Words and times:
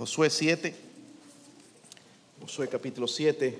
Josué 0.00 0.30
7, 0.30 0.74
Josué 2.40 2.68
capítulo 2.68 3.08
7. 3.08 3.58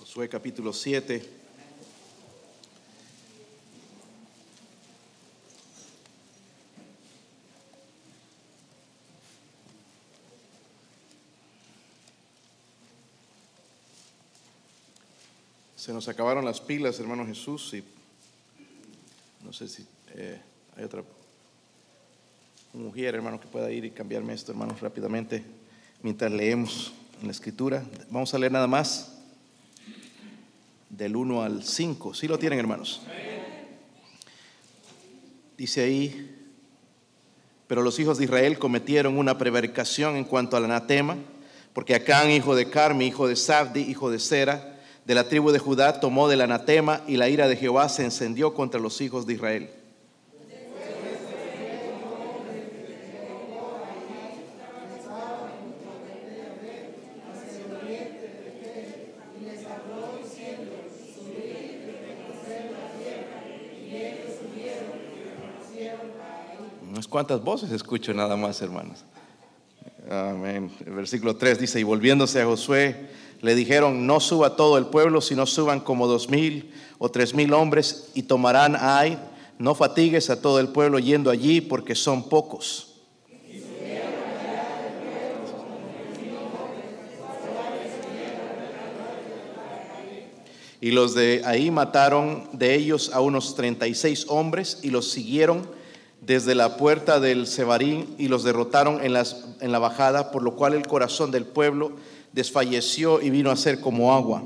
Josué 0.00 0.28
capítulo 0.28 0.74
7. 0.74 1.41
Se 15.82 15.92
nos 15.92 16.06
acabaron 16.06 16.44
las 16.44 16.60
pilas, 16.60 17.00
hermano 17.00 17.26
Jesús, 17.26 17.74
y 17.74 17.82
no 19.44 19.52
sé 19.52 19.66
si 19.66 19.84
eh, 20.14 20.40
hay 20.76 20.84
otra 20.84 21.02
mujer, 22.72 23.16
hermano, 23.16 23.40
que 23.40 23.48
pueda 23.48 23.68
ir 23.68 23.84
y 23.84 23.90
cambiarme 23.90 24.32
esto, 24.32 24.52
hermanos, 24.52 24.80
rápidamente, 24.80 25.42
mientras 26.00 26.30
leemos 26.30 26.92
en 27.20 27.26
la 27.26 27.32
escritura. 27.32 27.84
Vamos 28.10 28.32
a 28.32 28.38
leer 28.38 28.52
nada 28.52 28.68
más 28.68 29.18
del 30.88 31.16
1 31.16 31.42
al 31.42 31.64
5. 31.64 32.14
¿Sí 32.14 32.28
lo 32.28 32.38
tienen, 32.38 32.60
hermanos? 32.60 33.02
Dice 35.58 35.82
ahí, 35.82 36.46
pero 37.66 37.82
los 37.82 37.98
hijos 37.98 38.18
de 38.18 38.24
Israel 38.26 38.56
cometieron 38.56 39.18
una 39.18 39.36
prevaricación 39.36 40.14
en 40.14 40.26
cuanto 40.26 40.56
al 40.56 40.66
anatema, 40.66 41.16
porque 41.72 41.96
Acán, 41.96 42.30
hijo 42.30 42.54
de 42.54 42.70
Carmi, 42.70 43.08
hijo 43.08 43.26
de 43.26 43.34
Sabdi, 43.34 43.80
hijo 43.80 44.12
de 44.12 44.20
Sera, 44.20 44.71
de 45.04 45.14
la 45.14 45.24
tribu 45.24 45.50
de 45.50 45.58
Judá, 45.58 46.00
tomó 46.00 46.28
del 46.28 46.40
anatema 46.40 47.02
y 47.06 47.16
la 47.16 47.28
ira 47.28 47.48
de 47.48 47.56
Jehová 47.56 47.88
se 47.88 48.04
encendió 48.04 48.54
contra 48.54 48.80
los 48.80 49.00
hijos 49.00 49.26
de 49.26 49.34
Israel. 49.34 49.70
Unas 66.88 67.08
cuantas 67.08 67.42
voces 67.42 67.72
escucho 67.72 68.12
nada 68.12 68.36
más, 68.36 68.60
hermanos. 68.60 69.04
Amén. 70.10 70.70
El 70.84 70.92
versículo 70.92 71.36
3 71.36 71.58
dice, 71.58 71.80
y 71.80 71.82
volviéndose 71.82 72.40
a 72.40 72.44
Josué, 72.44 73.08
le 73.42 73.56
dijeron, 73.56 74.06
no 74.06 74.20
suba 74.20 74.54
todo 74.54 74.78
el 74.78 74.86
pueblo, 74.86 75.20
sino 75.20 75.46
suban 75.46 75.80
como 75.80 76.06
dos 76.06 76.30
mil 76.30 76.72
o 76.98 77.10
tres 77.10 77.34
mil 77.34 77.52
hombres 77.52 78.10
y 78.14 78.22
tomarán 78.22 78.76
a 78.76 79.02
No 79.58 79.74
fatigues 79.74 80.30
a 80.30 80.40
todo 80.40 80.60
el 80.60 80.68
pueblo 80.68 81.00
yendo 81.00 81.28
allí 81.28 81.60
porque 81.60 81.96
son 81.96 82.28
pocos. 82.28 82.88
Y 90.80 90.90
los 90.90 91.14
de 91.14 91.42
ahí 91.44 91.70
mataron 91.70 92.48
de 92.52 92.74
ellos 92.74 93.10
a 93.12 93.20
unos 93.20 93.54
36 93.54 94.26
hombres 94.28 94.80
y 94.82 94.90
los 94.90 95.10
siguieron 95.10 95.68
desde 96.20 96.56
la 96.56 96.76
puerta 96.76 97.20
del 97.20 97.46
Sebarín 97.46 98.14
y 98.18 98.26
los 98.26 98.42
derrotaron 98.42 99.04
en, 99.04 99.12
las, 99.12 99.44
en 99.60 99.70
la 99.70 99.78
bajada, 99.78 100.32
por 100.32 100.42
lo 100.42 100.56
cual 100.56 100.74
el 100.74 100.86
corazón 100.86 101.30
del 101.30 101.44
pueblo 101.44 101.92
desfalleció 102.32 103.20
y 103.20 103.30
vino 103.30 103.50
a 103.50 103.56
ser 103.56 103.80
como 103.80 104.12
agua. 104.12 104.42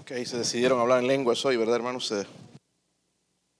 Ok, 0.00 0.12
se 0.24 0.38
decidieron 0.38 0.80
hablar 0.80 0.98
en 1.00 1.06
lenguas 1.06 1.44
hoy, 1.44 1.56
¿verdad, 1.56 1.76
hermanos? 1.76 2.12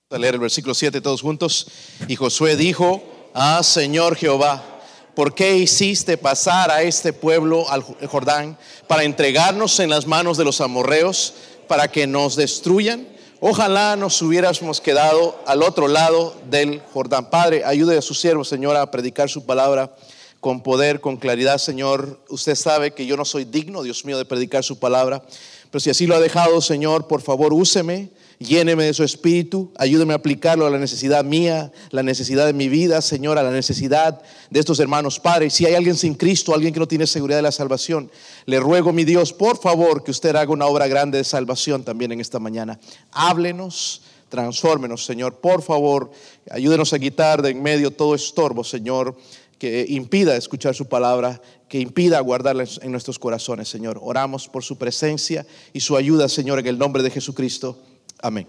A 0.09 0.17
leer 0.17 0.33
el 0.33 0.41
versículo 0.41 0.73
7 0.73 0.99
todos 0.99 1.21
juntos. 1.21 1.67
Y 2.09 2.17
Josué 2.17 2.57
dijo, 2.57 3.01
ah, 3.33 3.63
Señor 3.63 4.17
Jehová, 4.17 4.70
¿por 5.15 5.33
qué 5.33 5.57
hiciste 5.57 6.17
pasar 6.17 6.71
a 6.71 6.83
este 6.83 7.13
pueblo 7.13 7.69
al 7.69 7.81
Jordán 7.81 8.57
para 8.87 9.03
entregarnos 9.03 9.79
en 9.79 9.89
las 9.89 10.07
manos 10.07 10.37
de 10.37 10.45
los 10.45 10.61
amorreos 10.61 11.33
para 11.67 11.89
que 11.89 12.07
nos 12.07 12.35
destruyan? 12.35 13.07
Ojalá 13.39 13.95
nos 13.95 14.21
hubiéramos 14.21 14.81
quedado 14.81 15.39
al 15.47 15.63
otro 15.63 15.87
lado 15.87 16.35
del 16.49 16.81
Jordán. 16.93 17.29
Padre, 17.29 17.63
ayude 17.65 17.97
a 17.97 18.01
su 18.01 18.13
siervo, 18.13 18.43
Señor, 18.43 18.75
a 18.77 18.91
predicar 18.91 19.29
su 19.29 19.45
palabra 19.45 19.95
con 20.39 20.61
poder, 20.61 21.01
con 21.01 21.17
claridad, 21.17 21.57
Señor. 21.57 22.19
Usted 22.29 22.55
sabe 22.55 22.91
que 22.91 23.05
yo 23.05 23.17
no 23.17 23.25
soy 23.25 23.45
digno, 23.45 23.83
Dios 23.83 24.05
mío, 24.05 24.17
de 24.17 24.25
predicar 24.25 24.63
su 24.63 24.77
palabra. 24.77 25.23
Pero 25.71 25.79
si 25.79 25.89
así 25.89 26.05
lo 26.05 26.15
ha 26.15 26.19
dejado, 26.19 26.61
Señor, 26.61 27.07
por 27.07 27.21
favor, 27.21 27.53
úseme, 27.53 28.09
lléneme 28.41 28.85
de 28.85 28.93
su 28.93 29.03
espíritu, 29.03 29.71
ayúdeme 29.77 30.13
a 30.13 30.17
aplicarlo 30.17 30.65
a 30.65 30.69
la 30.69 30.79
necesidad 30.79 31.23
mía, 31.23 31.71
la 31.91 32.03
necesidad 32.03 32.45
de 32.45 32.53
mi 32.53 32.69
vida, 32.69 33.01
Señor, 33.01 33.37
a 33.37 33.43
la 33.43 33.51
necesidad 33.51 34.21
de 34.49 34.59
estos 34.59 34.79
hermanos 34.79 35.19
padres. 35.19 35.53
Si 35.53 35.65
hay 35.65 35.75
alguien 35.75 35.95
sin 35.95 36.15
Cristo, 36.15 36.53
alguien 36.53 36.73
que 36.73 36.79
no 36.79 36.87
tiene 36.87 37.07
seguridad 37.07 37.37
de 37.37 37.43
la 37.43 37.51
salvación, 37.51 38.11
le 38.45 38.59
ruego, 38.59 38.91
mi 38.91 39.03
Dios, 39.03 39.31
por 39.31 39.57
favor, 39.57 40.03
que 40.03 40.11
usted 40.11 40.35
haga 40.35 40.51
una 40.51 40.65
obra 40.65 40.87
grande 40.87 41.19
de 41.19 41.23
salvación 41.23 41.83
también 41.83 42.11
en 42.11 42.19
esta 42.19 42.39
mañana. 42.39 42.79
Háblenos. 43.11 44.01
Transfórmenos, 44.29 45.03
Señor. 45.03 45.41
Por 45.41 45.61
favor, 45.61 46.09
ayúdenos 46.49 46.93
a 46.93 46.99
quitar 46.99 47.41
de 47.41 47.49
en 47.49 47.61
medio 47.61 47.91
todo 47.91 48.15
estorbo, 48.15 48.63
Señor, 48.63 49.13
que 49.59 49.85
impida 49.89 50.37
escuchar 50.37 50.73
su 50.73 50.85
palabra 50.85 51.41
que 51.71 51.79
impida 51.79 52.19
guardarla 52.19 52.65
en 52.81 52.91
nuestros 52.91 53.17
corazones, 53.17 53.69
Señor. 53.69 53.97
Oramos 54.03 54.49
por 54.49 54.61
su 54.61 54.77
presencia 54.77 55.47
y 55.71 55.79
su 55.79 55.95
ayuda, 55.95 56.27
Señor, 56.27 56.59
en 56.59 56.67
el 56.67 56.77
nombre 56.77 57.01
de 57.01 57.09
Jesucristo. 57.09 57.79
Amén. 58.21 58.47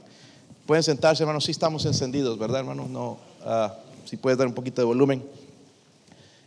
Pueden 0.66 0.83
sentarse, 0.83 1.22
hermanos, 1.22 1.44
si 1.44 1.50
estamos 1.50 1.84
encendidos, 1.87 2.38
¿verdad, 2.38 2.60
hermanos? 2.60 2.88
No, 2.88 3.19
ah, 3.44 3.75
si 4.05 4.16
puedes 4.16 4.38
dar 4.38 4.47
un 4.47 4.55
poquito 4.55 4.81
de 4.81 4.87
volumen. 4.87 5.22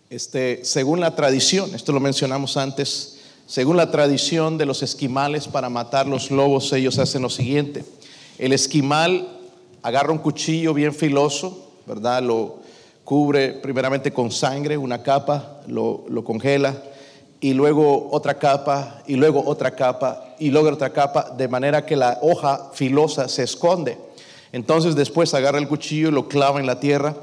Este, 0.10 0.64
según 0.64 1.00
la 1.00 1.16
tradición, 1.16 1.74
esto 1.74 1.92
lo 1.92 2.00
mencionamos 2.00 2.58
antes, 2.58 3.20
según 3.48 3.78
la 3.78 3.92
tradición 3.92 4.58
de 4.58 4.66
los 4.66 4.84
esquimales 4.84 5.48
para 5.48 5.70
matar 5.70 6.08
los 6.08 6.32
lobos, 6.32 6.72
ellos 6.74 7.00
hacen 7.00 7.22
lo 7.22 7.30
siguiente. 7.30 7.84
El 8.38 8.54
esquimal 8.54 9.28
agarra 9.82 10.12
un 10.12 10.20
cuchillo 10.20 10.74
bien 10.74 10.94
filoso, 10.94 11.72
¿verdad? 11.86 12.22
Lo, 12.24 12.66
cubre 13.06 13.54
primeramente 13.54 14.12
con 14.12 14.32
sangre 14.32 14.78
una 14.78 15.02
capa, 15.02 15.62
lo, 15.68 16.04
congela, 16.26 16.76
y 17.42 17.54
luego 17.54 18.10
otra 18.12 18.40
capa, 18.40 19.02
y 19.08 19.16
luego 19.16 19.44
otra 19.46 19.72
capa, 19.72 20.36
y 20.40 20.50
luego 20.50 20.70
otra 20.70 20.92
capa, 20.92 21.32
de 21.38 21.48
manera 21.48 21.86
que 21.86 21.96
la 21.96 22.20
hoja 22.22 22.72
filosa 22.74 23.28
se 23.28 23.44
esconde. 23.44 23.98
Entonces 24.52 24.96
después 24.96 25.34
agarra 25.34 25.60
el 25.60 25.68
cuchillo 25.68 26.10
y 26.10 26.12
lo 26.12 26.28
clava 26.28 26.60
en 26.60 26.66
la 26.66 26.80
tierra. 26.80 27.16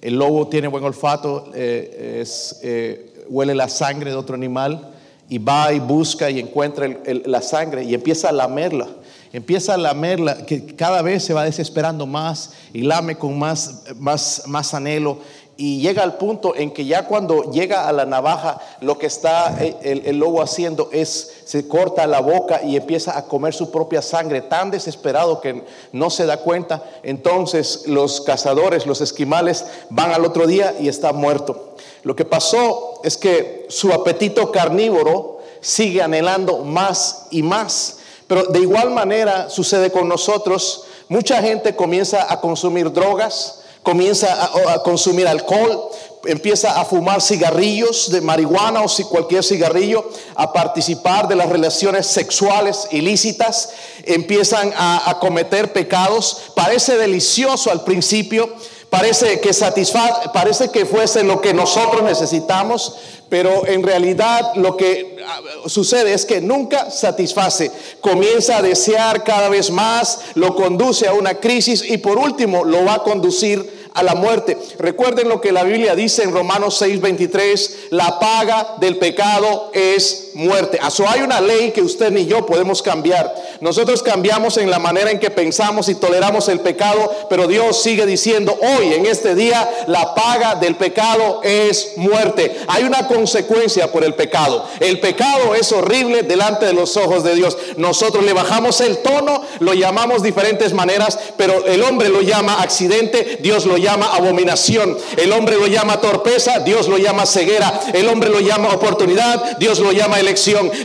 El 0.00 0.16
lobo 0.16 0.48
tiene 0.48 0.68
buen 0.68 0.84
olfato, 0.84 1.50
eh, 1.54 2.24
eh, 2.62 3.24
huele 3.28 3.54
la 3.54 3.68
sangre 3.68 4.10
de 4.10 4.16
otro 4.16 4.34
animal 4.34 4.90
y 5.28 5.38
va 5.38 5.72
y 5.72 5.80
busca 5.80 6.30
y 6.30 6.38
encuentra 6.38 6.88
la 7.26 7.42
sangre 7.42 7.84
y 7.84 7.94
empieza 7.94 8.30
a 8.30 8.32
lamerla 8.32 8.88
empieza 9.32 9.74
a 9.74 9.76
lamerla, 9.76 10.46
que 10.46 10.64
cada 10.74 11.02
vez 11.02 11.24
se 11.24 11.34
va 11.34 11.44
desesperando 11.44 12.06
más 12.06 12.52
y 12.72 12.82
lame 12.82 13.16
con 13.16 13.38
más, 13.38 13.82
más, 13.96 14.42
más 14.46 14.74
anhelo. 14.74 15.18
Y 15.60 15.80
llega 15.80 16.04
al 16.04 16.18
punto 16.18 16.54
en 16.54 16.70
que 16.70 16.84
ya 16.84 17.06
cuando 17.06 17.50
llega 17.50 17.88
a 17.88 17.92
la 17.92 18.06
navaja, 18.06 18.60
lo 18.80 18.96
que 18.96 19.06
está 19.06 19.58
el, 19.58 20.06
el, 20.06 20.16
lobo 20.16 20.40
haciendo 20.40 20.88
es, 20.92 21.32
se 21.44 21.66
corta 21.66 22.06
la 22.06 22.20
boca 22.20 22.62
y 22.62 22.76
empieza 22.76 23.18
a 23.18 23.24
comer 23.24 23.52
su 23.52 23.72
propia 23.72 24.00
sangre, 24.00 24.40
tan 24.40 24.70
desesperado 24.70 25.40
que 25.40 25.64
no 25.90 26.10
se 26.10 26.26
da 26.26 26.36
cuenta. 26.36 26.84
Entonces 27.02 27.88
los 27.88 28.20
cazadores, 28.20 28.86
los 28.86 29.00
esquimales, 29.00 29.66
van 29.90 30.12
al 30.12 30.24
otro 30.24 30.46
día 30.46 30.76
y 30.78 30.86
está 30.86 31.12
muerto. 31.12 31.74
Lo 32.04 32.14
que 32.14 32.24
pasó 32.24 33.00
es 33.02 33.16
que 33.16 33.66
su 33.68 33.92
apetito 33.92 34.52
carnívoro 34.52 35.40
sigue 35.60 36.02
anhelando 36.02 36.58
más 36.58 37.26
y 37.32 37.42
más. 37.42 37.98
Pero 38.28 38.44
de 38.44 38.60
igual 38.60 38.90
manera 38.90 39.50
sucede 39.50 39.90
con 39.90 40.08
nosotros. 40.08 40.84
Mucha 41.08 41.42
gente 41.42 41.74
comienza 41.74 42.32
a 42.32 42.40
consumir 42.40 42.92
drogas, 42.92 43.64
comienza 43.82 44.72
a, 44.72 44.82
consumir 44.82 45.26
alcohol, 45.26 45.90
empieza 46.26 46.80
a 46.80 46.84
fumar 46.84 47.22
cigarrillos 47.22 48.10
de 48.10 48.20
marihuana 48.20 48.82
o 48.82 48.88
si 48.88 49.04
cualquier 49.04 49.44
cigarrillo, 49.44 50.08
a 50.34 50.52
participar 50.52 51.28
de 51.28 51.36
las 51.36 51.48
relaciones 51.48 52.06
sexuales 52.06 52.88
ilícitas, 52.90 53.70
empiezan 54.04 54.72
a, 54.76 55.08
a 55.08 55.18
cometer 55.18 55.72
pecados. 55.72 56.50
Parece 56.54 56.96
delicioso 56.96 57.70
al 57.70 57.84
principio, 57.84 58.52
parece 58.90 59.40
que 59.40 59.52
satisfa 59.52 60.32
parece 60.32 60.70
que 60.70 60.86
fuese 60.86 61.22
lo 61.22 61.40
que 61.40 61.54
nosotros 61.54 62.02
necesitamos, 62.02 62.96
pero 63.28 63.66
en 63.66 63.82
realidad 63.82 64.54
lo 64.54 64.76
que 64.76 65.16
ah, 65.26 65.40
sucede 65.66 66.14
es 66.14 66.24
que 66.24 66.40
nunca 66.40 66.90
satisface. 66.90 67.70
Comienza 68.00 68.58
a 68.58 68.62
desear 68.62 69.24
cada 69.24 69.48
vez 69.48 69.70
más, 69.70 70.20
lo 70.34 70.54
conduce 70.54 71.06
a 71.06 71.12
una 71.12 71.34
crisis 71.34 71.84
y 71.88 71.98
por 71.98 72.18
último 72.18 72.64
lo 72.64 72.84
va 72.84 72.94
a 72.94 73.02
conducir 73.02 73.78
a 73.94 74.02
la 74.02 74.14
muerte. 74.14 74.56
Recuerden 74.78 75.28
lo 75.28 75.40
que 75.40 75.50
la 75.50 75.64
Biblia 75.64 75.96
dice 75.96 76.22
en 76.22 76.32
Romanos 76.32 76.80
6:23, 76.80 77.88
la 77.90 78.18
paga 78.20 78.76
del 78.80 78.96
pecado 78.96 79.70
es 79.74 80.27
muerte. 80.38 80.78
Eso 80.86 81.04
hay 81.08 81.22
una 81.22 81.40
ley 81.40 81.72
que 81.72 81.82
usted 81.82 82.12
ni 82.12 82.24
yo 82.24 82.46
podemos 82.46 82.80
cambiar. 82.80 83.34
Nosotros 83.60 84.04
cambiamos 84.04 84.56
en 84.56 84.70
la 84.70 84.78
manera 84.78 85.10
en 85.10 85.18
que 85.18 85.30
pensamos 85.30 85.88
y 85.88 85.96
toleramos 85.96 86.48
el 86.48 86.60
pecado, 86.60 87.26
pero 87.28 87.48
Dios 87.48 87.82
sigue 87.82 88.06
diciendo, 88.06 88.56
hoy 88.60 88.94
en 88.94 89.04
este 89.04 89.34
día, 89.34 89.68
la 89.88 90.14
paga 90.14 90.54
del 90.54 90.76
pecado 90.76 91.40
es 91.42 91.94
muerte. 91.96 92.56
Hay 92.68 92.84
una 92.84 93.08
consecuencia 93.08 93.90
por 93.90 94.04
el 94.04 94.14
pecado. 94.14 94.64
El 94.78 95.00
pecado 95.00 95.56
es 95.56 95.72
horrible 95.72 96.22
delante 96.22 96.66
de 96.66 96.72
los 96.72 96.96
ojos 96.96 97.24
de 97.24 97.34
Dios. 97.34 97.58
Nosotros 97.76 98.24
le 98.24 98.32
bajamos 98.32 98.80
el 98.80 98.98
tono, 98.98 99.42
lo 99.58 99.74
llamamos 99.74 100.22
diferentes 100.22 100.72
maneras, 100.72 101.18
pero 101.36 101.66
el 101.66 101.82
hombre 101.82 102.10
lo 102.10 102.22
llama 102.22 102.62
accidente, 102.62 103.38
Dios 103.42 103.66
lo 103.66 103.76
llama 103.76 104.14
abominación. 104.14 104.96
El 105.16 105.32
hombre 105.32 105.56
lo 105.56 105.66
llama 105.66 106.00
torpeza, 106.00 106.60
Dios 106.60 106.86
lo 106.86 106.96
llama 106.96 107.26
ceguera. 107.26 107.80
El 107.92 108.08
hombre 108.08 108.30
lo 108.30 108.38
llama 108.38 108.68
oportunidad, 108.68 109.58
Dios 109.58 109.80
lo 109.80 109.90
llama 109.90 110.20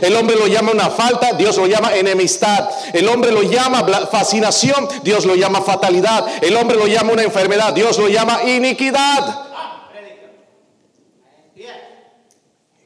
El 0.02 0.16
hombre 0.16 0.36
lo 0.36 0.46
llama 0.46 0.72
una 0.72 0.90
falta, 0.90 1.32
Dios 1.32 1.56
lo 1.56 1.66
llama 1.66 1.94
enemistad. 1.94 2.68
El 2.92 3.08
hombre 3.08 3.30
lo 3.30 3.42
llama 3.42 3.84
fascinación, 4.10 4.88
Dios 5.02 5.24
lo 5.24 5.34
llama 5.34 5.62
fatalidad. 5.62 6.26
El 6.42 6.56
hombre 6.56 6.76
lo 6.76 6.86
llama 6.86 7.12
una 7.12 7.22
enfermedad, 7.22 7.72
Dios 7.72 7.98
lo 7.98 8.08
llama 8.08 8.42
iniquidad. 8.44 9.40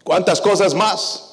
¿Cuántas 0.05 0.41
cosas 0.41 0.75
más? 0.75 1.25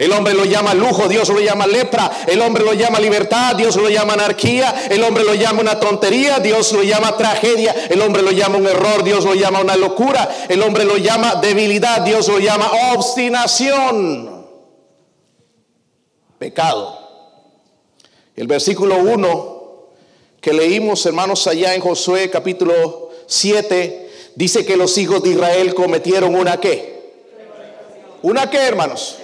El 0.00 0.12
hombre 0.12 0.32
lo 0.32 0.46
llama 0.46 0.72
lujo, 0.72 1.08
Dios 1.08 1.28
lo 1.28 1.40
llama 1.40 1.66
lepra. 1.66 2.10
El 2.26 2.40
hombre 2.40 2.64
lo 2.64 2.72
llama 2.72 2.98
libertad, 2.98 3.54
Dios 3.54 3.76
lo 3.76 3.86
llama 3.90 4.14
anarquía. 4.14 4.86
El 4.88 5.04
hombre 5.04 5.24
lo 5.24 5.34
llama 5.34 5.60
una 5.60 5.78
tontería, 5.78 6.38
Dios 6.38 6.72
lo 6.72 6.82
llama 6.82 7.18
tragedia. 7.18 7.74
El 7.90 8.00
hombre 8.00 8.22
lo 8.22 8.30
llama 8.30 8.56
un 8.56 8.66
error, 8.66 9.04
Dios 9.04 9.26
lo 9.26 9.34
llama 9.34 9.60
una 9.60 9.76
locura. 9.76 10.26
El 10.48 10.62
hombre 10.62 10.84
lo 10.84 10.96
llama 10.96 11.34
debilidad, 11.34 12.00
Dios 12.00 12.28
lo 12.28 12.38
llama 12.38 12.70
obstinación. 12.94 14.29
Pecado. 16.40 16.98
El 18.34 18.46
versículo 18.46 18.96
1 18.96 19.60
que 20.40 20.54
leímos, 20.54 21.04
hermanos, 21.04 21.46
allá 21.46 21.74
en 21.74 21.82
Josué 21.82 22.30
capítulo 22.30 23.10
7, 23.26 24.08
dice 24.36 24.64
que 24.64 24.78
los 24.78 24.96
hijos 24.96 25.22
de 25.22 25.30
Israel 25.30 25.74
cometieron 25.74 26.34
una 26.34 26.58
qué. 26.58 26.98
¿Una 28.22 28.48
qué, 28.48 28.56
hermanos? 28.56 29.16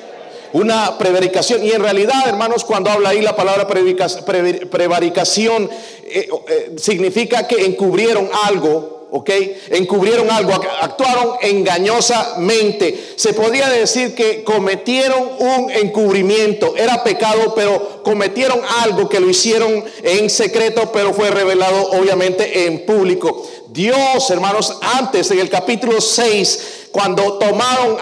una 0.52 0.96
prevaricación. 0.96 1.64
Y 1.64 1.72
en 1.72 1.82
realidad, 1.82 2.26
hermanos, 2.26 2.64
cuando 2.64 2.90
habla 2.90 3.10
ahí 3.10 3.20
la 3.20 3.36
palabra 3.36 3.66
prevaricación, 3.66 5.68
eh, 6.04 6.28
eh, 6.48 6.72
significa 6.78 7.46
que 7.46 7.66
encubrieron 7.66 8.30
algo, 8.44 8.95
¿ok? 9.10 9.30
Encubrieron 9.70 10.30
algo, 10.30 10.52
actuaron 10.80 11.36
engañosamente. 11.40 13.14
Se 13.16 13.32
podría 13.32 13.68
decir 13.68 14.14
que 14.14 14.44
cometieron 14.44 15.30
un 15.38 15.70
encubrimiento. 15.70 16.76
Era 16.76 17.02
pecado, 17.04 17.54
pero 17.54 18.02
cometieron 18.02 18.60
algo 18.82 19.08
que 19.08 19.20
lo 19.20 19.28
hicieron 19.28 19.84
en 20.02 20.30
secreto, 20.30 20.90
pero 20.92 21.12
fue 21.12 21.30
revelado 21.30 21.90
obviamente 21.92 22.66
en 22.66 22.84
público. 22.84 23.46
Dios, 23.68 24.30
hermanos, 24.30 24.78
antes 24.80 25.30
en 25.30 25.38
el 25.40 25.50
capítulo 25.50 26.00
6, 26.00 26.88
cuando 26.90 27.38
tomaron 27.38 27.98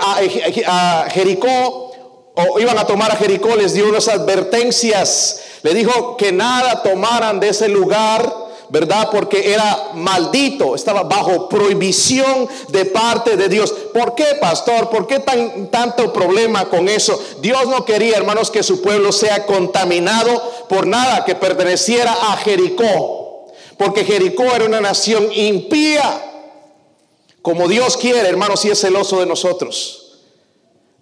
a 0.67 1.09
Jericó, 1.11 1.93
o 2.37 2.59
iban 2.59 2.79
a 2.79 2.87
tomar 2.87 3.13
a 3.13 3.17
Jericó, 3.17 3.55
les 3.57 3.75
dio 3.75 3.89
unas 3.89 4.09
advertencias. 4.09 5.41
Le 5.63 5.73
dijo 5.73 6.17
que 6.17 6.33
nada 6.33 6.83
tomaran 6.83 7.41
de 7.41 7.49
ese 7.49 7.69
lugar, 7.69 8.44
¿verdad? 8.75 9.09
Porque 9.09 9.53
era 9.53 9.91
maldito, 9.95 10.75
estaba 10.75 11.05
bajo 11.05 11.49
prohibición 11.49 12.49
de 12.71 12.85
parte 12.87 13.37
de 13.37 13.49
Dios. 13.49 13.73
¿Por 13.95 14.17
qué, 14.17 14.27
pastor? 14.41 14.91
¿Por 14.91 15.07
qué 15.07 15.21
tan, 15.21 15.71
tanto 15.71 16.13
problema 16.13 16.69
con 16.69 16.89
eso? 16.89 17.23
Dios 17.41 17.69
no 17.69 17.85
quería, 17.85 18.17
hermanos, 18.17 18.51
que 18.51 18.65
su 18.65 18.83
pueblo 18.83 19.13
sea 19.13 19.47
contaminado 19.47 20.43
por 20.69 20.89
nada 20.89 21.25
que 21.25 21.37
perteneciera 21.37 22.13
a 22.13 22.37
Jericó. 22.39 23.47
Porque 23.79 24.05
Jericó 24.05 24.43
era 24.43 24.65
una 24.65 24.81
nación 24.81 25.29
impía. 25.33 26.33
Como 27.43 27.69
Dios 27.69 27.97
quiere, 27.97 28.29
hermanos, 28.29 28.65
y 28.65 28.71
es 28.71 28.81
celoso 28.81 29.21
de 29.21 29.27
nosotros. 29.27 30.04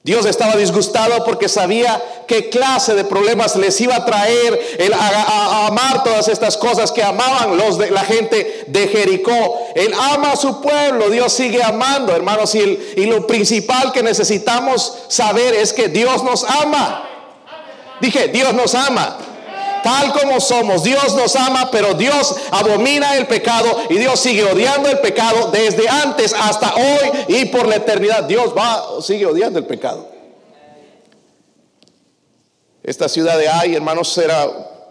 Dios 0.05 0.27
estaba 0.27 0.57
disgustado 0.57 1.25
porque 1.25 1.49
sabía 1.49 2.03
qué 2.27 2.51
clase 2.51 2.95
de 2.95 3.05
problemas 3.05 3.55
les 3.55 3.81
iba 3.81 3.95
a 3.95 4.05
traer 4.05 4.77
el 4.79 4.93
a, 4.93 5.67
amar 5.69 6.03
todas 6.03 6.27
estas 6.27 6.57
cosas 6.57 6.91
que 6.91 7.05
amaban 7.05 7.57
los 7.57 7.79
de 7.79 7.91
la 7.93 8.05
gente 8.05 8.65
de 8.67 8.89
Jericó. 8.89 9.69
Él 9.77 9.95
ama 9.95 10.33
a 10.33 10.37
su 10.37 10.61
pueblo, 10.61 11.09
Dios 11.09 11.33
sigue 11.33 11.63
amando, 11.63 12.15
hermanos, 12.17 12.53
y, 12.57 12.95
y 12.97 13.07
lo 13.07 13.29
principal 13.29 13.93
que 13.93 14.03
necesitamos 14.03 14.99
saber 15.07 15.55
es 15.55 15.73
que 15.73 15.87
Dios 15.89 16.25
nos 16.25 16.43
ama. 16.43 17.09
Dije, 18.01 18.27
Dios 18.27 18.53
nos 18.55 18.75
ama 18.75 19.32
tal 19.83 20.13
como 20.13 20.41
somos. 20.41 20.83
Dios 20.83 21.15
nos 21.15 21.37
ama, 21.37 21.71
pero 21.71 21.95
Dios 21.95 22.35
abomina 22.51 23.17
el 23.17 23.27
pecado 23.27 23.69
y 23.91 23.99
Dios 23.99 24.19
sigue 24.21 24.45
odiando 24.45 24.89
el 24.89 24.99
pecado 25.01 25.51
desde 25.51 25.89
antes 25.89 26.33
hasta 26.33 26.75
hoy 26.75 27.11
y 27.29 27.45
por 27.47 27.67
la 27.67 27.77
eternidad. 27.77 28.25
Dios 28.25 28.55
va, 28.57 29.03
sigue 29.03 29.27
odiando 29.27 29.59
el 29.59 29.67
pecado. 29.67 30.09
Esta 32.83 33.09
ciudad 33.09 33.39
de 33.39 33.49
Ai, 33.49 33.75
hermanos, 33.75 34.17
era 34.19 34.49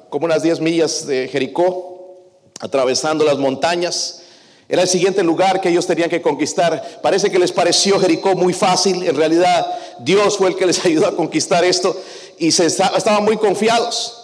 como 0.09 0.25
unas 0.25 0.43
10 0.43 0.61
millas 0.61 1.05
de 1.05 1.27
Jericó, 1.27 2.19
atravesando 2.59 3.25
las 3.25 3.37
montañas. 3.37 4.21
Era 4.69 4.83
el 4.83 4.87
siguiente 4.87 5.21
lugar 5.23 5.59
que 5.59 5.67
ellos 5.67 5.85
tenían 5.85 6.09
que 6.09 6.21
conquistar. 6.21 7.01
Parece 7.01 7.29
que 7.29 7.37
les 7.37 7.51
pareció 7.51 7.99
Jericó 7.99 8.35
muy 8.35 8.53
fácil. 8.53 9.03
En 9.03 9.15
realidad, 9.17 9.67
Dios 9.99 10.37
fue 10.37 10.47
el 10.47 10.55
que 10.55 10.65
les 10.65 10.85
ayudó 10.85 11.07
a 11.07 11.15
conquistar 11.15 11.65
esto 11.65 11.93
y 12.37 12.51
se 12.51 12.67
estaban 12.67 13.25
muy 13.25 13.35
confiados. 13.35 14.20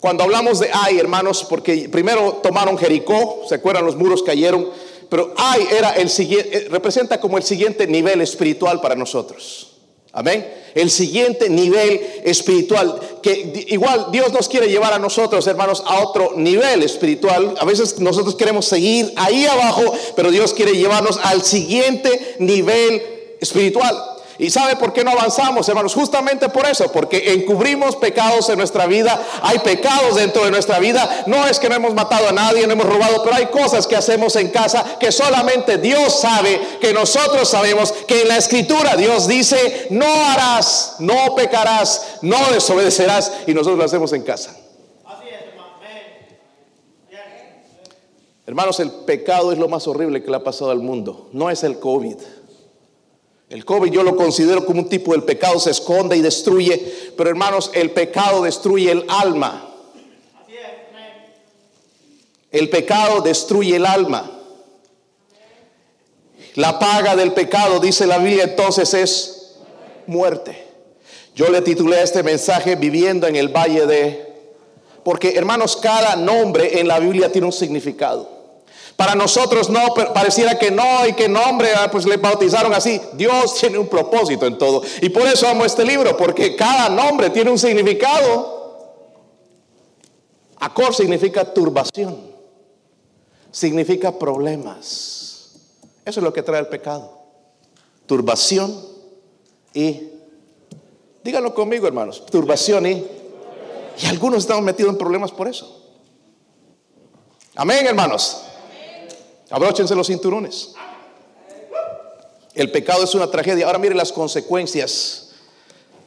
Cuando 0.00 0.24
hablamos 0.24 0.60
de 0.60 0.70
Ay, 0.72 0.98
hermanos, 0.98 1.44
porque 1.48 1.88
primero 1.88 2.40
tomaron 2.42 2.76
Jericó, 2.76 3.42
se 3.48 3.54
acuerdan 3.54 3.86
los 3.86 3.96
muros 3.96 4.22
cayeron, 4.22 4.68
pero 5.08 5.32
Ay 5.36 5.66
era 5.70 5.90
el 5.90 6.10
siguiente, 6.10 6.56
eh, 6.56 6.68
representa 6.70 7.20
como 7.20 7.38
el 7.38 7.42
siguiente 7.42 7.86
nivel 7.86 8.20
espiritual 8.20 8.80
para 8.80 8.94
nosotros. 8.94 9.72
Amén. 10.12 10.46
El 10.74 10.90
siguiente 10.90 11.50
nivel 11.50 12.00
espiritual, 12.24 12.98
que 13.22 13.66
igual 13.68 14.06
Dios 14.10 14.32
nos 14.32 14.48
quiere 14.48 14.68
llevar 14.68 14.94
a 14.94 14.98
nosotros, 14.98 15.46
hermanos, 15.46 15.82
a 15.86 16.02
otro 16.02 16.32
nivel 16.36 16.82
espiritual. 16.82 17.54
A 17.58 17.66
veces 17.66 17.98
nosotros 17.98 18.34
queremos 18.34 18.64
seguir 18.64 19.12
ahí 19.16 19.44
abajo, 19.44 19.92
pero 20.14 20.30
Dios 20.30 20.54
quiere 20.54 20.72
llevarnos 20.72 21.18
al 21.22 21.42
siguiente 21.42 22.36
nivel 22.38 23.02
espiritual. 23.40 24.15
¿Y 24.38 24.50
sabe 24.50 24.76
por 24.76 24.92
qué 24.92 25.02
no 25.02 25.12
avanzamos, 25.12 25.68
hermanos? 25.68 25.94
Justamente 25.94 26.48
por 26.48 26.66
eso, 26.66 26.92
porque 26.92 27.32
encubrimos 27.32 27.96
pecados 27.96 28.48
en 28.50 28.58
nuestra 28.58 28.86
vida, 28.86 29.18
hay 29.42 29.58
pecados 29.60 30.16
dentro 30.16 30.44
de 30.44 30.50
nuestra 30.50 30.78
vida. 30.78 31.24
No 31.26 31.46
es 31.46 31.58
que 31.58 31.68
no 31.68 31.76
hemos 31.76 31.94
matado 31.94 32.28
a 32.28 32.32
nadie, 32.32 32.66
no 32.66 32.74
hemos 32.74 32.86
robado, 32.86 33.22
pero 33.22 33.36
hay 33.36 33.46
cosas 33.46 33.86
que 33.86 33.96
hacemos 33.96 34.36
en 34.36 34.48
casa 34.48 34.98
que 35.00 35.10
solamente 35.10 35.78
Dios 35.78 36.20
sabe, 36.20 36.60
que 36.80 36.92
nosotros 36.92 37.48
sabemos, 37.48 37.92
que 38.06 38.22
en 38.22 38.28
la 38.28 38.36
escritura 38.36 38.96
Dios 38.96 39.26
dice, 39.26 39.86
no 39.90 40.06
harás, 40.06 40.96
no 40.98 41.34
pecarás, 41.34 42.18
no 42.20 42.38
desobedecerás, 42.52 43.32
y 43.46 43.54
nosotros 43.54 43.78
lo 43.78 43.84
hacemos 43.84 44.12
en 44.12 44.22
casa. 44.22 44.54
Hermanos, 48.46 48.78
el 48.78 48.92
pecado 48.92 49.50
es 49.50 49.58
lo 49.58 49.66
más 49.66 49.88
horrible 49.88 50.22
que 50.22 50.30
le 50.30 50.36
ha 50.36 50.44
pasado 50.44 50.70
al 50.70 50.78
mundo, 50.78 51.28
no 51.32 51.50
es 51.50 51.64
el 51.64 51.80
COVID. 51.80 52.16
El 53.48 53.64
COVID 53.64 53.92
yo 53.92 54.02
lo 54.02 54.16
considero 54.16 54.66
como 54.66 54.80
un 54.80 54.88
tipo 54.88 55.12
del 55.12 55.22
pecado, 55.22 55.60
se 55.60 55.70
esconde 55.70 56.16
y 56.16 56.20
destruye, 56.20 57.12
pero 57.16 57.30
hermanos, 57.30 57.70
el 57.74 57.92
pecado 57.92 58.42
destruye 58.42 58.90
el 58.90 59.04
alma. 59.08 59.72
El 62.50 62.70
pecado 62.70 63.20
destruye 63.20 63.76
el 63.76 63.86
alma. 63.86 64.30
La 66.54 66.78
paga 66.78 67.14
del 67.14 67.34
pecado, 67.34 67.80
dice 67.80 68.06
la 68.06 68.18
Biblia, 68.18 68.44
entonces 68.44 68.94
es 68.94 69.56
muerte. 70.06 70.64
Yo 71.34 71.50
le 71.50 71.60
titulé 71.60 72.02
este 72.02 72.22
mensaje 72.22 72.76
Viviendo 72.76 73.26
en 73.26 73.36
el 73.36 73.48
Valle 73.48 73.86
de... 73.86 74.34
Porque 75.04 75.34
hermanos, 75.36 75.76
cada 75.76 76.16
nombre 76.16 76.80
en 76.80 76.88
la 76.88 76.98
Biblia 76.98 77.30
tiene 77.30 77.46
un 77.46 77.52
significado. 77.52 78.35
Para 78.96 79.14
nosotros 79.14 79.68
no, 79.68 79.92
pareciera 80.14 80.58
que 80.58 80.70
no 80.70 81.06
y 81.06 81.12
que 81.12 81.28
nombre, 81.28 81.68
ah, 81.76 81.90
pues 81.90 82.06
le 82.06 82.16
bautizaron 82.16 82.72
así. 82.72 83.00
Dios 83.12 83.54
tiene 83.60 83.78
un 83.78 83.88
propósito 83.88 84.46
en 84.46 84.56
todo. 84.56 84.82
Y 85.02 85.10
por 85.10 85.26
eso 85.26 85.46
amo 85.46 85.64
este 85.64 85.84
libro, 85.84 86.16
porque 86.16 86.56
cada 86.56 86.88
nombre 86.88 87.30
tiene 87.30 87.50
un 87.50 87.58
significado. 87.58 88.56
Acor 90.58 90.94
significa 90.94 91.44
turbación. 91.52 92.34
significa 93.50 94.18
problemas. 94.18 95.52
Eso 96.04 96.20
es 96.20 96.24
lo 96.24 96.32
que 96.32 96.42
trae 96.42 96.60
el 96.60 96.68
pecado. 96.68 97.18
Turbación 98.06 98.74
y, 99.74 100.08
díganlo 101.22 101.52
conmigo 101.52 101.86
hermanos, 101.86 102.24
turbación 102.26 102.86
y, 102.86 103.04
y 103.98 104.06
algunos 104.06 104.38
estamos 104.38 104.62
metidos 104.62 104.92
en 104.92 104.98
problemas 104.98 105.32
por 105.32 105.48
eso. 105.48 105.82
Amén 107.56 107.86
hermanos. 107.86 108.46
Abróchense 109.50 109.94
los 109.94 110.08
cinturones. 110.08 110.74
El 112.54 112.70
pecado 112.70 113.04
es 113.04 113.14
una 113.14 113.30
tragedia. 113.30 113.66
Ahora 113.66 113.78
miren 113.78 113.96
las 113.96 114.12
consecuencias. 114.12 115.30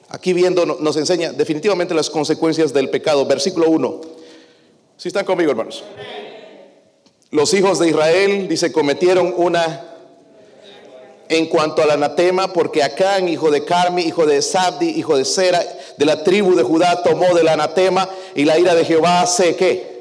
Aquí 0.09 0.33
viendo 0.33 0.65
nos 0.65 0.97
enseña 0.97 1.31
definitivamente 1.31 1.93
las 1.93 2.09
consecuencias 2.09 2.73
del 2.73 2.89
pecado. 2.89 3.25
Versículo 3.25 3.69
1. 3.69 4.01
Si 4.97 5.07
están 5.07 5.25
conmigo, 5.25 5.51
hermanos. 5.51 5.83
Los 7.31 7.53
hijos 7.53 7.77
de 7.77 7.89
Israel, 7.89 8.47
dice, 8.47 8.71
cometieron 8.71 9.33
una 9.37 9.85
en 11.29 11.45
cuanto 11.45 11.83
al 11.83 11.91
anatema, 11.91 12.51
porque 12.51 12.81
Acán, 12.81 13.29
hijo 13.29 13.51
de 13.51 13.63
Carmi, 13.63 14.01
hijo 14.01 14.25
de 14.25 14.41
Sabdi, 14.41 14.89
hijo 14.89 15.15
de 15.15 15.25
Sera, 15.25 15.63
de 15.95 16.05
la 16.05 16.23
tribu 16.23 16.55
de 16.55 16.63
Judá, 16.63 17.03
tomó 17.03 17.35
del 17.35 17.47
anatema 17.47 18.09
y 18.33 18.45
la 18.45 18.57
ira 18.57 18.73
de 18.73 18.83
Jehová 18.83 19.27
se 19.27 19.55
que 19.55 19.99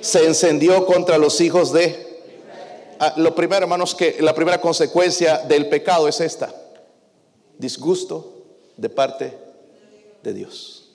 se 0.00 0.26
encendió 0.26 0.84
contra 0.84 1.16
los 1.16 1.40
hijos 1.40 1.72
de 1.72 2.07
lo 3.16 3.34
primero, 3.34 3.64
hermanos, 3.64 3.94
que 3.94 4.16
la 4.20 4.34
primera 4.34 4.60
consecuencia 4.60 5.38
del 5.38 5.68
pecado 5.68 6.08
es 6.08 6.20
esta: 6.20 6.54
disgusto 7.58 8.34
de 8.76 8.88
parte 8.88 9.36
de 10.22 10.32
Dios. 10.32 10.90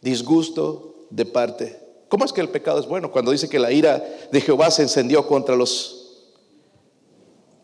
Disgusto 0.00 1.06
de 1.10 1.26
parte. 1.26 1.80
¿Cómo 2.08 2.24
es 2.24 2.32
que 2.32 2.40
el 2.40 2.48
pecado 2.48 2.78
es 2.78 2.86
bueno? 2.86 3.10
Cuando 3.10 3.30
dice 3.30 3.48
que 3.48 3.58
la 3.58 3.72
ira 3.72 4.02
de 4.30 4.40
Jehová 4.40 4.70
se 4.70 4.82
encendió 4.82 5.26
contra 5.26 5.56
los. 5.56 6.22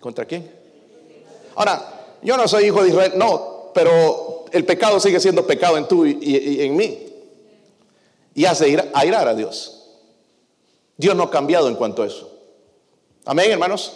¿Contra 0.00 0.24
quién? 0.24 0.50
Ahora, 1.54 2.16
yo 2.22 2.36
no 2.36 2.48
soy 2.48 2.66
hijo 2.66 2.82
de 2.82 2.88
Israel, 2.88 3.12
no, 3.16 3.70
pero 3.74 4.46
el 4.50 4.64
pecado 4.64 4.98
sigue 4.98 5.20
siendo 5.20 5.46
pecado 5.46 5.76
en 5.76 5.86
tú 5.86 6.06
y, 6.06 6.62
en 6.62 6.76
mí. 6.76 7.06
Y 8.34 8.44
hace 8.46 8.68
ir, 8.68 8.90
airar 8.94 9.28
a 9.28 9.34
Dios. 9.34 9.76
Dios 10.96 11.14
no 11.14 11.24
ha 11.24 11.30
cambiado 11.30 11.68
en 11.68 11.74
cuanto 11.74 12.02
a 12.02 12.06
eso. 12.06 12.39
Amén, 13.24 13.50
hermanos. 13.50 13.92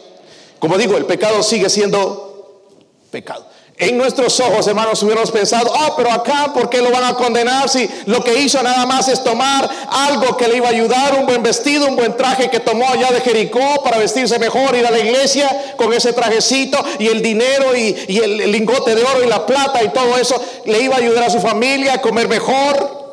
Como 0.59 0.79
digo, 0.79 0.97
el 0.97 1.07
pecado 1.07 1.43
sigue 1.43 1.69
siendo 1.69 2.71
pecado. 3.11 3.47
En 3.77 3.99
nuestros 3.99 4.39
ojos, 4.39 4.69
hermanos, 4.69 5.03
hubiéramos 5.03 5.33
pensado, 5.33 5.73
ah, 5.77 5.95
pero 5.97 6.13
acá, 6.13 6.53
¿por 6.55 6.71
qué 6.71 6.81
lo 6.81 6.93
van 6.93 7.03
a 7.03 7.15
condenar 7.15 7.69
si 7.69 7.89
lo 8.07 8.23
que 8.23 8.39
hizo 8.39 8.63
nada 8.63 8.87
más 8.87 9.09
es 9.09 9.25
tomar 9.25 9.69
algo 9.91 10.37
que 10.37 10.47
le 10.47 10.59
iba 10.59 10.69
a 10.69 10.71
ayudar, 10.71 11.19
un 11.19 11.27
buen 11.27 11.43
vestido, 11.43 11.89
un 11.89 11.97
buen 11.97 12.17
traje 12.17 12.49
que 12.49 12.61
tomó 12.61 12.89
allá 12.89 13.11
de 13.11 13.21
Jericó 13.21 13.83
para 13.83 13.99
vestirse 13.99 14.39
mejor, 14.39 14.77
ir 14.77 14.87
a 14.87 14.93
la 14.93 15.01
iglesia 15.01 15.75
con 15.77 15.93
ese 15.93 16.13
trajecito 16.13 16.79
y 17.01 17.09
el 17.09 17.21
dinero 17.21 17.77
y, 17.77 17.97
el 18.17 18.53
lingote 18.53 18.95
de 18.95 19.03
oro 19.03 19.25
y 19.25 19.27
la 19.27 19.45
plata 19.45 19.83
y 19.83 19.89
todo 19.89 20.17
eso, 20.19 20.41
le 20.67 20.81
iba 20.81 20.95
a 20.95 20.99
ayudar 20.99 21.25
a 21.25 21.31
su 21.31 21.41
familia 21.41 21.95
a 21.95 22.01
comer 22.01 22.29
mejor? 22.29 23.05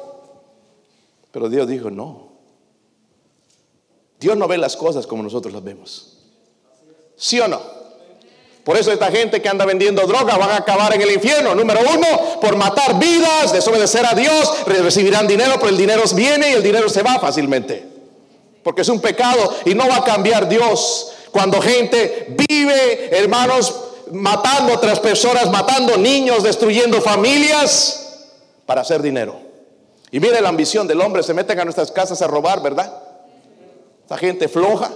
Pero 1.31 1.49
Dios 1.49 1.67
dijo, 1.67 1.89
no. 1.89 2.30
Dios 4.21 4.37
no 4.37 4.47
ve 4.47 4.59
las 4.59 4.77
cosas 4.77 5.07
como 5.07 5.23
nosotros 5.23 5.51
las 5.51 5.63
vemos. 5.63 6.13
¿Sí 7.17 7.39
o 7.39 7.47
no? 7.47 7.59
Por 8.63 8.77
eso 8.77 8.91
esta 8.91 9.11
gente 9.11 9.41
que 9.41 9.49
anda 9.49 9.65
vendiendo 9.65 10.05
droga 10.05 10.37
van 10.37 10.51
a 10.51 10.57
acabar 10.57 10.93
en 10.93 11.01
el 11.01 11.11
infierno. 11.11 11.55
Número 11.55 11.79
uno, 11.81 12.39
por 12.39 12.55
matar 12.55 12.99
vidas, 12.99 13.51
desobedecer 13.51 14.05
a 14.05 14.13
Dios, 14.13 14.63
recibirán 14.67 15.25
dinero, 15.25 15.55
pero 15.55 15.69
el 15.69 15.77
dinero 15.77 16.03
viene 16.13 16.51
y 16.51 16.53
el 16.53 16.61
dinero 16.61 16.87
se 16.87 17.01
va 17.01 17.17
fácilmente. 17.17 17.83
Porque 18.61 18.83
es 18.83 18.89
un 18.89 19.01
pecado 19.01 19.55
y 19.65 19.73
no 19.73 19.89
va 19.89 19.97
a 19.97 20.03
cambiar 20.03 20.47
Dios. 20.47 21.13
Cuando 21.31 21.59
gente 21.59 22.35
vive, 22.47 23.17
hermanos, 23.17 23.73
matando 24.11 24.73
a 24.73 24.75
otras 24.75 24.99
personas, 24.99 25.49
matando 25.49 25.97
niños, 25.97 26.43
destruyendo 26.43 27.01
familias 27.01 28.27
para 28.67 28.81
hacer 28.81 29.01
dinero. 29.01 29.41
Y 30.11 30.19
mire 30.19 30.39
la 30.41 30.49
ambición 30.49 30.87
del 30.87 31.01
hombre, 31.01 31.23
se 31.23 31.33
meten 31.33 31.59
a 31.59 31.63
nuestras 31.63 31.91
casas 31.91 32.21
a 32.21 32.27
robar, 32.27 32.61
¿verdad? 32.61 33.10
La 34.11 34.17
gente 34.17 34.49
floja, 34.49 34.91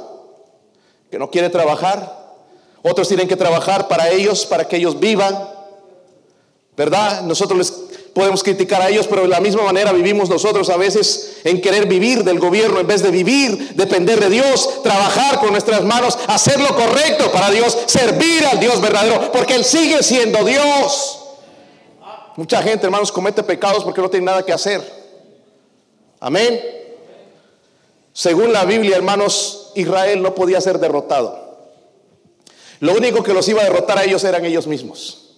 que 1.09 1.17
no 1.17 1.31
quiere 1.31 1.49
trabajar. 1.49 2.35
Otros 2.83 3.07
tienen 3.07 3.29
que 3.29 3.37
trabajar 3.37 3.87
para 3.87 4.09
ellos, 4.09 4.45
para 4.45 4.67
que 4.67 4.75
ellos 4.75 4.99
vivan. 4.99 5.33
¿Verdad? 6.75 7.21
Nosotros 7.21 7.57
les 7.57 7.71
podemos 8.13 8.43
criticar 8.43 8.81
a 8.81 8.89
ellos, 8.89 9.07
pero 9.07 9.21
de 9.21 9.29
la 9.29 9.39
misma 9.39 9.63
manera 9.63 9.93
vivimos 9.93 10.27
nosotros 10.27 10.69
a 10.69 10.75
veces 10.75 11.37
en 11.45 11.61
querer 11.61 11.85
vivir 11.85 12.25
del 12.25 12.39
gobierno 12.39 12.81
en 12.81 12.87
vez 12.87 13.03
de 13.03 13.09
vivir, 13.09 13.73
depender 13.75 14.19
de 14.19 14.29
Dios, 14.29 14.83
trabajar 14.83 15.39
con 15.39 15.51
nuestras 15.51 15.85
manos, 15.85 16.19
hacer 16.27 16.59
lo 16.59 16.75
correcto 16.75 17.31
para 17.31 17.51
Dios, 17.51 17.77
servir 17.85 18.45
al 18.45 18.59
Dios 18.59 18.81
verdadero, 18.81 19.31
porque 19.31 19.55
Él 19.55 19.63
sigue 19.63 20.03
siendo 20.03 20.43
Dios. 20.43 21.21
Mucha 22.35 22.61
gente, 22.61 22.85
hermanos, 22.85 23.13
comete 23.13 23.43
pecados 23.43 23.85
porque 23.85 24.01
no 24.01 24.09
tiene 24.09 24.25
nada 24.25 24.45
que 24.45 24.51
hacer. 24.51 24.81
Amén. 26.19 26.83
Según 28.17 28.53
la 28.53 28.63
Biblia, 28.63 28.95
hermanos, 28.95 29.73
Israel 29.75 30.21
no 30.21 30.33
podía 30.33 30.61
ser 30.61 30.79
derrotado. 30.79 31.57
Lo 32.79 32.93
único 32.93 33.21
que 33.21 33.33
los 33.33 33.45
iba 33.49 33.59
a 33.59 33.65
derrotar 33.65 33.97
a 33.97 34.05
ellos 34.05 34.23
eran 34.23 34.45
ellos 34.45 34.67
mismos. 34.67 35.33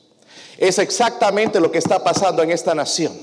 Es 0.60 0.78
exactamente 0.78 1.60
lo 1.60 1.72
que 1.72 1.80
está 1.80 2.04
pasando 2.04 2.44
en 2.44 2.52
esta 2.52 2.76
nación. 2.76 3.20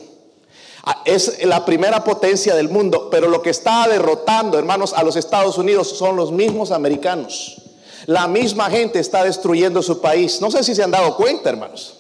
Ah, 0.83 1.03
es 1.05 1.45
la 1.45 1.65
primera 1.65 2.03
potencia 2.03 2.57
del 2.57 2.69
mundo, 2.69 3.09
pero 3.13 3.29
lo 3.29 3.43
que 3.43 3.51
está 3.51 3.87
derrotando, 3.87 4.59
hermanos, 4.59 4.93
a 4.93 5.05
los 5.05 5.15
Estados 5.15 5.57
Unidos 5.57 5.89
son 5.89 6.17
los 6.17 6.33
mismos 6.33 6.73
americanos. 6.73 7.63
La 8.07 8.27
misma 8.27 8.69
gente 8.71 8.99
está 8.99 9.23
destruyendo 9.23 9.85
su 9.85 10.01
país. 10.01 10.41
No 10.41 10.51
sé 10.51 10.65
si 10.65 10.75
se 10.75 10.83
han 10.83 10.91
dado 10.91 11.15
cuenta, 11.17 11.51
hermanos. 11.51 11.99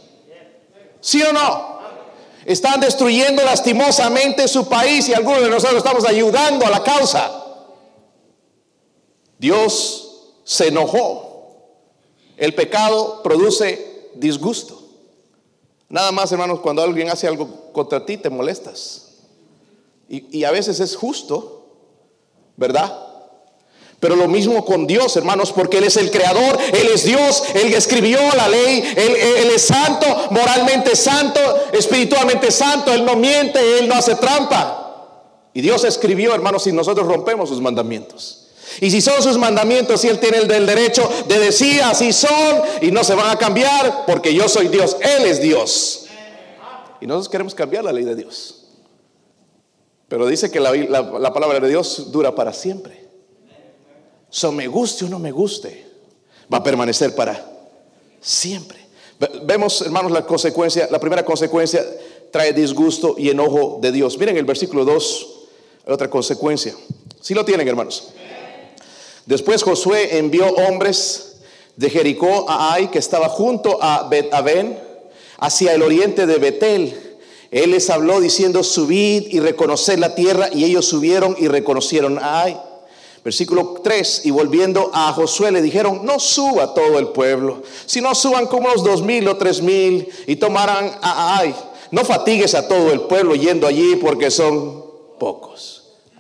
¿Sí 1.00 1.22
o 1.22 1.32
no? 1.32 1.78
Están 2.44 2.80
destruyendo 2.80 3.44
lastimosamente 3.44 4.48
su 4.48 4.68
país 4.68 5.08
y 5.08 5.14
algunos 5.14 5.40
de 5.40 5.50
nosotros 5.50 5.78
estamos 5.78 6.04
ayudando 6.04 6.66
a 6.66 6.70
la 6.70 6.82
causa. 6.82 7.42
Dios 9.38 10.32
se 10.44 10.68
enojó. 10.68 11.56
El 12.36 12.54
pecado 12.54 13.22
produce 13.22 14.10
disgusto. 14.14 14.82
Nada 15.88 16.12
más, 16.12 16.32
hermanos, 16.32 16.60
cuando 16.60 16.82
alguien 16.82 17.08
hace 17.10 17.28
algo 17.28 17.72
contra 17.72 18.04
ti, 18.04 18.16
te 18.16 18.30
molestas. 18.30 19.02
Y, 20.08 20.44
a 20.44 20.50
veces 20.50 20.80
es 20.80 20.96
justo, 20.96 21.66
¿verdad? 22.56 23.00
Pero 24.00 24.16
lo 24.16 24.28
mismo 24.28 24.64
con 24.64 24.86
Dios, 24.86 25.16
hermanos, 25.16 25.50
porque 25.52 25.78
Él 25.78 25.84
es 25.84 25.96
el 25.96 26.10
creador, 26.10 26.58
Él 26.72 26.88
es 26.92 27.04
Dios, 27.04 27.44
Él 27.54 27.72
escribió 27.72 28.18
la 28.36 28.48
ley, 28.48 28.82
Él, 28.96 29.16
Él, 29.16 29.50
es 29.54 29.62
santo, 29.62 30.06
moralmente 30.30 30.94
santo, 30.94 31.40
espiritualmente 31.72 32.50
santo, 32.50 32.92
Él 32.92 33.04
no 33.04 33.16
miente, 33.16 33.78
Él 33.78 33.88
no 33.88 33.94
hace 33.94 34.14
trampa. 34.16 34.80
Y 35.54 35.62
Dios 35.62 35.84
escribió, 35.84 36.34
hermanos, 36.34 36.66
y 36.66 36.72
nosotros 36.72 37.06
rompemos 37.06 37.48
sus 37.48 37.60
mandamientos. 37.60 38.43
Y 38.80 38.90
si 38.90 39.00
son 39.00 39.22
sus 39.22 39.38
mandamientos, 39.38 40.04
y 40.04 40.08
Él 40.08 40.18
tiene 40.18 40.38
el 40.38 40.66
derecho 40.66 41.08
de 41.28 41.38
decir 41.38 41.82
así 41.82 42.12
son 42.12 42.62
y 42.80 42.90
no 42.90 43.04
se 43.04 43.14
van 43.14 43.30
a 43.30 43.38
cambiar 43.38 44.04
porque 44.06 44.34
yo 44.34 44.48
soy 44.48 44.68
Dios, 44.68 44.96
Él 45.00 45.26
es 45.26 45.40
Dios. 45.40 46.06
Y 47.00 47.06
nosotros 47.06 47.28
queremos 47.28 47.54
cambiar 47.54 47.84
la 47.84 47.92
ley 47.92 48.04
de 48.04 48.14
Dios. 48.14 48.64
Pero 50.08 50.26
dice 50.26 50.50
que 50.50 50.60
la, 50.60 51.32
palabra 51.32 51.60
de 51.60 51.68
Dios 51.68 52.12
dura 52.12 52.34
para 52.34 52.52
siempre. 52.52 53.08
So 54.30 54.52
me 54.52 54.66
guste 54.66 55.04
o 55.04 55.08
no 55.08 55.18
me 55.18 55.30
guste, 55.30 55.86
va 56.52 56.58
a 56.58 56.62
permanecer 56.62 57.14
para 57.14 57.44
siempre. 58.20 58.78
Vemos, 59.44 59.80
hermanos, 59.82 60.12
la 60.12 60.26
consecuencia, 60.26 60.88
la 60.90 60.98
primera 60.98 61.24
consecuencia 61.24 61.84
trae 62.30 62.52
disgusto 62.52 63.14
y 63.16 63.30
enojo 63.30 63.78
de 63.80 63.92
Dios. 63.92 64.18
Miren 64.18 64.36
el 64.36 64.44
versículo 64.44 64.84
2, 64.84 65.28
otra 65.86 66.10
consecuencia. 66.10 66.74
Si 67.20 67.32
lo 67.32 67.44
tienen, 67.44 67.68
hermanos. 67.68 68.12
Después 69.26 69.62
Josué 69.62 70.18
envió 70.18 70.46
hombres 70.46 71.36
de 71.76 71.90
Jericó 71.90 72.48
a 72.48 72.74
Ai, 72.74 72.90
que 72.90 72.98
estaba 72.98 73.28
junto 73.28 73.82
a 73.82 74.08
Bet 74.08 74.30
-Aben, 74.32 74.78
hacia 75.38 75.74
el 75.74 75.82
oriente 75.82 76.26
de 76.26 76.38
Betel. 76.38 77.18
Él 77.50 77.70
les 77.70 77.88
habló 77.90 78.20
diciendo, 78.20 78.62
subid 78.62 79.28
y 79.30 79.40
reconoced 79.40 79.98
la 79.98 80.14
tierra, 80.14 80.48
y 80.52 80.64
ellos 80.64 80.86
subieron 80.86 81.36
y 81.38 81.48
reconocieron 81.48 82.18
a 82.18 82.42
Ai. 82.42 82.60
Versículo 83.24 83.80
3, 83.82 84.26
y 84.26 84.30
volviendo 84.30 84.90
a 84.92 85.10
Josué 85.14 85.50
le 85.50 85.62
dijeron, 85.62 86.04
no 86.04 86.20
suba 86.20 86.74
todo 86.74 86.98
el 86.98 87.08
pueblo, 87.08 87.62
sino 87.86 88.14
suban 88.14 88.46
como 88.46 88.68
unos 88.68 88.84
dos 88.84 89.00
mil 89.00 89.26
o 89.28 89.38
tres 89.38 89.62
mil 89.62 90.06
y 90.26 90.36
tomarán 90.36 90.90
a 91.00 91.38
Ai. 91.38 91.54
No 91.90 92.04
fatigues 92.04 92.54
a 92.54 92.68
todo 92.68 92.92
el 92.92 93.00
pueblo 93.02 93.34
yendo 93.34 93.66
allí 93.66 93.96
porque 93.96 94.30
son 94.30 94.84
pocos. 95.18 95.73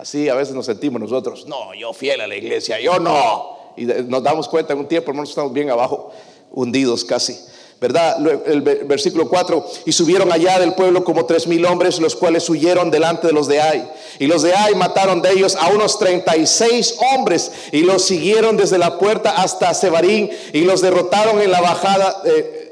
Así 0.04 0.28
a 0.28 0.34
veces 0.34 0.54
nos 0.54 0.66
sentimos 0.66 1.00
nosotros, 1.00 1.46
no, 1.46 1.72
yo 1.72 1.94
fiel 1.94 2.20
a 2.20 2.26
la 2.26 2.36
iglesia, 2.36 2.78
yo 2.78 2.98
no. 2.98 3.72
Y 3.74 3.86
nos 3.86 4.22
damos 4.22 4.48
cuenta 4.48 4.74
en 4.74 4.80
un 4.80 4.86
tiempo, 4.86 5.10
hermanos, 5.10 5.30
estamos 5.30 5.50
bien 5.50 5.70
abajo, 5.70 6.12
hundidos 6.52 7.06
casi. 7.06 7.34
¿verdad? 7.80 8.18
El 8.46 8.60
versículo 8.60 9.30
4, 9.30 9.66
y 9.86 9.92
subieron 9.92 10.30
allá 10.30 10.58
del 10.58 10.74
pueblo 10.74 11.04
como 11.04 11.24
tres 11.24 11.46
mil 11.46 11.64
hombres, 11.64 11.98
los 12.00 12.16
cuales 12.16 12.48
huyeron 12.50 12.90
delante 12.90 13.28
de 13.28 13.32
los 13.32 13.48
de 13.48 13.62
Ai. 13.62 13.90
Y 14.18 14.26
los 14.26 14.42
de 14.42 14.54
Ai 14.54 14.74
mataron 14.74 15.22
de 15.22 15.32
ellos 15.32 15.56
a 15.56 15.68
unos 15.68 15.98
36 15.98 16.96
hombres 17.14 17.50
y 17.72 17.80
los 17.80 18.04
siguieron 18.04 18.58
desde 18.58 18.76
la 18.76 18.98
puerta 18.98 19.30
hasta 19.30 19.72
Sebarín 19.72 20.30
y 20.52 20.62
los 20.62 20.82
derrotaron 20.82 21.40
en 21.40 21.50
la 21.50 21.62
bajada. 21.62 22.22
Eh, 22.26 22.63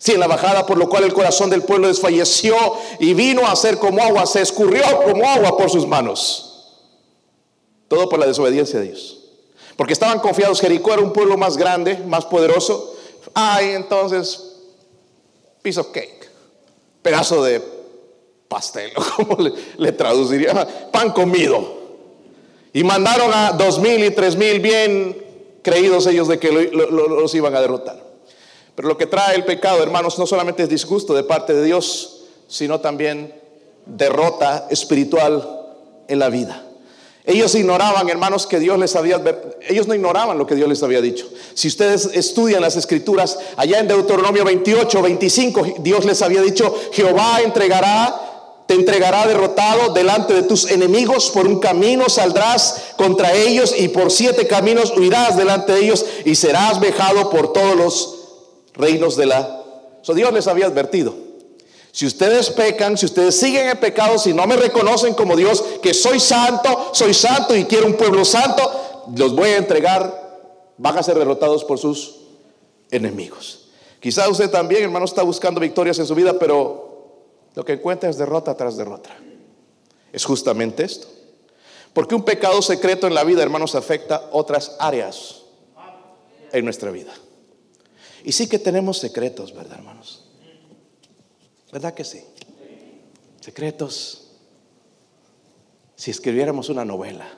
Sí, 0.00 0.12
en 0.12 0.20
la 0.20 0.26
bajada, 0.26 0.64
por 0.64 0.78
lo 0.78 0.88
cual 0.88 1.04
el 1.04 1.12
corazón 1.12 1.50
del 1.50 1.62
pueblo 1.62 1.86
desfalleció 1.86 2.56
y 2.98 3.12
vino 3.12 3.46
a 3.46 3.54
ser 3.54 3.76
como 3.76 4.02
agua, 4.02 4.24
se 4.24 4.40
escurrió 4.40 4.82
como 5.04 5.28
agua 5.28 5.58
por 5.58 5.68
sus 5.70 5.86
manos. 5.86 6.72
Todo 7.86 8.08
por 8.08 8.18
la 8.18 8.26
desobediencia 8.26 8.80
de 8.80 8.86
Dios. 8.86 9.18
Porque 9.76 9.92
estaban 9.92 10.20
confiados, 10.20 10.58
Jericó 10.58 10.94
era 10.94 11.02
un 11.02 11.12
pueblo 11.12 11.36
más 11.36 11.58
grande, 11.58 11.98
más 11.98 12.24
poderoso. 12.24 12.96
Ay, 13.34 13.72
entonces, 13.72 14.56
piece 15.60 15.78
of 15.78 15.88
cake, 15.88 16.30
pedazo 17.02 17.44
de 17.44 17.62
pastel, 18.48 18.92
como 19.16 19.36
le, 19.76 19.92
traduciría, 19.92 20.90
pan 20.90 21.12
comido. 21.12 21.78
Y 22.72 22.84
mandaron 22.84 23.30
a 23.34 23.52
dos 23.52 23.78
mil 23.78 24.02
y 24.02 24.10
tres 24.12 24.34
mil 24.34 24.60
bien 24.60 25.26
creídos 25.60 26.06
ellos 26.06 26.26
de 26.26 26.38
que 26.38 26.50
los 26.50 27.34
iban 27.34 27.54
a 27.54 27.60
derrotar. 27.60 28.09
Pero 28.80 28.88
lo 28.88 28.96
que 28.96 29.04
trae 29.04 29.36
el 29.36 29.44
pecado, 29.44 29.82
hermanos, 29.82 30.18
no 30.18 30.26
solamente 30.26 30.62
es 30.62 30.68
disgusto 30.70 31.12
de 31.12 31.22
parte 31.22 31.52
de 31.52 31.62
Dios, 31.62 32.22
sino 32.48 32.80
también 32.80 33.30
derrota 33.84 34.68
espiritual 34.70 35.66
en 36.08 36.18
la 36.18 36.30
vida. 36.30 36.64
Ellos 37.26 37.54
ignoraban, 37.56 38.08
hermanos, 38.08 38.46
que 38.46 38.58
Dios 38.58 38.78
les 38.78 38.96
había 38.96 39.22
ellos 39.68 39.86
no 39.86 39.94
ignoraban 39.94 40.38
lo 40.38 40.46
que 40.46 40.54
Dios 40.54 40.66
les 40.66 40.82
había 40.82 41.02
dicho. 41.02 41.28
Si 41.52 41.68
ustedes 41.68 42.08
estudian 42.14 42.62
las 42.62 42.74
escrituras, 42.76 43.38
allá 43.58 43.80
en 43.80 43.86
Deuteronomio 43.86 44.46
28, 44.46 45.02
25, 45.02 45.66
Dios 45.80 46.06
les 46.06 46.22
había 46.22 46.40
dicho, 46.40 46.74
Jehová 46.90 47.42
entregará 47.44 48.28
te 48.66 48.76
entregará 48.76 49.26
derrotado 49.26 49.92
delante 49.92 50.32
de 50.32 50.44
tus 50.44 50.70
enemigos, 50.70 51.30
por 51.32 51.46
un 51.46 51.58
camino 51.58 52.08
saldrás 52.08 52.92
contra 52.96 53.34
ellos 53.34 53.74
y 53.76 53.88
por 53.88 54.10
siete 54.10 54.46
caminos 54.46 54.96
huirás 54.96 55.36
delante 55.36 55.72
de 55.72 55.80
ellos 55.80 56.06
y 56.24 56.34
serás 56.34 56.80
vejado 56.80 57.28
por 57.28 57.52
todos 57.52 57.76
los 57.76 58.19
reinos 58.74 59.16
de 59.16 59.26
la... 59.26 59.56
Dios 60.14 60.32
les 60.32 60.46
había 60.46 60.66
advertido. 60.66 61.14
Si 61.92 62.06
ustedes 62.06 62.50
pecan, 62.50 62.96
si 62.96 63.06
ustedes 63.06 63.38
siguen 63.38 63.68
en 63.68 63.78
pecado, 63.78 64.18
si 64.18 64.32
no 64.32 64.46
me 64.46 64.56
reconocen 64.56 65.14
como 65.14 65.36
Dios, 65.36 65.62
que 65.82 65.92
soy 65.92 66.20
santo, 66.20 66.90
soy 66.92 67.14
santo 67.14 67.56
y 67.56 67.64
quiero 67.64 67.86
un 67.86 67.94
pueblo 67.94 68.24
santo, 68.24 68.62
los 69.16 69.34
voy 69.34 69.50
a 69.50 69.56
entregar, 69.56 70.40
van 70.78 70.98
a 70.98 71.02
ser 71.02 71.18
derrotados 71.18 71.64
por 71.64 71.78
sus 71.78 72.16
enemigos. 72.90 73.68
Quizá 73.98 74.28
usted 74.28 74.50
también, 74.50 74.84
hermano, 74.84 75.04
está 75.04 75.22
buscando 75.22 75.60
victorias 75.60 75.98
en 75.98 76.06
su 76.06 76.14
vida, 76.14 76.38
pero 76.38 76.90
lo 77.54 77.64
que 77.64 77.72
encuentra 77.72 78.08
es 78.08 78.16
derrota 78.16 78.56
tras 78.56 78.76
derrota. 78.76 79.10
Es 80.12 80.24
justamente 80.24 80.84
esto. 80.84 81.08
Porque 81.92 82.14
un 82.14 82.24
pecado 82.24 82.62
secreto 82.62 83.06
en 83.06 83.14
la 83.14 83.24
vida, 83.24 83.42
hermanos, 83.42 83.74
afecta 83.74 84.28
otras 84.32 84.76
áreas 84.78 85.42
en 86.52 86.64
nuestra 86.64 86.90
vida. 86.90 87.12
Y 88.24 88.32
sí 88.32 88.48
que 88.48 88.58
tenemos 88.58 88.98
secretos, 88.98 89.54
¿verdad, 89.54 89.78
hermanos? 89.78 90.24
¿Verdad 91.72 91.94
que 91.94 92.04
sí? 92.04 92.22
Secretos. 93.40 94.26
Si 95.96 96.10
escribiéramos 96.10 96.68
una 96.68 96.84
novela, 96.84 97.28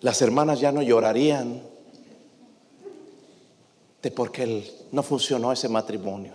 las 0.00 0.20
hermanas 0.20 0.60
ya 0.60 0.72
no 0.72 0.82
llorarían 0.82 1.62
de 4.02 4.10
por 4.10 4.32
qué 4.32 4.70
no 4.90 5.02
funcionó 5.02 5.52
ese 5.52 5.68
matrimonio. 5.68 6.34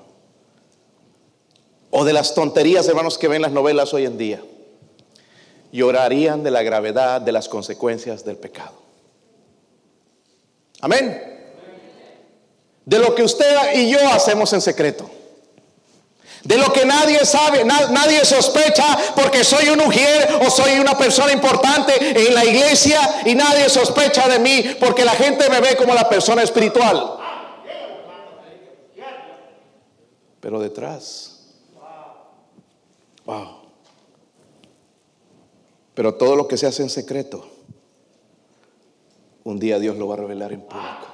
O 1.92 2.06
de 2.06 2.14
las 2.14 2.34
tonterías, 2.34 2.88
hermanos, 2.88 3.18
que 3.18 3.28
ven 3.28 3.42
las 3.42 3.52
novelas 3.52 3.94
hoy 3.94 4.06
en 4.06 4.18
día. 4.18 4.42
Llorarían 5.72 6.44
de 6.44 6.52
la 6.52 6.64
gravedad 6.64 7.22
de 7.22 7.32
las 7.32 7.50
consecuencias 7.50 8.24
del 8.24 8.38
pecado. 8.38 8.87
Amén. 10.82 11.24
De 12.86 13.00
lo 13.00 13.14
que 13.16 13.24
usted 13.24 13.74
y 13.76 13.90
yo 13.90 14.00
hacemos 14.10 14.54
en 14.54 14.62
secreto. 14.62 15.10
De 16.44 16.58
lo 16.58 16.72
que 16.72 16.86
nadie 16.86 17.26
sabe, 17.26 17.66
nadie 17.66 18.24
sospecha 18.24 18.98
porque 19.16 19.44
soy 19.44 19.68
un 19.70 19.80
mujer 19.80 20.40
o 20.46 20.50
soy 20.50 20.80
una 20.80 20.98
persona 20.98 21.34
importante 21.34 22.28
en 22.28 22.34
la 22.34 22.46
iglesia 22.46 23.22
y 23.26 23.36
nadie 23.36 23.68
sospecha 23.70 24.30
de 24.30 24.40
mí 24.40 24.64
porque 24.80 25.04
la 25.04 25.12
gente 25.12 25.50
me 25.50 25.60
ve 25.60 25.76
como 25.76 25.94
la 25.94 26.08
persona 26.08 26.44
espiritual. 26.44 27.18
Pero 30.40 30.60
detrás, 30.60 31.40
wow. 33.26 33.58
Pero 35.94 36.14
todo 36.14 36.36
lo 36.36 36.48
que 36.48 36.58
se 36.58 36.68
hace 36.68 36.84
en 36.84 36.90
secreto 36.90 37.57
un 39.48 39.60
día 39.60 39.80
Dios 39.80 39.96
lo 39.96 40.10
va 40.10 40.16
a 40.16 40.18
revelar 40.18 40.52
en 40.52 40.60
público. 40.60 41.08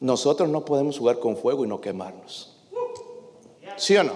Nosotros 0.00 0.50
no 0.50 0.66
podemos 0.66 0.98
jugar 0.98 1.18
con 1.18 1.34
fuego 1.38 1.64
y 1.64 1.68
no 1.68 1.80
quemarnos. 1.80 2.54
¿Sí 3.76 3.96
o 3.96 4.04
no? 4.04 4.12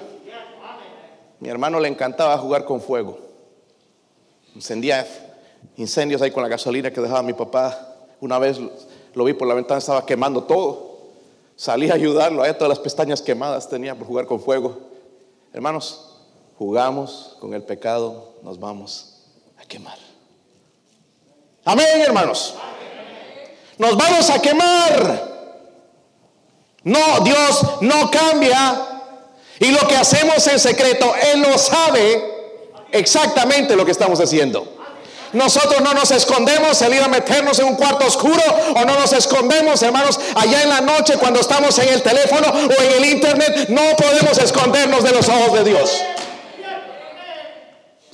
Mi 1.41 1.49
hermano 1.49 1.81
le 1.81 1.89
encantaba 1.89 2.37
jugar 2.37 2.67
con 2.67 2.83
fuego. 2.83 3.19
Encendía 4.55 5.07
incendios 5.79 6.21
ahí 6.21 6.31
con 6.31 6.43
la 6.43 6.49
gasolina 6.51 6.93
que 6.93 7.01
dejaba 7.01 7.23
mi 7.23 7.33
papá. 7.33 7.97
Una 8.21 8.39
vez 8.39 8.59
lo 9.15 9.25
vi 9.25 9.33
por 9.33 9.49
la 9.49 9.55
ventana, 9.55 9.79
estaba 9.79 10.05
quemando 10.05 10.45
todo. 10.45 10.99
Salí 11.57 11.89
a 11.89 11.95
ayudarlo, 11.95 12.43
ahí 12.43 12.53
todas 12.53 12.69
las 12.69 12.81
pestañas 12.81 13.23
quemadas 13.23 13.67
tenía 13.67 13.95
por 13.95 14.07
jugar 14.07 14.27
con 14.27 14.41
fuego. 14.41 14.77
Hermanos, 15.55 16.19
jugamos 16.59 17.39
con 17.41 17.55
el 17.55 17.63
pecado, 17.63 18.35
nos 18.43 18.61
vamos 18.61 19.23
a 19.57 19.65
quemar. 19.65 20.08
Amén, 21.69 22.01
hermanos. 22.01 22.55
Nos 23.77 23.95
vamos 23.95 24.31
a 24.31 24.41
quemar. 24.41 25.23
No, 26.85 27.21
Dios 27.21 27.63
no 27.83 28.11
cambia. 28.11 28.87
Y 29.61 29.67
lo 29.73 29.87
que 29.87 29.95
hacemos 29.95 30.47
en 30.47 30.59
secreto, 30.59 31.13
Él 31.31 31.43
lo 31.43 31.59
sabe 31.59 32.25
exactamente 32.91 33.77
lo 33.77 33.85
que 33.85 33.91
estamos 33.91 34.19
haciendo. 34.19 34.79
Nosotros 35.35 35.83
no 35.83 35.93
nos 35.93 36.11
escondemos 36.11 36.81
el 36.81 36.95
ir 36.95 37.03
a 37.03 37.09
meternos 37.09 37.59
en 37.59 37.67
un 37.67 37.75
cuarto 37.75 38.07
oscuro 38.07 38.43
o 38.75 38.85
no 38.87 38.99
nos 38.99 39.13
escondemos, 39.13 39.83
hermanos, 39.83 40.19
allá 40.37 40.63
en 40.63 40.71
la 40.71 40.81
noche 40.81 41.19
cuando 41.19 41.41
estamos 41.41 41.79
en 41.81 41.91
el 41.91 42.01
teléfono 42.01 42.49
o 42.49 42.83
en 42.83 42.93
el 42.93 43.05
internet. 43.13 43.67
No 43.69 43.95
podemos 43.95 44.39
escondernos 44.39 45.05
de 45.05 45.11
los 45.11 45.29
ojos 45.29 45.53
de 45.53 45.65
Dios. 45.65 46.03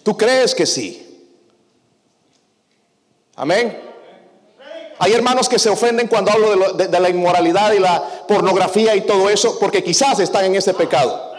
¿Tú 0.02 0.16
crees 0.16 0.56
que 0.56 0.66
sí? 0.66 1.03
Amén. 3.36 3.94
Hay 4.98 5.12
hermanos 5.12 5.48
que 5.48 5.58
se 5.58 5.68
ofenden 5.68 6.06
cuando 6.06 6.30
hablo 6.30 6.72
de, 6.74 7.00
la 7.00 7.08
inmoralidad 7.08 7.72
y 7.72 7.80
la 7.80 8.00
pornografía 8.28 8.94
y 8.94 9.02
todo 9.02 9.28
eso, 9.28 9.58
porque 9.58 9.82
quizás 9.82 10.20
están 10.20 10.44
en 10.44 10.54
ese 10.54 10.72
pecado. 10.74 11.34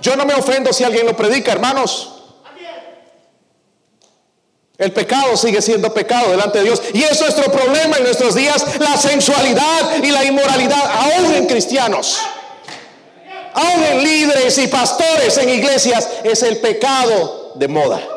Yo 0.00 0.16
no 0.16 0.24
me 0.24 0.34
ofendo 0.34 0.72
si 0.72 0.84
alguien 0.84 1.06
lo 1.06 1.16
predica, 1.16 1.52
hermanos. 1.52 2.12
El 4.78 4.92
pecado 4.92 5.36
sigue 5.38 5.62
siendo 5.62 5.92
pecado 5.92 6.30
delante 6.30 6.58
de 6.58 6.64
Dios. 6.64 6.82
Y 6.92 7.02
es 7.02 7.18
nuestro 7.20 7.50
problema 7.50 7.96
en 7.96 8.04
nuestros 8.04 8.34
días, 8.34 8.78
la 8.78 8.96
sensualidad 8.96 10.02
y 10.02 10.10
la 10.10 10.24
inmoralidad, 10.24 10.90
aún 11.00 11.34
en 11.34 11.46
cristianos. 11.46 12.18
Aún 13.54 13.82
en 13.84 14.04
líderes 14.04 14.58
y 14.58 14.68
pastores 14.68 15.38
en 15.38 15.48
iglesias, 15.48 16.08
es 16.22 16.42
el 16.42 16.58
pecado 16.58 17.52
de 17.54 17.68
moda. 17.68 18.15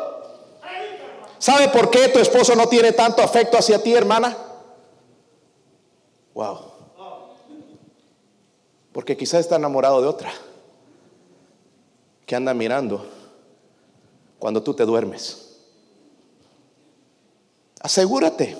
¿Sabe 1.40 1.68
por 1.70 1.90
qué 1.90 2.08
tu 2.08 2.18
esposo 2.18 2.54
no 2.54 2.68
tiene 2.68 2.92
tanto 2.92 3.22
afecto 3.22 3.56
hacia 3.56 3.82
ti, 3.82 3.94
hermana? 3.94 4.36
Wow. 6.34 6.58
Porque 8.92 9.16
quizás 9.16 9.40
está 9.40 9.56
enamorado 9.56 10.02
de 10.02 10.06
otra 10.06 10.30
que 12.26 12.36
anda 12.36 12.52
mirando 12.52 13.06
cuando 14.38 14.62
tú 14.62 14.74
te 14.74 14.84
duermes. 14.84 15.56
Asegúrate. 17.80 18.54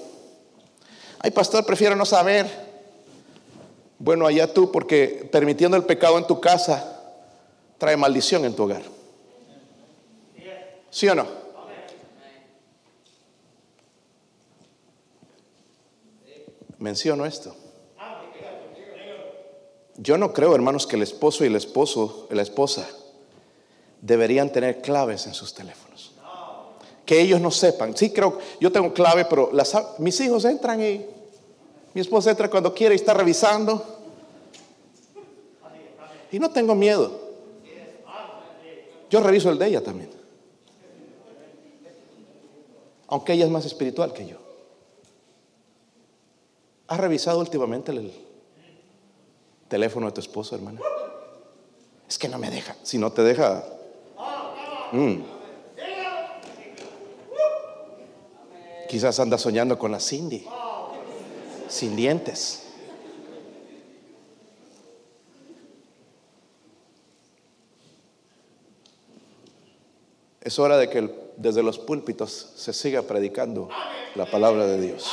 Ay, 1.19 1.33
pastor, 1.33 1.66
prefiero 1.66 1.95
no 1.95 2.07
saber. 2.07 2.49
Bueno, 3.99 4.27
allá 4.27 4.55
tú, 4.55 4.73
porque 4.73 5.29
permitiendo 5.31 5.77
el 5.77 5.85
pecado 5.85 6.16
en 6.16 6.27
tu 6.27 6.40
casa 6.40 6.99
trae 7.77 7.99
maldición 7.99 8.47
en 8.47 8.57
tu 8.57 8.62
hogar. 8.62 8.83
¿Sí 10.88 11.07
o 11.09 11.14
no? 11.14 11.39
Menciono 16.81 17.25
esto. 17.25 17.55
Yo 19.97 20.16
no 20.19 20.33
creo, 20.33 20.55
hermanos, 20.55 20.87
que 20.87 20.97
el 20.97 21.03
esposo 21.03 21.45
y 21.45 21.49
el 21.49 21.57
esposo, 21.57 22.27
la 22.31 22.43
esposa, 22.43 22.88
deberían 24.01 24.51
tener 24.51 24.81
claves 24.81 25.27
en 25.27 25.35
sus 25.35 25.55
teléfonos. 25.55 26.12
Que 27.05 27.21
ellos 27.21 27.40
no 27.40 27.51
sepan. 27.51 27.97
Sí, 27.97 28.11
creo, 28.11 28.38
yo 28.61 28.73
tengo 28.73 28.93
clave, 28.95 29.27
pero 29.27 29.51
mis 29.99 30.21
hijos 30.21 30.45
entran 30.45 30.83
y 30.83 31.07
Mi 31.93 32.01
esposa 32.01 32.31
entra 32.31 32.49
cuando 32.49 32.73
quiere 32.73 32.95
y 32.95 32.97
está 32.97 33.12
revisando. 33.12 33.85
Y 36.33 36.38
no 36.38 36.51
tengo 36.51 36.75
miedo. 36.75 37.29
Yo 39.11 39.21
reviso 39.21 39.51
el 39.51 39.59
de 39.59 39.66
ella 39.66 39.83
también. 39.83 40.11
Aunque 43.09 43.33
ella 43.33 43.45
es 43.45 43.51
más 43.51 43.66
espiritual 43.66 44.12
que 44.12 44.25
yo. 44.25 44.50
¿Has 46.90 46.98
revisado 46.98 47.38
últimamente 47.38 47.92
el 47.92 48.12
teléfono 49.68 50.07
de 50.07 50.12
tu 50.12 50.20
esposo, 50.20 50.57
hermana? 50.57 50.81
Es 52.09 52.18
que 52.18 52.29
no 52.29 52.37
me 52.37 52.50
deja. 52.50 52.74
Si 52.83 52.98
no 52.98 53.12
te 53.12 53.22
deja. 53.22 53.64
Mm. 54.90 55.20
Quizás 58.88 59.20
anda 59.20 59.38
soñando 59.38 59.79
con 59.79 59.92
la 59.92 60.00
Cindy. 60.00 60.44
Sin 61.68 61.94
dientes. 61.94 62.64
Es 70.40 70.59
hora 70.59 70.76
de 70.76 70.90
que 70.90 71.09
desde 71.37 71.62
los 71.62 71.79
púlpitos 71.79 72.53
se 72.57 72.72
siga 72.72 73.03
predicando 73.03 73.68
la 74.16 74.29
palabra 74.29 74.66
de 74.66 74.81
Dios. 74.81 75.09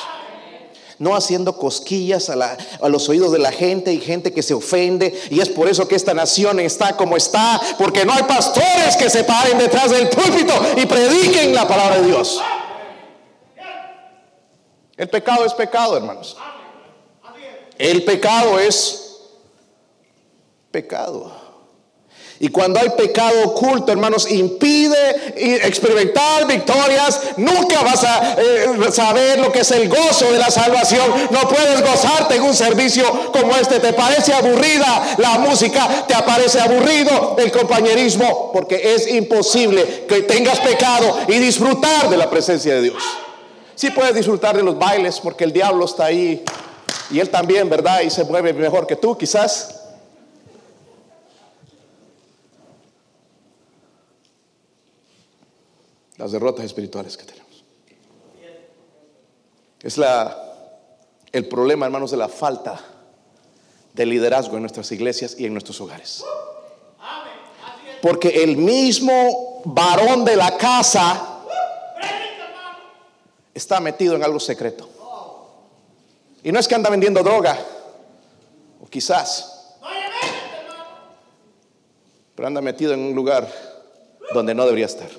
No 0.99 1.15
haciendo 1.15 1.57
cosquillas 1.57 2.29
a, 2.29 2.57
los 2.89 3.09
oídos 3.09 3.31
de 3.31 3.39
la 3.39 3.51
gente 3.51 3.93
y 3.93 3.99
gente 3.99 4.33
que 4.33 4.41
se 4.41 4.53
ofende. 4.53 5.19
Y 5.29 5.39
es 5.39 5.49
por 5.49 5.67
eso 5.67 5.87
que 5.87 5.95
esta 5.95 6.13
nación 6.13 6.59
está 6.59 6.97
como 6.97 7.15
está. 7.17 7.61
Porque 7.77 8.05
no 8.05 8.13
hay 8.13 8.23
pastores 8.23 8.97
que 8.97 9.09
se 9.09 9.23
paren 9.23 9.57
detrás 9.57 9.91
del 9.91 10.09
púlpito 10.09 10.53
y 10.75 10.85
prediquen 10.85 11.53
la 11.53 11.67
palabra 11.67 12.01
de 12.01 12.07
Dios. 12.07 12.41
El 14.97 15.09
pecado 15.09 15.45
es 15.45 15.53
pecado, 15.53 15.95
hermanos. 15.95 16.35
El 17.77 18.03
pecado 18.03 18.59
es 18.59 19.21
pecado. 20.71 21.46
Y 22.39 22.49
cuando 22.49 22.79
hay 22.79 22.89
pecado 22.91 23.45
oculto, 23.45 23.91
hermanos, 23.91 24.29
impide 24.29 25.33
experimentar 25.65 26.45
victorias. 26.45 27.19
Nunca 27.37 27.81
vas 27.81 28.03
a 28.03 28.35
eh, 28.39 28.91
saber 28.91 29.39
lo 29.39 29.51
que 29.51 29.61
es 29.61 29.71
el 29.71 29.89
gozo 29.89 30.31
de 30.31 30.37
la 30.37 30.51
salvación. 30.51 31.03
No 31.31 31.47
puedes 31.47 31.81
gozarte 31.81 32.35
en 32.35 32.43
un 32.43 32.53
servicio 32.53 33.31
como 33.31 33.55
este. 33.55 33.79
Te 33.79 33.93
parece 33.93 34.33
aburrida 34.33 35.15
la 35.17 35.39
música, 35.39 36.05
te 36.07 36.15
parece 36.23 36.59
aburrido 36.59 37.35
el 37.39 37.51
compañerismo, 37.51 38.51
porque 38.53 38.93
es 38.93 39.07
imposible 39.07 40.05
que 40.07 40.21
tengas 40.21 40.59
pecado 40.59 41.19
y 41.27 41.39
disfrutar 41.39 42.09
de 42.09 42.17
la 42.17 42.29
presencia 42.29 42.75
de 42.75 42.81
Dios. 42.83 43.03
Sí 43.73 43.89
puedes 43.91 44.13
disfrutar 44.13 44.55
de 44.55 44.63
los 44.63 44.77
bailes, 44.77 45.19
porque 45.19 45.43
el 45.43 45.53
diablo 45.53 45.85
está 45.85 46.05
ahí 46.05 46.43
y 47.09 47.19
él 47.19 47.29
también, 47.29 47.69
¿verdad? 47.69 48.01
Y 48.01 48.09
se 48.09 48.23
mueve 48.25 48.53
mejor 48.53 48.85
que 48.85 48.95
tú, 48.95 49.17
quizás. 49.17 49.76
Las 56.17 56.31
derrotas 56.31 56.65
espirituales 56.65 57.15
que 57.15 57.25
tenemos. 57.25 57.63
Es 59.81 59.97
la, 59.97 60.35
el 61.31 61.47
problema, 61.47 61.85
hermanos, 61.85 62.11
de 62.11 62.17
la 62.17 62.27
falta 62.27 62.79
de 63.93 64.05
liderazgo 64.05 64.55
en 64.55 64.61
nuestras 64.61 64.91
iglesias 64.91 65.35
y 65.37 65.45
en 65.45 65.53
nuestros 65.53 65.79
hogares. 65.79 66.23
Porque 68.01 68.43
el 68.43 68.57
mismo 68.57 69.61
varón 69.65 70.25
de 70.25 70.35
la 70.35 70.57
casa 70.57 71.43
está 73.53 73.79
metido 73.79 74.15
en 74.15 74.23
algo 74.23 74.39
secreto. 74.39 74.89
Y 76.43 76.51
no 76.51 76.59
es 76.59 76.67
que 76.67 76.75
anda 76.75 76.89
vendiendo 76.89 77.23
droga, 77.23 77.57
o 78.81 78.87
quizás, 78.87 79.75
pero 82.35 82.47
anda 82.47 82.61
metido 82.61 82.93
en 82.93 82.99
un 82.99 83.15
lugar 83.15 83.51
donde 84.33 84.53
no 84.53 84.63
debería 84.65 84.85
estar 84.85 85.09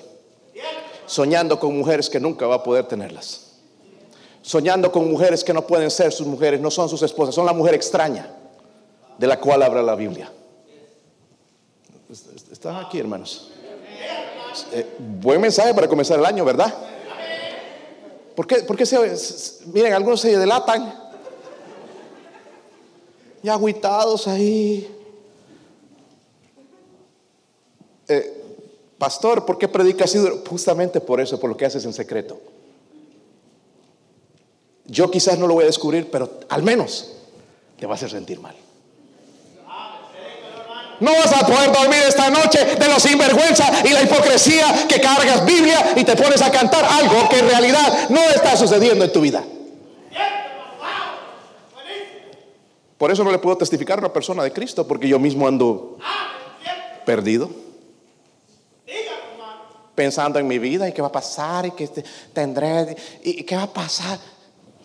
soñando 1.09 1.59
con 1.59 1.75
mujeres 1.75 2.07
que 2.07 2.19
nunca 2.19 2.45
va 2.45 2.55
a 2.55 2.63
poder 2.63 2.87
tenerlas. 2.87 3.47
Soñando 4.43 4.91
con 4.91 5.09
mujeres 5.09 5.43
que 5.43 5.51
no 5.53 5.65
pueden 5.65 5.89
ser 5.89 6.11
sus 6.11 6.27
mujeres, 6.27 6.61
no 6.61 6.69
son 6.69 6.87
sus 6.87 7.01
esposas, 7.01 7.33
son 7.33 7.47
la 7.47 7.53
mujer 7.53 7.73
extraña 7.73 8.31
de 9.17 9.27
la 9.27 9.39
cual 9.39 9.63
habla 9.63 9.81
la 9.81 9.95
Biblia. 9.95 10.31
Están 12.51 12.75
aquí, 12.75 12.99
hermanos. 12.99 13.49
Eh, 14.71 14.85
buen 14.99 15.41
mensaje 15.41 15.73
para 15.73 15.87
comenzar 15.87 16.19
el 16.19 16.25
año, 16.25 16.45
¿verdad? 16.45 16.73
¿Por 18.35 18.45
qué, 18.45 18.85
se, 18.85 18.99
miren, 19.73 19.93
algunos 19.93 20.21
se 20.21 20.37
delatan? 20.37 20.93
Y 23.41 23.49
agüitados 23.49 24.27
ahí. 24.27 24.95
Eh, 28.07 28.38
Pastor, 28.99 29.45
¿por 29.45 29.57
qué 29.57 29.69
predicas 29.69 30.13
así? 30.13 30.19
Justamente 30.47 30.99
por 30.99 31.21
eso, 31.21 31.39
por 31.39 31.49
lo 31.49 31.55
que 31.55 31.65
haces 31.65 31.85
en 31.85 31.93
secreto. 31.93 32.39
Yo 34.85 35.09
quizás 35.09 35.39
no 35.39 35.47
lo 35.47 35.53
voy 35.53 35.63
a 35.63 35.67
descubrir, 35.67 36.11
pero 36.11 36.29
al 36.49 36.63
menos 36.63 37.13
te 37.79 37.85
va 37.85 37.93
a 37.93 37.95
hacer 37.95 38.09
sentir 38.09 38.41
mal. 38.41 38.55
No 40.99 41.11
vas 41.13 41.31
a 41.31 41.47
poder 41.47 41.71
dormir 41.71 41.99
esta 42.05 42.29
noche 42.29 42.75
de 42.75 42.87
la 42.89 42.99
sinvergüenza 42.99 43.71
y 43.85 43.89
la 43.93 44.03
hipocresía 44.03 44.85
que 44.85 44.99
cargas 44.99 45.45
Biblia 45.45 45.93
y 45.95 46.03
te 46.03 46.17
pones 46.17 46.41
a 46.41 46.51
cantar 46.51 46.83
algo 46.83 47.29
que 47.29 47.39
en 47.39 47.47
realidad 47.47 48.09
no 48.09 48.21
está 48.21 48.57
sucediendo 48.57 49.05
en 49.05 49.13
tu 49.13 49.21
vida. 49.21 49.41
Por 52.97 53.11
eso 53.11 53.23
no 53.23 53.31
le 53.31 53.37
puedo 53.37 53.55
testificar 53.55 53.97
a 53.97 54.01
una 54.01 54.11
persona 54.11 54.43
de 54.43 54.51
Cristo, 54.51 54.85
porque 54.85 55.07
yo 55.07 55.19
mismo 55.19 55.47
ando 55.47 55.97
perdido 57.05 57.68
pensando 59.99 60.39
en 60.39 60.47
mi 60.47 60.59
vida 60.59 60.87
y 60.87 60.93
qué 60.93 61.01
va 61.01 61.09
a 61.09 61.11
pasar 61.11 61.65
y 61.65 61.71
qué 61.71 61.89
tendré 62.31 62.95
y 63.21 63.43
qué 63.43 63.57
va 63.57 63.63
a 63.63 63.73
pasar. 63.73 64.17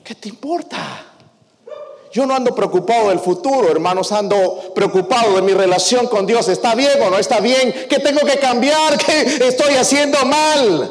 ¿Qué 0.02 0.16
te 0.16 0.28
importa? 0.28 1.06
Yo 2.10 2.26
no 2.26 2.34
ando 2.34 2.52
preocupado 2.52 3.10
del 3.10 3.20
futuro, 3.20 3.70
hermanos, 3.70 4.10
ando 4.10 4.72
preocupado 4.74 5.36
de 5.36 5.42
mi 5.42 5.52
relación 5.52 6.08
con 6.08 6.26
Dios. 6.26 6.48
¿Está 6.48 6.74
bien 6.74 7.00
o 7.00 7.10
no 7.10 7.18
está 7.18 7.38
bien? 7.38 7.72
¿Qué 7.88 8.00
tengo 8.00 8.26
que 8.26 8.40
cambiar? 8.40 8.98
¿Qué 9.06 9.46
estoy 9.46 9.74
haciendo 9.74 10.18
mal? 10.24 10.90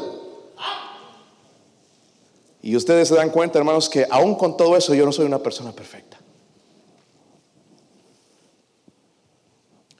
Y 2.61 2.77
ustedes 2.77 3.09
se 3.09 3.15
dan 3.15 3.29
cuenta, 3.29 3.59
hermanos, 3.59 3.89
que 3.89 4.07
aún 4.09 4.35
con 4.35 4.55
todo 4.55 4.77
eso 4.77 4.93
yo 4.93 5.05
no 5.05 5.11
soy 5.11 5.25
una 5.25 5.39
persona 5.39 5.73
perfecta. 5.73 6.17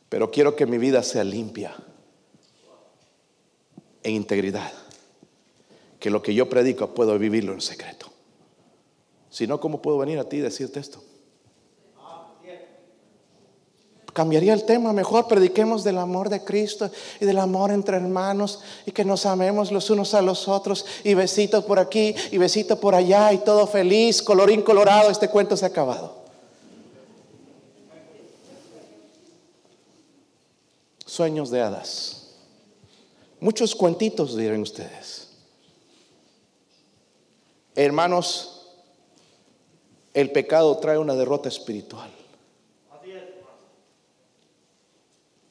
Pero 0.08 0.32
quiero 0.32 0.56
que 0.56 0.66
mi 0.66 0.78
vida 0.78 1.04
sea 1.04 1.26
limpia 1.26 1.76
en 4.04 4.14
integridad. 4.14 4.72
Que 6.00 6.10
lo 6.10 6.22
que 6.22 6.34
yo 6.34 6.50
predico 6.50 6.94
puedo 6.94 7.18
vivirlo 7.18 7.54
en 7.54 7.62
secreto. 7.62 8.08
Si 9.30 9.48
no, 9.48 9.60
¿cómo 9.60 9.82
puedo 9.82 9.98
venir 9.98 10.20
a 10.20 10.30
ti 10.30 10.38
y 10.38 10.42
decirte 10.42 10.80
esto? 10.80 11.02
Cambiaría 14.14 14.54
el 14.54 14.64
tema, 14.64 14.94
mejor 14.94 15.28
prediquemos 15.28 15.84
del 15.84 15.98
amor 15.98 16.30
de 16.30 16.44
Cristo 16.44 16.92
y 17.20 17.26
del 17.26 17.40
amor 17.40 17.72
entre 17.72 17.98
hermanos 17.98 18.60
y 18.86 18.92
que 18.92 19.04
nos 19.04 19.26
amemos 19.26 19.72
los 19.72 19.90
unos 19.90 20.14
a 20.14 20.22
los 20.22 20.48
otros 20.48 20.86
y 21.04 21.16
besitos 21.16 21.64
por 21.66 21.80
aquí 21.80 22.14
y 22.32 22.38
besitos 22.38 22.78
por 22.78 22.94
allá 22.94 23.34
y 23.34 23.40
todo 23.40 23.66
feliz, 23.66 24.22
colorín 24.22 24.62
colorado, 24.62 25.10
este 25.10 25.30
cuento 25.30 25.58
se 25.58 25.66
ha 25.66 25.70
acabado. 25.70 26.22
Sueños 31.08 31.50
de 31.50 31.62
hadas. 31.62 32.23
Muchos 33.44 33.76
cuentitos 33.76 34.38
dirán 34.38 34.62
ustedes. 34.62 35.28
Hermanos, 37.76 38.70
el 40.14 40.32
pecado 40.32 40.78
trae 40.78 40.98
una 40.98 41.14
derrota 41.14 41.50
espiritual. 41.50 42.10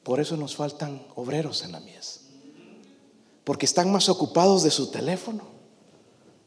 Por 0.01 0.19
eso 0.19 0.35
nos 0.37 0.55
faltan 0.55 1.05
obreros 1.13 1.61
en 1.61 1.71
la 1.71 1.81
mies. 1.81 2.21
Porque 3.43 3.67
están 3.67 3.91
más 3.91 4.09
ocupados 4.09 4.63
de 4.63 4.71
su 4.71 4.89
teléfono, 4.89 5.43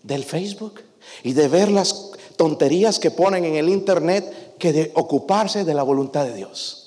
del 0.02 0.24
Facebook 0.24 0.80
y 1.22 1.32
de 1.34 1.46
ver 1.46 1.70
las 1.70 2.10
tonterías 2.34 2.98
que 2.98 3.12
ponen 3.12 3.44
en 3.44 3.54
el 3.54 3.68
Internet 3.68 4.56
que 4.58 4.72
de 4.72 4.90
ocuparse 4.96 5.64
de 5.64 5.74
la 5.74 5.84
voluntad 5.84 6.24
de 6.24 6.34
Dios. 6.34 6.85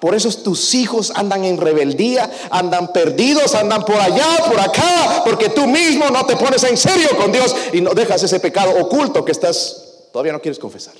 Por 0.00 0.14
eso 0.14 0.30
tus 0.42 0.74
hijos 0.74 1.12
andan 1.14 1.44
en 1.44 1.58
rebeldía, 1.58 2.30
andan 2.50 2.92
perdidos, 2.92 3.54
andan 3.54 3.84
por 3.84 3.96
allá, 3.96 4.44
por 4.46 4.60
acá, 4.60 5.22
porque 5.24 5.48
tú 5.48 5.66
mismo 5.66 6.08
no 6.10 6.24
te 6.24 6.36
pones 6.36 6.62
en 6.64 6.76
serio 6.76 7.08
con 7.16 7.32
Dios 7.32 7.54
y 7.72 7.80
no 7.80 7.94
dejas 7.94 8.22
ese 8.22 8.38
pecado 8.38 8.78
oculto 8.80 9.24
que 9.24 9.32
estás, 9.32 10.08
todavía 10.12 10.32
no 10.32 10.40
quieres 10.40 10.58
confesar. 10.58 10.94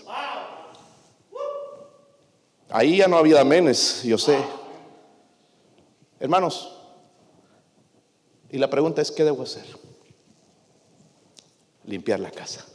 Ahí 2.70 2.98
ya 2.98 3.08
no 3.08 3.16
había 3.16 3.40
amenes, 3.40 4.02
yo 4.02 4.18
sé. 4.18 4.36
Hermanos, 6.20 6.74
y 8.50 8.58
la 8.58 8.68
pregunta 8.68 9.00
es, 9.00 9.10
¿qué 9.12 9.24
debo 9.24 9.44
hacer? 9.44 9.64
Limpiar 11.84 12.18
la 12.18 12.30
casa. 12.30 12.66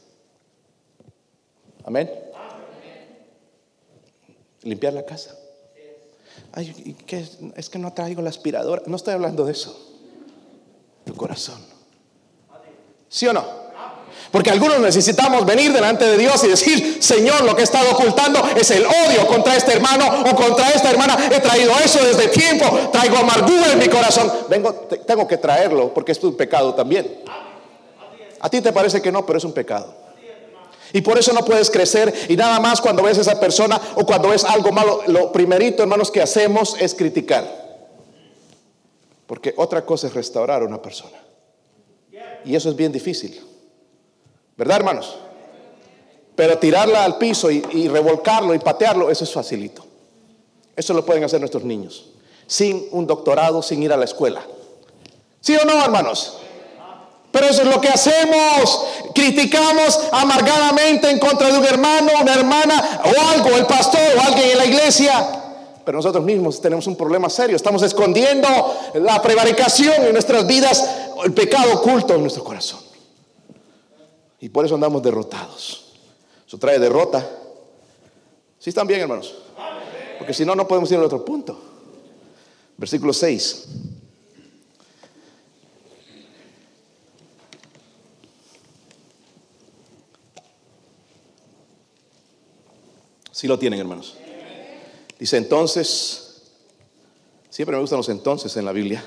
Amén. 1.83 2.09
Limpiar 4.61 4.93
la 4.93 5.05
casa. 5.05 5.37
Ay, 6.53 6.95
es 7.55 7.69
que 7.69 7.79
no 7.79 7.93
traigo 7.93 8.21
la 8.21 8.29
aspiradora. 8.29 8.83
No 8.85 8.95
estoy 8.95 9.15
hablando 9.15 9.45
de 9.45 9.53
eso. 9.53 9.75
Tu 11.03 11.15
corazón. 11.15 11.59
¿Sí 13.09 13.27
o 13.27 13.33
no? 13.33 13.63
Porque 14.31 14.49
algunos 14.49 14.79
necesitamos 14.79 15.45
venir 15.45 15.71
delante 15.71 16.05
de 16.05 16.17
Dios 16.17 16.43
y 16.43 16.47
decir, 16.47 16.97
Señor, 17.01 17.43
lo 17.43 17.55
que 17.55 17.61
he 17.61 17.63
estado 17.63 17.91
ocultando 17.91 18.41
es 18.55 18.69
el 18.71 18.85
odio 18.85 19.27
contra 19.27 19.55
este 19.55 19.73
hermano 19.73 20.05
o 20.31 20.35
contra 20.35 20.69
esta 20.69 20.89
hermana. 20.89 21.17
He 21.31 21.39
traído 21.39 21.71
eso 21.83 22.03
desde 22.03 22.27
tiempo. 22.29 22.65
Traigo 22.91 23.17
amargura 23.17 23.73
en 23.73 23.79
mi 23.79 23.87
corazón. 23.87 24.31
Vengo, 24.49 24.73
tengo 25.05 25.27
que 25.27 25.37
traerlo 25.37 25.93
porque 25.93 26.13
es 26.13 26.23
un 26.23 26.35
pecado 26.35 26.73
también. 26.73 27.21
A 28.39 28.49
ti 28.49 28.61
te 28.61 28.73
parece 28.73 29.01
que 29.01 29.11
no, 29.11 29.25
pero 29.25 29.37
es 29.37 29.43
un 29.43 29.53
pecado. 29.53 30.02
Y 30.93 31.01
por 31.01 31.17
eso 31.17 31.33
no 31.33 31.43
puedes 31.43 31.71
crecer. 31.71 32.13
Y 32.29 32.37
nada 32.37 32.59
más 32.59 32.79
cuando 32.79 33.01
ves 33.03 33.17
a 33.17 33.21
esa 33.21 33.39
persona 33.39 33.81
o 33.95 34.05
cuando 34.05 34.29
ves 34.29 34.45
algo 34.45 34.71
malo, 34.71 35.01
lo 35.07 35.31
primerito, 35.31 35.81
hermanos, 35.81 36.11
que 36.11 36.21
hacemos 36.21 36.77
es 36.79 36.93
criticar. 36.93 37.63
Porque 39.25 39.55
otra 39.57 39.83
cosa 39.83 40.07
es 40.07 40.13
restaurar 40.13 40.61
a 40.61 40.65
una 40.65 40.81
persona. 40.81 41.17
Y 42.45 42.55
eso 42.55 42.69
es 42.69 42.75
bien 42.75 42.91
difícil. 42.91 43.41
¿Verdad, 44.55 44.77
hermanos? 44.77 45.17
Pero 46.35 46.57
tirarla 46.59 47.03
al 47.03 47.17
piso 47.17 47.49
y, 47.49 47.87
revolcarlo 47.87 48.53
y 48.53 48.59
patearlo, 48.59 49.09
eso 49.09 49.23
es 49.23 49.31
facilito. 49.31 49.83
Eso 50.75 50.93
lo 50.93 51.03
pueden 51.03 51.23
hacer 51.23 51.39
nuestros 51.39 51.63
niños. 51.63 52.11
Sin 52.45 52.87
un 52.91 53.07
doctorado, 53.07 53.63
sin 53.63 53.81
ir 53.81 53.93
a 53.93 53.97
la 53.97 54.05
escuela. 54.05 54.45
¿Sí 55.39 55.55
o 55.55 55.65
no, 55.65 55.83
hermanos? 55.83 56.39
Pero 57.33 57.47
eso 57.47 57.63
es 57.63 57.67
lo 57.67 57.81
que 57.81 57.89
hacemos. 57.89 58.85
Criticamos 59.15 59.99
amargadamente 60.11 61.09
en 61.09 61.17
contra 61.17 61.51
de 61.51 61.57
un 61.57 61.65
hermano, 61.65 62.11
una 62.21 62.31
hermana 62.31 63.01
o 63.03 63.31
algo, 63.31 63.57
el 63.57 63.65
pastor 63.65 63.99
o 64.15 64.21
alguien 64.21 64.51
en 64.51 64.57
la 64.59 64.65
iglesia. 64.65 65.41
Pero 65.83 65.97
nosotros 65.97 66.23
mismos 66.23 66.61
tenemos 66.61 66.85
un 66.85 66.95
problema 66.95 67.31
serio. 67.31 67.55
Estamos 67.55 67.81
escondiendo 67.81 68.47
la 68.93 69.19
prevaricación 69.19 70.05
en 70.05 70.13
nuestras 70.13 70.45
vidas, 70.45 70.87
el 71.25 71.33
pecado 71.33 71.73
oculto 71.73 72.13
en 72.13 72.21
nuestro 72.21 72.43
corazón. 72.43 72.81
Y 74.39 74.49
por 74.49 74.63
eso 74.63 74.75
andamos 74.75 75.01
derrotados. 75.01 75.85
Eso 76.47 76.59
trae 76.59 76.77
derrota. 76.77 77.27
¿Sí 78.59 78.69
están 78.69 78.85
bien, 78.85 79.01
hermanos? 79.01 79.33
Porque 80.19 80.35
si 80.35 80.45
no, 80.45 80.53
no 80.53 80.67
podemos 80.67 80.91
ir 80.91 80.99
al 80.99 81.05
otro 81.05 81.25
punto. 81.25 81.59
Versículo 82.77 83.11
6. 83.11 83.67
Si 93.43 93.47
lo 93.49 93.59
tienen, 93.59 93.77
hermanos. 93.77 94.13
Dice 95.19 95.35
entonces, 95.35 96.43
siempre 97.49 97.75
me 97.75 97.81
gustan 97.81 97.97
los 97.97 98.07
entonces 98.07 98.55
en 98.55 98.63
la 98.63 98.71
Biblia. 98.71 99.03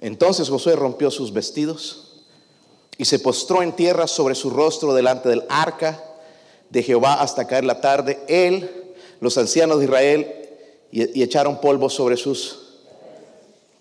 Entonces 0.00 0.48
Josué 0.48 0.74
rompió 0.74 1.12
sus 1.12 1.32
vestidos 1.32 2.24
y 2.98 3.04
se 3.04 3.20
postró 3.20 3.62
en 3.62 3.76
tierra 3.76 4.08
sobre 4.08 4.34
su 4.34 4.50
rostro 4.50 4.92
delante 4.92 5.28
del 5.28 5.44
arca 5.48 6.02
de 6.68 6.82
Jehová 6.82 7.14
hasta 7.14 7.46
caer 7.46 7.62
la 7.62 7.80
tarde. 7.80 8.18
Él, 8.26 8.68
los 9.20 9.38
ancianos 9.38 9.78
de 9.78 9.84
Israel, 9.84 10.34
y, 10.90 11.22
echaron 11.22 11.60
polvo 11.60 11.88
sobre 11.88 12.16
sus 12.16 12.58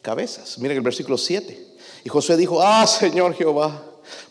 cabezas. 0.03 0.59
Miren 0.59 0.77
el 0.77 0.83
versículo 0.83 1.17
7. 1.17 1.67
Y 2.03 2.09
Josué 2.09 2.37
dijo, 2.37 2.61
ah, 2.61 2.85
Señor 2.85 3.33
Jehová, 3.33 3.83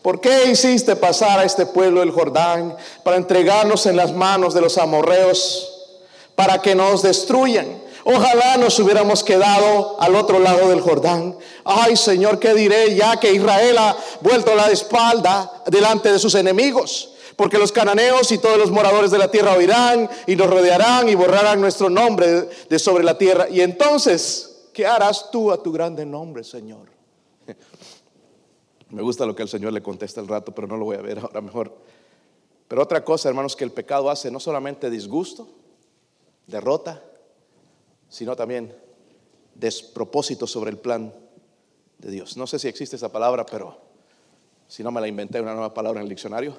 ¿por 0.02 0.20
qué 0.20 0.50
hiciste 0.50 0.96
pasar 0.96 1.38
a 1.38 1.44
este 1.44 1.66
pueblo 1.66 2.02
el 2.02 2.10
Jordán 2.10 2.76
para 3.02 3.16
entregarnos 3.16 3.86
en 3.86 3.96
las 3.96 4.12
manos 4.12 4.54
de 4.54 4.60
los 4.60 4.78
amorreos 4.78 5.68
para 6.34 6.60
que 6.62 6.74
nos 6.74 7.02
destruyan? 7.02 7.88
Ojalá 8.04 8.56
nos 8.56 8.78
hubiéramos 8.78 9.22
quedado 9.22 10.00
al 10.00 10.14
otro 10.14 10.38
lado 10.38 10.70
del 10.70 10.80
Jordán. 10.80 11.36
Ay 11.64 11.94
Señor, 11.96 12.38
¿qué 12.38 12.54
diré 12.54 12.94
ya 12.94 13.20
que 13.20 13.32
Israel 13.32 13.76
ha 13.76 13.96
vuelto 14.22 14.54
la 14.54 14.70
espalda 14.70 15.62
delante 15.66 16.10
de 16.10 16.18
sus 16.18 16.34
enemigos? 16.34 17.10
Porque 17.36 17.58
los 17.58 17.70
cananeos 17.70 18.32
y 18.32 18.38
todos 18.38 18.58
los 18.58 18.70
moradores 18.70 19.10
de 19.10 19.18
la 19.18 19.30
tierra 19.30 19.52
oirán 19.52 20.08
y 20.26 20.36
nos 20.36 20.48
rodearán 20.48 21.08
y 21.08 21.14
borrarán 21.14 21.60
nuestro 21.60 21.90
nombre 21.90 22.48
de 22.68 22.78
sobre 22.78 23.04
la 23.04 23.16
tierra. 23.16 23.46
Y 23.48 23.60
entonces, 23.60 24.56
¿qué 24.72 24.86
harás 24.86 25.30
tú 25.30 25.52
a 25.52 25.62
tu 25.62 25.70
grande 25.70 26.04
nombre, 26.04 26.42
Señor? 26.42 26.97
Me 28.90 29.03
gusta 29.03 29.27
lo 29.27 29.35
que 29.35 29.42
el 29.42 29.48
Señor 29.48 29.72
le 29.72 29.83
contesta 29.83 30.20
el 30.20 30.29
rato, 30.29 30.55
pero 30.55 30.66
no 30.66 30.77
lo 30.77 30.87
voy 30.87 30.96
a 30.96 31.03
ver 31.03 31.18
ahora 31.18 31.40
mejor. 31.40 31.77
Pero 32.68 32.83
otra 32.83 33.05
cosa, 33.05 33.29
hermanos, 33.29 33.57
que 33.57 33.64
el 33.64 33.72
pecado 33.72 34.11
hace 34.11 34.31
no 34.31 34.40
solamente 34.40 34.90
disgusto, 34.90 35.48
derrota, 36.46 37.03
sino 38.09 38.35
también 38.37 38.74
despropósito 39.55 40.46
sobre 40.46 40.70
el 40.70 40.79
plan 40.79 41.12
de 41.98 42.11
Dios. 42.11 42.37
No 42.37 42.46
sé 42.46 42.59
si 42.59 42.68
existe 42.68 42.96
esa 42.96 43.11
palabra, 43.11 43.44
pero 43.44 43.79
si 44.66 44.83
no 44.83 44.90
me 44.90 45.01
la 45.01 45.09
inventé 45.09 45.40
una 45.40 45.53
nueva 45.53 45.74
palabra 45.74 46.01
en 46.01 46.05
el 46.05 46.09
diccionario. 46.09 46.53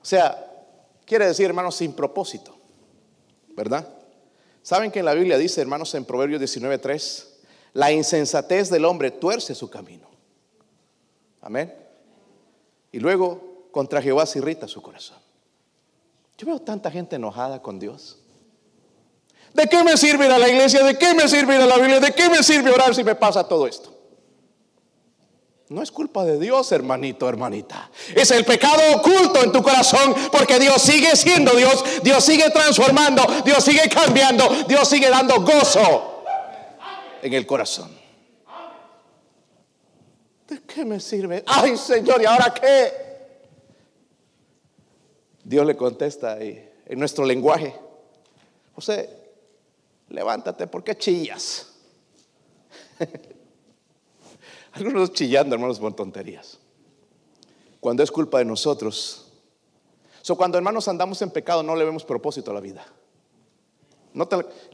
O 0.00 0.04
sea, 0.04 0.66
quiere 1.04 1.26
decir, 1.26 1.46
hermanos, 1.46 1.76
sin 1.76 1.92
propósito, 1.92 2.56
¿verdad? 3.56 3.88
¿Saben 4.62 4.90
que 4.90 5.00
en 5.00 5.04
la 5.04 5.14
Biblia 5.14 5.36
dice, 5.36 5.60
hermanos, 5.60 5.94
en 5.94 6.04
Proverbios 6.04 6.40
19:3, 6.40 7.26
la 7.74 7.92
insensatez 7.92 8.70
del 8.70 8.84
hombre 8.84 9.10
tuerce 9.10 9.54
su 9.54 9.68
camino? 9.68 10.13
Amén. 11.44 11.72
Y 12.90 12.98
luego 12.98 13.68
contra 13.70 14.00
Jehová 14.00 14.24
se 14.24 14.38
irrita 14.38 14.66
su 14.66 14.80
corazón. 14.80 15.18
Yo 16.38 16.46
veo 16.46 16.58
tanta 16.58 16.90
gente 16.90 17.16
enojada 17.16 17.60
con 17.60 17.78
Dios. 17.78 18.18
¿De 19.52 19.68
qué 19.68 19.84
me 19.84 19.96
sirve 19.96 20.24
ir 20.24 20.32
a 20.32 20.38
la 20.38 20.48
iglesia? 20.48 20.82
¿De 20.82 20.98
qué 20.98 21.14
me 21.14 21.28
sirve 21.28 21.54
ir 21.54 21.60
a 21.60 21.66
la 21.66 21.76
Biblia? 21.76 22.00
¿De 22.00 22.12
qué 22.12 22.30
me 22.30 22.42
sirve 22.42 22.70
orar 22.70 22.94
si 22.94 23.04
me 23.04 23.14
pasa 23.14 23.46
todo 23.46 23.66
esto? 23.66 23.94
No 25.68 25.82
es 25.82 25.92
culpa 25.92 26.24
de 26.24 26.38
Dios, 26.38 26.72
hermanito, 26.72 27.28
hermanita. 27.28 27.90
Es 28.14 28.30
el 28.30 28.44
pecado 28.44 28.80
oculto 28.96 29.42
en 29.42 29.52
tu 29.52 29.62
corazón 29.62 30.14
porque 30.32 30.58
Dios 30.58 30.80
sigue 30.80 31.14
siendo 31.14 31.52
Dios, 31.52 31.84
Dios 32.02 32.24
sigue 32.24 32.48
transformando, 32.50 33.22
Dios 33.44 33.62
sigue 33.62 33.88
cambiando, 33.88 34.48
Dios 34.66 34.88
sigue 34.88 35.10
dando 35.10 35.42
gozo 35.42 36.24
en 37.22 37.34
el 37.34 37.46
corazón. 37.46 37.93
¿De 40.74 40.80
qué 40.80 40.84
me 40.84 40.98
sirve? 40.98 41.44
Ay, 41.46 41.76
Señor, 41.76 42.20
¿y 42.20 42.24
ahora 42.24 42.52
qué? 42.52 42.92
Dios 45.44 45.64
le 45.64 45.76
contesta 45.76 46.36
en 46.40 46.98
nuestro 46.98 47.24
lenguaje. 47.24 47.72
José, 48.74 49.08
levántate, 50.08 50.66
¿por 50.66 50.82
qué 50.82 50.98
chillas? 50.98 51.68
Algunos 54.72 55.12
chillando, 55.12 55.54
hermanos, 55.54 55.78
por 55.78 55.94
tonterías. 55.94 56.58
Cuando 57.78 58.02
es 58.02 58.10
culpa 58.10 58.38
de 58.38 58.44
nosotros. 58.44 59.30
So, 60.22 60.36
cuando 60.36 60.58
hermanos 60.58 60.88
andamos 60.88 61.22
en 61.22 61.30
pecado, 61.30 61.62
no 61.62 61.76
le 61.76 61.84
vemos 61.84 62.04
propósito 62.04 62.50
a 62.50 62.54
la 62.54 62.60
vida. 62.60 62.84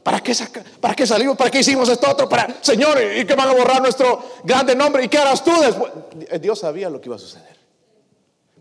¿Para, 0.03 0.19
qué 0.21 0.35
¿Para 0.79 0.95
qué 0.95 1.07
salimos? 1.07 1.35
¿Para 1.35 1.49
qué 1.49 1.59
hicimos 1.59 1.89
esto 1.89 2.09
otro? 2.09 2.29
Para, 2.29 2.57
Señor, 2.61 2.97
¿y 3.17 3.25
qué 3.25 3.35
van 3.35 3.49
a 3.49 3.53
borrar 3.53 3.81
nuestro 3.81 4.23
grande 4.43 4.75
nombre? 4.75 5.03
¿Y 5.03 5.07
qué 5.07 5.17
harás 5.17 5.43
tú 5.43 5.51
después? 5.59 5.91
Dios 6.39 6.59
sabía 6.59 6.89
lo 6.89 7.01
que 7.01 7.09
iba 7.09 7.15
a 7.15 7.19
suceder. 7.19 7.59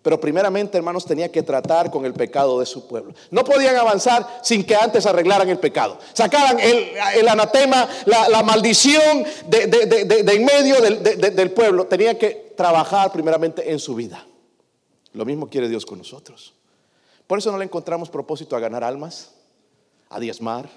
Pero 0.02 0.18
primeramente, 0.18 0.78
hermanos, 0.78 1.04
tenía 1.04 1.30
que 1.30 1.42
tratar 1.42 1.90
con 1.90 2.06
el 2.06 2.14
pecado 2.14 2.58
de 2.58 2.64
su 2.64 2.86
pueblo. 2.88 3.12
No 3.30 3.44
podían 3.44 3.76
avanzar 3.76 4.26
sin 4.42 4.64
que 4.64 4.74
antes 4.74 5.04
arreglaran 5.04 5.50
el 5.50 5.58
pecado. 5.58 5.98
Sacaran 6.14 6.58
el, 6.58 7.28
anatema, 7.28 7.86
la, 8.06 8.42
maldición 8.42 9.24
de, 9.46 10.24
en 10.26 10.44
medio 10.46 10.80
del, 10.80 11.02
del 11.02 11.50
pueblo. 11.50 11.86
Tenían 11.86 12.16
que 12.16 12.54
trabajar 12.56 13.12
primeramente 13.12 13.70
en 13.70 13.78
su 13.78 13.94
vida. 13.94 14.26
Lo 15.12 15.26
mismo 15.26 15.48
quiere 15.50 15.68
Dios 15.68 15.84
con 15.84 15.98
nosotros. 15.98 16.54
Por 17.26 17.38
eso 17.38 17.52
no 17.52 17.58
le 17.58 17.64
encontramos 17.64 18.08
propósito 18.08 18.56
a 18.56 18.60
ganar 18.60 18.82
almas, 18.82 19.32
a 20.10 20.20
diezmar, 20.20 20.68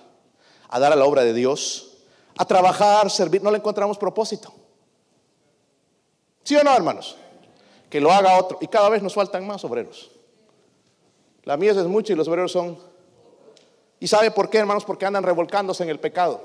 a 0.70 0.80
dar 0.80 0.94
a 0.94 0.96
la 0.96 1.04
obra 1.04 1.24
de 1.24 1.34
Dios, 1.34 1.98
a 2.38 2.46
trabajar, 2.46 3.12
servir. 3.12 3.44
No 3.44 3.52
le 3.52 3.58
encontramos 3.58 3.98
propósito. 3.98 4.54
¿Sí 6.44 6.56
o 6.56 6.64
no, 6.64 6.74
hermanos? 6.74 7.18
que 7.94 8.02
lo 8.02 8.12
haga 8.12 8.40
otro. 8.40 8.58
Y 8.60 8.66
cada 8.66 8.90
vez 8.90 9.04
nos 9.04 9.14
faltan 9.14 9.46
más 9.46 9.64
obreros. 9.64 10.10
La 11.44 11.58
mies 11.58 11.78
es 11.78 11.86
mucha 11.86 12.12
y 12.12 12.16
los 12.16 12.28
obreros 12.28 12.52
son... 12.52 12.76
¿Y 14.00 14.08
sabe 14.08 14.32
por 14.32 14.50
qué, 14.50 14.58
hermanos? 14.58 14.84
Porque 14.84 15.06
andan 15.06 15.22
revolcándose 15.22 15.84
en 15.84 15.90
el 15.90 16.00
pecado. 16.00 16.42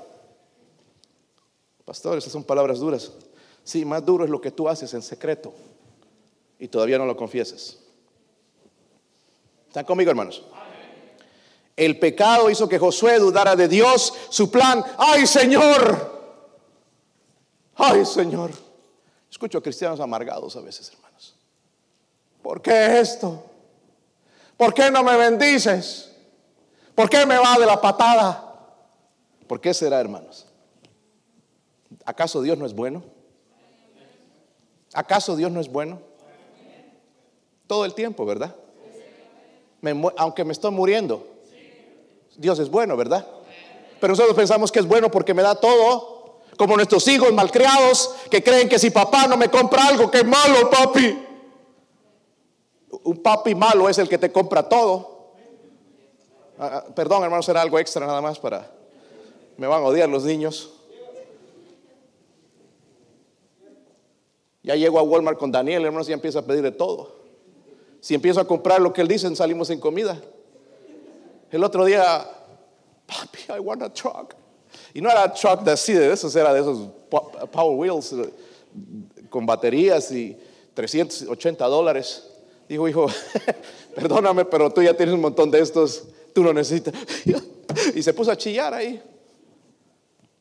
Pastores, 1.86 2.22
esas 2.22 2.34
son 2.34 2.44
palabras 2.44 2.80
duras. 2.80 3.12
Sí, 3.64 3.86
más 3.86 4.04
duro 4.04 4.24
es 4.24 4.30
lo 4.30 4.42
que 4.42 4.50
tú 4.50 4.68
haces 4.68 4.92
en 4.92 5.00
secreto 5.00 5.54
y 6.58 6.68
todavía 6.68 6.98
no 6.98 7.06
lo 7.06 7.16
confiesas. 7.16 7.78
¿Están 9.68 9.86
conmigo, 9.86 10.10
hermanos? 10.10 10.44
El 11.78 11.96
pecado 12.00 12.50
hizo 12.50 12.68
que 12.68 12.76
Josué 12.76 13.20
dudara 13.20 13.54
de 13.54 13.68
Dios, 13.68 14.12
su 14.30 14.50
plan. 14.50 14.84
¡Ay, 14.98 15.28
Señor! 15.28 16.42
¡Ay, 17.76 18.04
Señor! 18.04 18.50
Escucho 19.30 19.58
a 19.58 19.62
cristianos 19.62 20.00
amargados 20.00 20.56
a 20.56 20.60
veces, 20.60 20.90
hermanos. 20.92 21.36
¿Por 22.42 22.60
qué 22.60 22.98
esto? 22.98 23.44
¿Por 24.56 24.74
qué 24.74 24.90
no 24.90 25.04
me 25.04 25.16
bendices? 25.16 26.10
¿Por 26.96 27.08
qué 27.08 27.24
me 27.24 27.38
va 27.38 27.56
de 27.56 27.66
la 27.66 27.80
patada? 27.80 28.56
¿Por 29.46 29.60
qué 29.60 29.72
será, 29.72 30.00
hermanos? 30.00 30.46
¿Acaso 32.04 32.42
Dios 32.42 32.58
no 32.58 32.66
es 32.66 32.74
bueno? 32.74 33.04
¿Acaso 34.94 35.36
Dios 35.36 35.52
no 35.52 35.60
es 35.60 35.68
bueno? 35.68 36.00
Todo 37.68 37.84
el 37.84 37.94
tiempo, 37.94 38.26
¿verdad? 38.26 38.52
aunque 40.16 40.44
me 40.44 40.52
estoy 40.52 40.72
muriendo, 40.72 41.37
Dios 42.38 42.58
es 42.60 42.70
bueno, 42.70 42.96
¿verdad? 42.96 43.26
Pero 44.00 44.12
nosotros 44.12 44.36
pensamos 44.36 44.70
que 44.70 44.78
es 44.78 44.86
bueno 44.86 45.10
porque 45.10 45.34
me 45.34 45.42
da 45.42 45.56
todo, 45.56 46.38
como 46.56 46.76
nuestros 46.76 47.06
hijos 47.08 47.32
malcriados 47.32 48.14
que 48.30 48.42
creen 48.42 48.68
que 48.68 48.78
si 48.78 48.90
papá 48.90 49.26
no 49.26 49.36
me 49.36 49.50
compra 49.50 49.86
algo, 49.86 50.10
que 50.10 50.22
malo, 50.24 50.70
papi. 50.70 51.26
Un 53.02 53.22
papi 53.22 53.54
malo 53.54 53.88
es 53.88 53.98
el 53.98 54.08
que 54.08 54.18
te 54.18 54.30
compra 54.30 54.68
todo. 54.68 55.32
Ah, 56.58 56.84
ah, 56.86 56.94
perdón, 56.94 57.24
hermano, 57.24 57.42
será 57.42 57.60
algo 57.60 57.78
extra 57.78 58.06
nada 58.06 58.20
más 58.20 58.38
para... 58.38 58.70
Me 59.56 59.66
van 59.66 59.82
a 59.82 59.86
odiar 59.86 60.08
los 60.08 60.24
niños. 60.24 60.70
Ya 64.62 64.76
llego 64.76 64.98
a 65.00 65.02
Walmart 65.02 65.38
con 65.38 65.50
Daniel, 65.50 65.84
hermanos, 65.84 66.08
y 66.08 66.12
empieza 66.12 66.40
a 66.40 66.42
pedir 66.42 66.62
de 66.62 66.70
todo. 66.70 67.16
Si 68.00 68.14
empiezo 68.14 68.40
a 68.40 68.46
comprar 68.46 68.80
lo 68.80 68.92
que 68.92 69.00
él 69.00 69.08
dice, 69.08 69.34
salimos 69.34 69.68
sin 69.68 69.80
comida. 69.80 70.20
El 71.50 71.64
otro 71.64 71.84
día, 71.84 72.26
papi, 73.06 73.38
I 73.56 73.60
want 73.60 73.82
a 73.82 73.92
truck. 73.92 74.34
Y 74.92 75.00
no 75.00 75.10
era 75.10 75.32
truck 75.32 75.62
de 75.62 75.72
así, 75.72 75.92
de 75.92 76.12
esos, 76.12 76.34
era 76.36 76.52
de 76.52 76.60
esos 76.60 76.88
Power 77.50 77.78
Wheels 77.78 78.12
eh, 78.12 78.30
con 79.30 79.46
baterías 79.46 80.10
y 80.12 80.36
380 80.74 81.66
dólares. 81.66 82.28
Dijo, 82.68 82.88
hijo, 82.88 83.06
perdóname, 83.94 84.44
pero 84.44 84.70
tú 84.70 84.82
ya 84.82 84.94
tienes 84.94 85.14
un 85.14 85.22
montón 85.22 85.50
de 85.50 85.60
estos, 85.60 86.04
tú 86.34 86.42
no 86.42 86.52
necesitas. 86.52 86.94
Y 87.94 88.02
se 88.02 88.14
puso 88.14 88.30
a 88.30 88.36
chillar 88.36 88.72
ahí. 88.72 89.00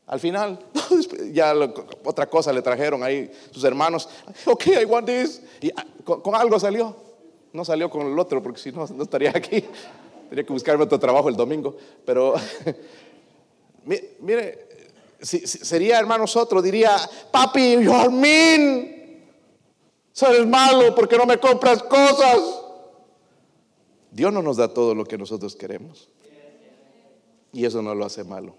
Al 0.08 0.20
final, 0.20 0.58
ya 1.34 1.54
otra 2.06 2.28
cosa 2.30 2.54
le 2.54 2.62
trajeron 2.62 3.04
ahí 3.04 3.30
sus 3.52 3.64
hermanos. 3.66 4.08
Ok, 4.46 4.68
I 4.68 4.86
want 4.86 5.06
this. 5.06 5.42
Y 5.60 5.70
ah, 5.76 5.86
con, 6.04 6.34
algo 6.34 6.58
salió. 6.58 6.96
No 7.52 7.66
salió 7.66 7.90
con 7.90 8.08
el 8.08 8.18
otro 8.18 8.42
porque 8.42 8.60
si 8.60 8.72
no, 8.72 8.88
no 8.88 9.04
estaría 9.04 9.32
aquí. 9.32 9.66
Tenía 10.30 10.46
que 10.46 10.54
buscarme 10.54 10.84
otro 10.84 11.00
trabajo 11.00 11.30
el 11.30 11.36
domingo. 11.36 11.76
Pero, 12.06 12.36
mire, 14.20 14.68
sería 15.22 16.00
hermanos 16.00 16.36
otro, 16.36 16.62
diría, 16.62 16.98
papi, 17.32 17.76
are 17.88 18.10
mean. 18.10 18.98
Malo 20.48 20.96
porque 20.96 21.18
no 21.18 21.26
me 21.26 21.40
compras 21.40 21.84
cosas. 21.84 22.40
Dios 24.12 24.34
no 24.34 24.42
nos 24.42 24.58
da 24.58 24.74
todo 24.74 24.96
lo 24.96 25.06
que 25.06 25.18
nosotros 25.18 25.56
queremos. 25.56 26.10
Y 27.54 27.66
eso 27.66 27.82
no 27.82 27.94
lo 27.94 28.06
hace 28.06 28.24
malo. 28.24 28.56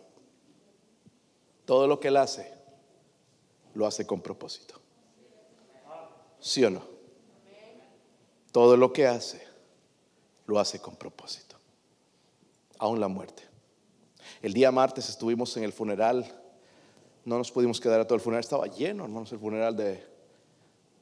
Todo 1.64 1.86
lo 1.86 1.98
que 1.98 2.08
Él 2.08 2.16
hace, 2.16 2.52
lo 3.74 3.86
hace 3.86 4.06
con 4.06 4.20
propósito. 4.20 4.80
¿Sí 6.40 6.64
o 6.64 6.70
no? 6.70 6.82
Todo 8.52 8.76
lo 8.76 8.92
que 8.92 9.06
hace, 9.06 9.46
lo 10.46 10.58
hace 10.58 10.80
con 10.80 10.96
propósito. 10.96 11.47
Aún 12.78 13.00
la 13.00 13.08
muerte. 13.08 13.42
El 14.42 14.52
día 14.52 14.70
martes 14.70 15.08
estuvimos 15.08 15.56
en 15.56 15.64
el 15.64 15.72
funeral. 15.72 16.24
No 17.24 17.38
nos 17.38 17.50
pudimos 17.50 17.80
quedar 17.80 18.00
a 18.00 18.06
todo 18.06 18.14
el 18.14 18.20
funeral. 18.20 18.40
Estaba 18.40 18.66
lleno, 18.66 19.04
hermanos, 19.04 19.32
el 19.32 19.38
funeral 19.38 19.76
de 19.76 20.02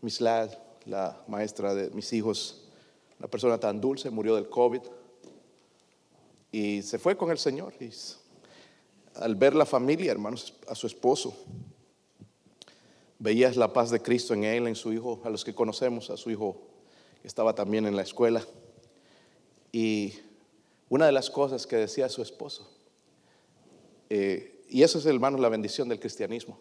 Miss 0.00 0.20
la 0.20 1.24
maestra 1.26 1.74
de 1.74 1.90
mis 1.90 2.12
hijos. 2.12 2.64
Una 3.18 3.28
persona 3.28 3.58
tan 3.58 3.80
dulce, 3.80 4.10
murió 4.10 4.34
del 4.34 4.48
COVID. 4.48 4.80
Y 6.52 6.82
se 6.82 6.98
fue 6.98 7.16
con 7.16 7.30
el 7.30 7.38
Señor. 7.38 7.74
Y 7.80 7.90
al 9.16 9.34
ver 9.34 9.54
la 9.54 9.66
familia, 9.66 10.12
hermanos, 10.12 10.54
a 10.68 10.74
su 10.74 10.86
esposo, 10.86 11.36
veías 13.18 13.56
la 13.56 13.72
paz 13.72 13.90
de 13.90 14.00
Cristo 14.00 14.34
en 14.34 14.44
él, 14.44 14.66
en 14.66 14.76
su 14.76 14.92
hijo, 14.92 15.20
a 15.24 15.30
los 15.30 15.44
que 15.44 15.54
conocemos, 15.54 16.10
a 16.10 16.16
su 16.16 16.30
hijo 16.30 16.62
que 17.20 17.28
estaba 17.28 17.54
también 17.54 17.86
en 17.86 17.96
la 17.96 18.02
escuela. 18.02 18.42
Y 19.72 20.14
una 20.88 21.06
de 21.06 21.12
las 21.12 21.30
cosas 21.30 21.66
que 21.66 21.76
decía 21.76 22.08
su 22.08 22.22
esposo, 22.22 22.70
eh, 24.10 24.64
y 24.68 24.82
eso 24.82 24.98
es, 24.98 25.06
hermanos, 25.06 25.40
la 25.40 25.48
bendición 25.48 25.88
del 25.88 26.00
cristianismo. 26.00 26.58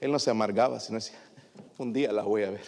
Él 0.00 0.12
no 0.12 0.18
se 0.18 0.30
amargaba, 0.30 0.80
sino 0.80 0.98
decía, 0.98 1.18
un 1.78 1.92
día 1.92 2.12
la 2.12 2.22
voy 2.22 2.44
a 2.44 2.50
ver, 2.50 2.64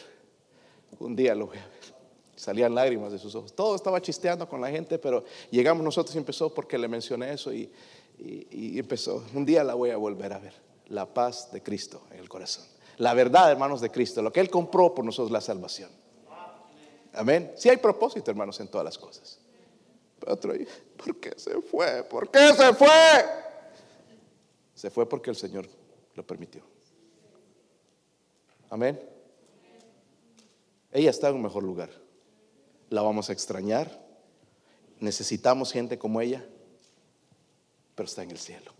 un 0.98 1.14
día 1.14 1.34
lo 1.34 1.46
voy 1.46 1.58
a 1.58 1.66
ver. 1.66 2.00
Salían 2.36 2.74
lágrimas 2.74 3.12
de 3.12 3.18
sus 3.18 3.34
ojos. 3.34 3.54
Todo 3.54 3.76
estaba 3.76 4.00
chisteando 4.00 4.48
con 4.48 4.62
la 4.62 4.70
gente, 4.70 4.98
pero 4.98 5.24
llegamos 5.50 5.84
nosotros 5.84 6.14
y 6.14 6.18
empezó 6.18 6.52
porque 6.52 6.78
le 6.78 6.88
mencioné 6.88 7.34
eso 7.34 7.52
y, 7.52 7.70
y, 8.18 8.78
empezó, 8.78 9.24
un 9.34 9.44
día 9.44 9.62
la 9.62 9.74
voy 9.74 9.90
a 9.90 9.96
volver 9.96 10.32
a 10.32 10.38
ver, 10.38 10.54
la 10.88 11.06
paz 11.06 11.52
de 11.52 11.62
Cristo 11.62 12.02
en 12.10 12.18
el 12.18 12.28
corazón. 12.28 12.64
La 12.96 13.14
verdad, 13.14 13.50
hermanos, 13.50 13.80
de 13.80 13.90
Cristo, 13.90 14.22
lo 14.22 14.32
que 14.32 14.40
Él 14.40 14.50
compró 14.50 14.94
por 14.94 15.04
nosotros, 15.04 15.30
la 15.30 15.40
salvación. 15.40 15.90
Amén. 17.12 17.52
Si 17.56 17.68
hay 17.68 17.76
propósito, 17.78 18.30
hermanos, 18.30 18.60
en 18.60 18.68
todas 18.68 18.84
las 18.84 18.98
cosas. 18.98 19.39
¿Por 20.20 21.20
qué 21.20 21.34
se 21.36 21.60
fue? 21.62 22.04
¿Por 22.04 22.30
qué 22.30 22.52
se 22.54 22.74
fue? 22.74 22.88
Se 24.74 24.90
fue 24.90 25.08
porque 25.08 25.30
el 25.30 25.36
Señor 25.36 25.68
lo 26.14 26.26
permitió. 26.26 26.62
Amén. 28.68 29.00
Ella 30.92 31.10
está 31.10 31.28
en 31.28 31.36
un 31.36 31.42
mejor 31.42 31.62
lugar. 31.62 31.90
La 32.88 33.02
vamos 33.02 33.30
a 33.30 33.32
extrañar. 33.32 34.00
Necesitamos 35.00 35.72
gente 35.72 35.98
como 35.98 36.20
ella 36.20 36.44
pero 38.00 38.08
está 38.08 38.22
en 38.22 38.30
el 38.30 38.38
cielo. 38.38 38.72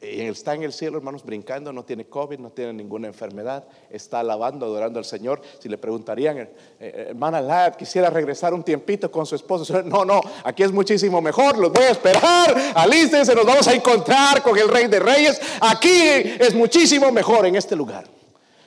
Y 0.00 0.20
está 0.20 0.54
en 0.54 0.62
el 0.62 0.72
cielo, 0.72 0.98
hermanos, 0.98 1.24
brincando, 1.24 1.72
no 1.72 1.84
tiene 1.84 2.04
COVID, 2.04 2.38
no 2.38 2.50
tiene 2.50 2.72
ninguna 2.72 3.08
enfermedad, 3.08 3.66
está 3.90 4.20
alabando, 4.20 4.64
adorando 4.64 5.00
al 5.00 5.04
Señor. 5.04 5.42
Si 5.58 5.68
le 5.68 5.76
preguntarían, 5.76 6.38
eh, 6.38 6.50
eh, 6.78 7.06
hermana 7.08 7.40
Lad, 7.40 7.74
quisiera 7.74 8.08
regresar 8.08 8.54
un 8.54 8.62
tiempito 8.62 9.10
con 9.10 9.26
su 9.26 9.34
esposo. 9.34 9.82
No, 9.88 10.04
no, 10.04 10.20
aquí 10.44 10.62
es 10.62 10.70
muchísimo 10.70 11.20
mejor, 11.20 11.56
los 11.58 11.72
voy 11.72 11.84
a 11.84 11.90
esperar, 11.90 12.72
alístense, 12.74 13.34
nos 13.34 13.46
vamos 13.46 13.66
a 13.66 13.74
encontrar 13.74 14.42
con 14.42 14.56
el 14.56 14.68
Rey 14.68 14.86
de 14.86 15.00
Reyes. 15.00 15.40
Aquí 15.60 15.90
es 15.90 16.54
muchísimo 16.54 17.10
mejor 17.10 17.46
en 17.46 17.56
este 17.56 17.74
lugar. 17.74 18.06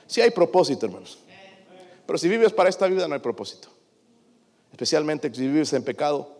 Si 0.08 0.20
hay 0.20 0.32
propósito, 0.32 0.88
hermanos. 0.88 1.20
Pero 2.06 2.18
si 2.18 2.28
vives 2.28 2.52
para 2.52 2.70
esta 2.70 2.88
vida, 2.88 3.08
no 3.08 3.14
hay 3.14 3.22
propósito. 3.22 3.70
Especialmente 4.72 5.34
si 5.34 5.48
vives 5.48 5.72
en 5.74 5.84
pecado, 5.84 6.36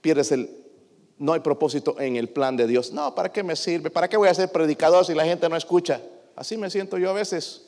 pierdes 0.00 0.32
el 0.32 0.63
no 1.18 1.32
hay 1.32 1.40
propósito 1.40 1.98
en 2.00 2.16
el 2.16 2.28
plan 2.28 2.56
de 2.56 2.66
Dios. 2.66 2.92
No, 2.92 3.14
¿para 3.14 3.30
qué 3.30 3.42
me 3.42 3.56
sirve? 3.56 3.90
¿Para 3.90 4.08
qué 4.08 4.16
voy 4.16 4.28
a 4.28 4.34
ser 4.34 4.50
predicador 4.50 5.04
si 5.04 5.14
la 5.14 5.24
gente 5.24 5.48
no 5.48 5.56
escucha? 5.56 6.00
Así 6.34 6.56
me 6.56 6.68
siento 6.70 6.98
yo 6.98 7.10
a 7.10 7.12
veces. 7.12 7.62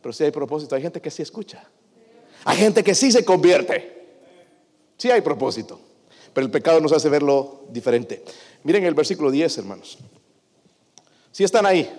Pero 0.00 0.12
si 0.12 0.24
hay 0.24 0.30
propósito, 0.30 0.74
hay 0.74 0.82
gente 0.82 1.00
que 1.00 1.10
sí 1.10 1.22
escucha. 1.22 1.64
Hay 2.44 2.56
gente 2.56 2.82
que 2.84 2.94
sí 2.94 3.10
se 3.10 3.24
convierte. 3.24 4.08
Sí 4.96 5.10
hay 5.10 5.20
propósito. 5.20 5.80
Pero 6.32 6.46
el 6.46 6.50
pecado 6.50 6.80
nos 6.80 6.92
hace 6.92 7.08
verlo 7.08 7.64
diferente. 7.70 8.24
Miren 8.62 8.84
el 8.84 8.94
versículo 8.94 9.30
10, 9.30 9.58
hermanos. 9.58 9.98
Si 11.32 11.42
están 11.44 11.66
ahí. 11.66 11.90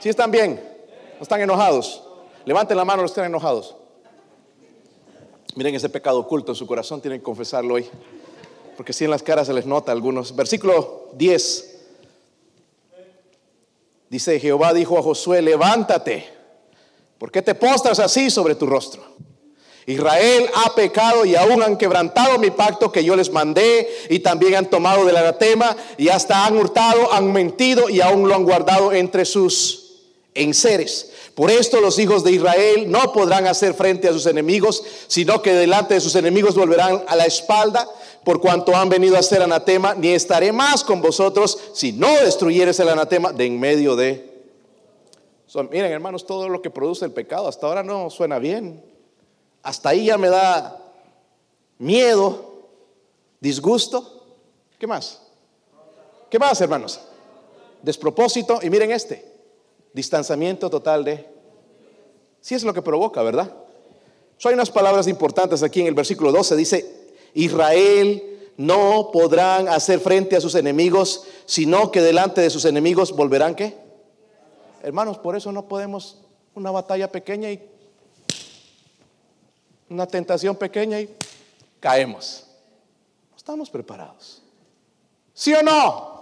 Si 0.00 0.08
están 0.08 0.30
bien. 0.30 0.60
No 1.16 1.22
están 1.22 1.40
enojados. 1.40 2.02
Levanten 2.44 2.76
la 2.76 2.84
mano 2.84 3.02
los 3.02 3.10
que 3.10 3.20
están 3.20 3.30
enojados. 3.30 3.76
Miren 5.54 5.74
ese 5.74 5.88
pecado 5.88 6.20
oculto 6.20 6.52
en 6.52 6.56
su 6.56 6.66
corazón. 6.66 7.00
Tienen 7.00 7.20
que 7.20 7.24
confesarlo 7.24 7.74
hoy 7.74 7.88
porque 8.78 8.92
si 8.92 9.06
en 9.06 9.10
las 9.10 9.24
caras 9.24 9.48
se 9.48 9.52
les 9.52 9.66
nota 9.66 9.90
algunos. 9.90 10.36
Versículo 10.36 11.08
10. 11.14 11.78
Dice 14.08 14.38
Jehová 14.38 14.72
dijo 14.72 14.96
a 14.96 15.02
Josué, 15.02 15.42
levántate, 15.42 16.28
¿por 17.18 17.32
qué 17.32 17.42
te 17.42 17.56
postras 17.56 17.98
así 17.98 18.30
sobre 18.30 18.54
tu 18.54 18.66
rostro? 18.66 19.02
Israel 19.84 20.48
ha 20.64 20.76
pecado 20.76 21.24
y 21.24 21.34
aún 21.34 21.60
han 21.60 21.76
quebrantado 21.76 22.38
mi 22.38 22.52
pacto 22.52 22.92
que 22.92 23.02
yo 23.02 23.16
les 23.16 23.32
mandé 23.32 23.88
y 24.10 24.20
también 24.20 24.54
han 24.54 24.70
tomado 24.70 25.04
del 25.04 25.16
anatema 25.16 25.76
y 25.96 26.10
hasta 26.10 26.46
han 26.46 26.56
hurtado, 26.56 27.12
han 27.12 27.32
mentido 27.32 27.90
y 27.90 28.00
aún 28.00 28.28
lo 28.28 28.36
han 28.36 28.44
guardado 28.44 28.92
entre 28.92 29.24
sus 29.24 29.77
enseres. 30.42 31.10
Por 31.34 31.50
esto 31.50 31.80
los 31.80 31.98
hijos 31.98 32.24
de 32.24 32.32
Israel 32.32 32.90
no 32.90 33.12
podrán 33.12 33.46
hacer 33.46 33.74
frente 33.74 34.08
a 34.08 34.12
sus 34.12 34.26
enemigos, 34.26 34.82
sino 35.06 35.40
que 35.40 35.52
delante 35.52 35.94
de 35.94 36.00
sus 36.00 36.14
enemigos 36.16 36.54
volverán 36.54 37.04
a 37.06 37.14
la 37.14 37.26
espalda 37.26 37.88
por 38.24 38.40
cuanto 38.40 38.74
han 38.74 38.88
venido 38.88 39.16
a 39.16 39.22
ser 39.22 39.42
anatema, 39.42 39.94
ni 39.94 40.08
estaré 40.08 40.52
más 40.52 40.84
con 40.84 41.00
vosotros 41.00 41.58
si 41.72 41.92
no 41.92 42.12
destruyeres 42.16 42.78
el 42.80 42.88
anatema 42.88 43.32
de 43.32 43.46
en 43.46 43.58
medio 43.58 43.96
de... 43.96 44.42
miren 45.70 45.92
hermanos, 45.92 46.26
todo 46.26 46.48
lo 46.48 46.60
que 46.60 46.70
produce 46.70 47.04
el 47.04 47.12
pecado 47.12 47.48
hasta 47.48 47.66
ahora 47.66 47.82
no 47.82 48.10
suena 48.10 48.38
bien. 48.38 48.82
Hasta 49.62 49.90
ahí 49.90 50.06
ya 50.06 50.18
me 50.18 50.28
da 50.28 50.78
miedo, 51.78 52.66
disgusto. 53.40 54.26
¿Qué 54.78 54.86
más? 54.86 55.20
¿Qué 56.30 56.38
más, 56.38 56.60
hermanos? 56.60 57.00
Despropósito. 57.82 58.60
Y 58.62 58.70
miren 58.70 58.90
este, 58.90 59.27
distanciamiento 59.98 60.70
total 60.70 61.04
de... 61.04 61.26
Si 62.40 62.54
es 62.54 62.62
lo 62.62 62.72
que 62.72 62.82
provoca, 62.82 63.20
¿verdad? 63.22 63.52
So, 64.38 64.48
hay 64.48 64.54
unas 64.54 64.70
palabras 64.70 65.08
importantes 65.08 65.64
aquí 65.64 65.80
en 65.80 65.88
el 65.88 65.94
versículo 65.94 66.30
12. 66.30 66.54
Dice, 66.54 67.10
Israel 67.34 68.52
no 68.56 69.10
podrán 69.12 69.68
hacer 69.68 69.98
frente 69.98 70.36
a 70.36 70.40
sus 70.40 70.54
enemigos, 70.54 71.24
sino 71.46 71.90
que 71.90 72.00
delante 72.00 72.40
de 72.40 72.48
sus 72.48 72.64
enemigos 72.64 73.10
volverán 73.10 73.56
qué? 73.56 73.76
Hermanos, 74.84 75.18
por 75.18 75.34
eso 75.34 75.50
no 75.50 75.66
podemos 75.66 76.18
una 76.54 76.70
batalla 76.70 77.10
pequeña 77.10 77.50
y 77.50 77.60
una 79.90 80.06
tentación 80.06 80.54
pequeña 80.54 81.00
y 81.00 81.12
caemos. 81.80 82.44
No 83.32 83.36
estamos 83.36 83.68
preparados. 83.68 84.42
¿Sí 85.34 85.52
o 85.54 85.62
no? 85.62 86.17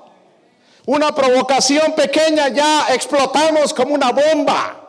Una 0.87 1.13
provocación 1.13 1.95
pequeña 1.95 2.49
ya 2.49 2.87
explotamos 2.95 3.75
como 3.75 3.95
una 3.95 4.13
bomba. 4.13 4.83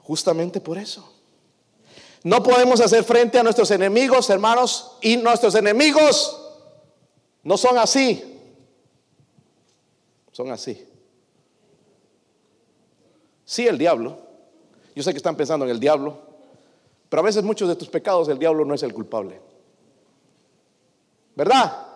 Justamente 0.00 0.60
por 0.60 0.76
eso. 0.76 1.10
No 2.22 2.42
podemos 2.42 2.80
hacer 2.80 3.04
frente 3.04 3.38
a 3.38 3.42
nuestros 3.42 3.70
enemigos, 3.70 4.28
hermanos, 4.28 4.98
y 5.00 5.16
nuestros 5.16 5.54
enemigos 5.54 6.40
no 7.42 7.56
son 7.56 7.78
así. 7.78 8.22
Son 10.30 10.50
así. 10.50 10.86
Sí, 13.46 13.66
el 13.66 13.78
diablo. 13.78 14.18
Yo 14.94 15.02
sé 15.02 15.12
que 15.12 15.18
están 15.18 15.36
pensando 15.36 15.64
en 15.64 15.70
el 15.70 15.80
diablo, 15.80 16.18
pero 17.08 17.22
a 17.22 17.24
veces 17.24 17.42
muchos 17.42 17.68
de 17.68 17.76
tus 17.76 17.88
pecados 17.88 18.28
el 18.28 18.38
diablo 18.38 18.64
no 18.64 18.74
es 18.74 18.82
el 18.82 18.92
culpable. 18.92 19.40
¿Verdad? 21.34 21.93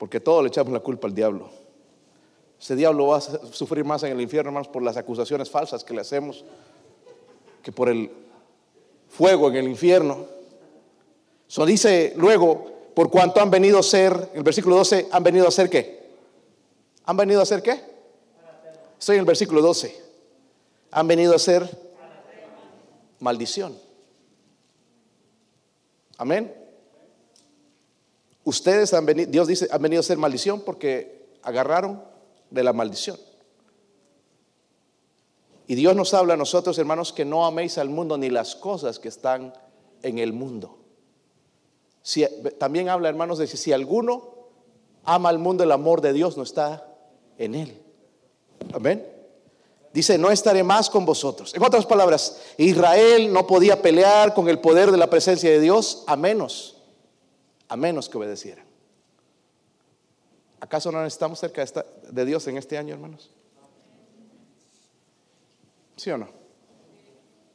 Porque 0.00 0.18
todo 0.18 0.40
le 0.40 0.48
echamos 0.48 0.72
la 0.72 0.80
culpa 0.80 1.06
al 1.06 1.14
diablo. 1.14 1.50
Ese 2.58 2.74
diablo 2.74 3.08
va 3.08 3.18
a 3.18 3.20
sufrir 3.20 3.84
más 3.84 4.02
en 4.02 4.12
el 4.12 4.20
infierno, 4.22 4.48
hermanos, 4.48 4.68
por 4.68 4.82
las 4.82 4.96
acusaciones 4.96 5.50
falsas 5.50 5.84
que 5.84 5.92
le 5.92 6.00
hacemos, 6.00 6.42
que 7.62 7.70
por 7.70 7.90
el 7.90 8.10
fuego 9.10 9.50
en 9.50 9.56
el 9.56 9.68
infierno. 9.68 10.24
Eso 11.46 11.66
dice 11.66 12.14
luego, 12.16 12.64
por 12.94 13.10
cuanto 13.10 13.42
han 13.42 13.50
venido 13.50 13.78
a 13.78 13.82
ser, 13.82 14.30
el 14.32 14.42
versículo 14.42 14.76
12, 14.76 15.08
han 15.12 15.22
venido 15.22 15.46
a 15.46 15.50
ser 15.50 15.68
qué? 15.68 16.00
¿Han 17.04 17.18
venido 17.18 17.42
a 17.42 17.44
ser 17.44 17.62
qué? 17.62 17.78
Estoy 18.98 19.16
en 19.16 19.20
el 19.20 19.26
versículo 19.26 19.60
12. 19.60 20.02
Han 20.92 21.06
venido 21.06 21.34
a 21.34 21.38
ser 21.38 21.68
maldición. 23.18 23.76
Amén. 26.16 26.59
Ustedes 28.50 28.92
han 28.94 29.06
venido, 29.06 29.30
Dios 29.30 29.46
dice, 29.46 29.68
han 29.70 29.80
venido 29.80 30.00
a 30.00 30.02
ser 30.02 30.18
maldición 30.18 30.62
porque 30.62 31.28
agarraron 31.44 32.02
de 32.50 32.64
la 32.64 32.72
maldición. 32.72 33.16
Y 35.68 35.76
Dios 35.76 35.94
nos 35.94 36.14
habla 36.14 36.34
a 36.34 36.36
nosotros, 36.36 36.76
hermanos, 36.78 37.12
que 37.12 37.24
no 37.24 37.46
améis 37.46 37.78
al 37.78 37.90
mundo 37.90 38.18
ni 38.18 38.28
las 38.28 38.56
cosas 38.56 38.98
que 38.98 39.06
están 39.06 39.54
en 40.02 40.18
el 40.18 40.32
mundo. 40.32 40.80
Si, 42.02 42.26
también 42.58 42.88
habla, 42.88 43.08
hermanos, 43.08 43.38
de 43.38 43.46
que 43.46 43.56
si 43.56 43.72
alguno 43.72 44.34
ama 45.04 45.28
al 45.28 45.38
mundo, 45.38 45.62
el 45.62 45.70
amor 45.70 46.00
de 46.00 46.12
Dios 46.12 46.36
no 46.36 46.42
está 46.42 46.84
en 47.38 47.54
él. 47.54 47.80
Amén. 48.72 49.06
Dice, 49.92 50.18
no 50.18 50.32
estaré 50.32 50.64
más 50.64 50.90
con 50.90 51.06
vosotros. 51.06 51.54
En 51.54 51.62
otras 51.62 51.86
palabras, 51.86 52.40
Israel 52.56 53.32
no 53.32 53.46
podía 53.46 53.80
pelear 53.80 54.34
con 54.34 54.48
el 54.48 54.58
poder 54.58 54.90
de 54.90 54.98
la 54.98 55.08
presencia 55.08 55.48
de 55.48 55.60
Dios 55.60 56.02
a 56.08 56.16
menos, 56.16 56.79
a 57.70 57.76
menos 57.76 58.08
que 58.08 58.18
obedecieran. 58.18 58.66
¿Acaso 60.58 60.92
no 60.92 61.06
estamos 61.06 61.38
cerca 61.38 61.64
de 62.10 62.24
Dios 62.24 62.46
en 62.48 62.58
este 62.58 62.76
año, 62.76 62.94
hermanos? 62.94 63.30
¿Sí 65.96 66.10
o 66.10 66.18
no? 66.18 66.28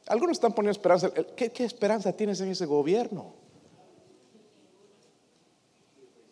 Algunos 0.06 0.32
están 0.32 0.54
poniendo 0.54 0.72
esperanza. 0.72 1.10
¿Qué, 1.36 1.52
esperanza 1.58 2.12
tienes 2.14 2.40
en 2.40 2.50
ese 2.50 2.64
gobierno? 2.64 3.34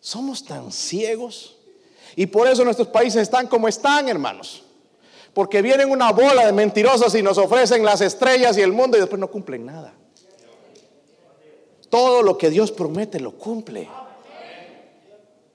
Somos 0.01 0.45
tan 0.45 0.72
ciegos. 0.72 1.59
Y 2.16 2.26
por 2.26 2.49
eso 2.49 2.64
nuestros 2.64 2.89
países 2.89 3.22
están 3.22 3.47
como 3.49 3.68
están, 3.68 4.09
hermanos. 4.09 4.64
Porque 5.35 5.61
vienen 5.61 5.91
una 5.91 6.11
bola 6.11 6.47
de 6.47 6.53
mentirosos 6.53 7.14
y 7.16 7.22
nos 7.22 7.37
ofrecen 7.37 7.85
las 7.85 8.01
estrellas 8.01 8.57
y 8.57 8.62
el 8.62 8.72
mundo 8.72 8.97
y 8.97 9.01
después 9.01 9.20
no 9.20 9.30
cumplen 9.30 9.66
nada. 9.66 9.93
Todo 11.95 12.25
lo 12.25 12.37
que 12.37 12.51
Dios 12.51 12.73
promete 12.73 13.21
lo 13.21 13.31
cumple. 13.39 13.89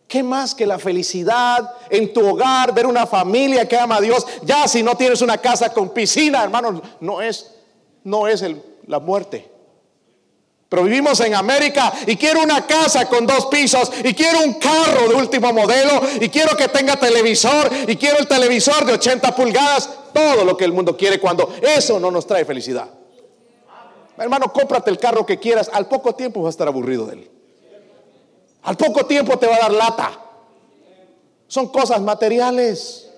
¿Qué 0.08 0.24
más 0.24 0.56
que 0.56 0.66
la 0.66 0.80
felicidad 0.80 1.70
en 1.90 2.14
tu 2.14 2.26
hogar, 2.26 2.74
ver 2.74 2.86
una 2.86 3.06
familia 3.06 3.68
que 3.68 3.78
ama 3.78 3.98
a 3.98 4.02
Dios? 4.02 4.26
Ya 4.44 4.66
si 4.66 4.82
no 4.82 4.96
tienes 4.96 5.22
una 5.22 5.40
casa 5.40 5.74
con 5.74 5.90
piscina, 5.90 6.42
hermanos, 6.42 6.82
no 7.02 7.22
es, 7.22 7.56
no 8.06 8.26
es 8.26 8.42
la 8.88 9.00
muerte. 9.00 9.52
Pero 10.70 10.84
vivimos 10.84 11.20
en 11.20 11.36
América 11.36 11.92
y 12.08 12.16
quiero 12.16 12.42
una 12.42 12.66
casa 12.66 13.10
con 13.10 13.28
dos 13.28 13.48
pisos 13.48 13.92
y 14.02 14.14
quiero 14.14 14.40
un 14.40 14.54
carro 14.54 15.10
de 15.10 15.16
último 15.16 15.52
modelo 15.52 16.04
y 16.22 16.30
quiero 16.30 16.56
que 16.56 16.70
tenga 16.70 16.96
televisor 16.96 17.70
y 17.86 17.98
quiero 17.98 18.18
el 18.18 18.30
televisor 18.30 18.86
de 18.86 18.94
80 18.94 19.36
pulgadas, 19.36 19.90
todo 20.14 20.46
lo 20.46 20.56
que 20.56 20.64
el 20.64 20.72
mundo 20.72 20.96
quiere 20.96 21.20
cuando 21.20 21.54
eso 21.62 22.00
no 22.00 22.10
nos 22.10 22.26
trae 22.26 22.46
felicidad. 22.46 22.99
Hermano, 24.20 24.52
cómprate 24.52 24.92
el 24.92 25.00
carro 25.00 25.26
que 25.26 25.40
quieras, 25.40 25.70
al 25.74 25.88
poco 25.88 26.14
tiempo 26.14 26.42
vas 26.42 26.50
a 26.50 26.52
estar 26.52 26.68
aburrido 26.68 27.06
de 27.06 27.14
él. 27.14 27.32
Al 28.64 28.76
poco 28.76 29.06
tiempo 29.06 29.40
te 29.40 29.48
va 29.48 29.56
a 29.56 29.60
dar 29.60 29.72
lata. 29.72 30.20
Son 31.48 31.70
cosas 31.70 32.02
materiales. 32.02 33.10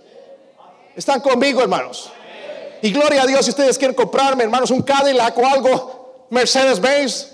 Están 0.95 1.21
conmigo, 1.21 1.61
hermanos. 1.61 2.11
Y 2.81 2.91
gloria 2.91 3.23
a 3.23 3.25
Dios 3.25 3.45
si 3.45 3.51
ustedes 3.51 3.77
quieren 3.77 3.95
comprarme, 3.95 4.43
hermanos, 4.43 4.71
un 4.71 4.81
Cadillac 4.81 5.37
o 5.37 5.45
algo, 5.45 6.25
Mercedes-Benz, 6.29 7.33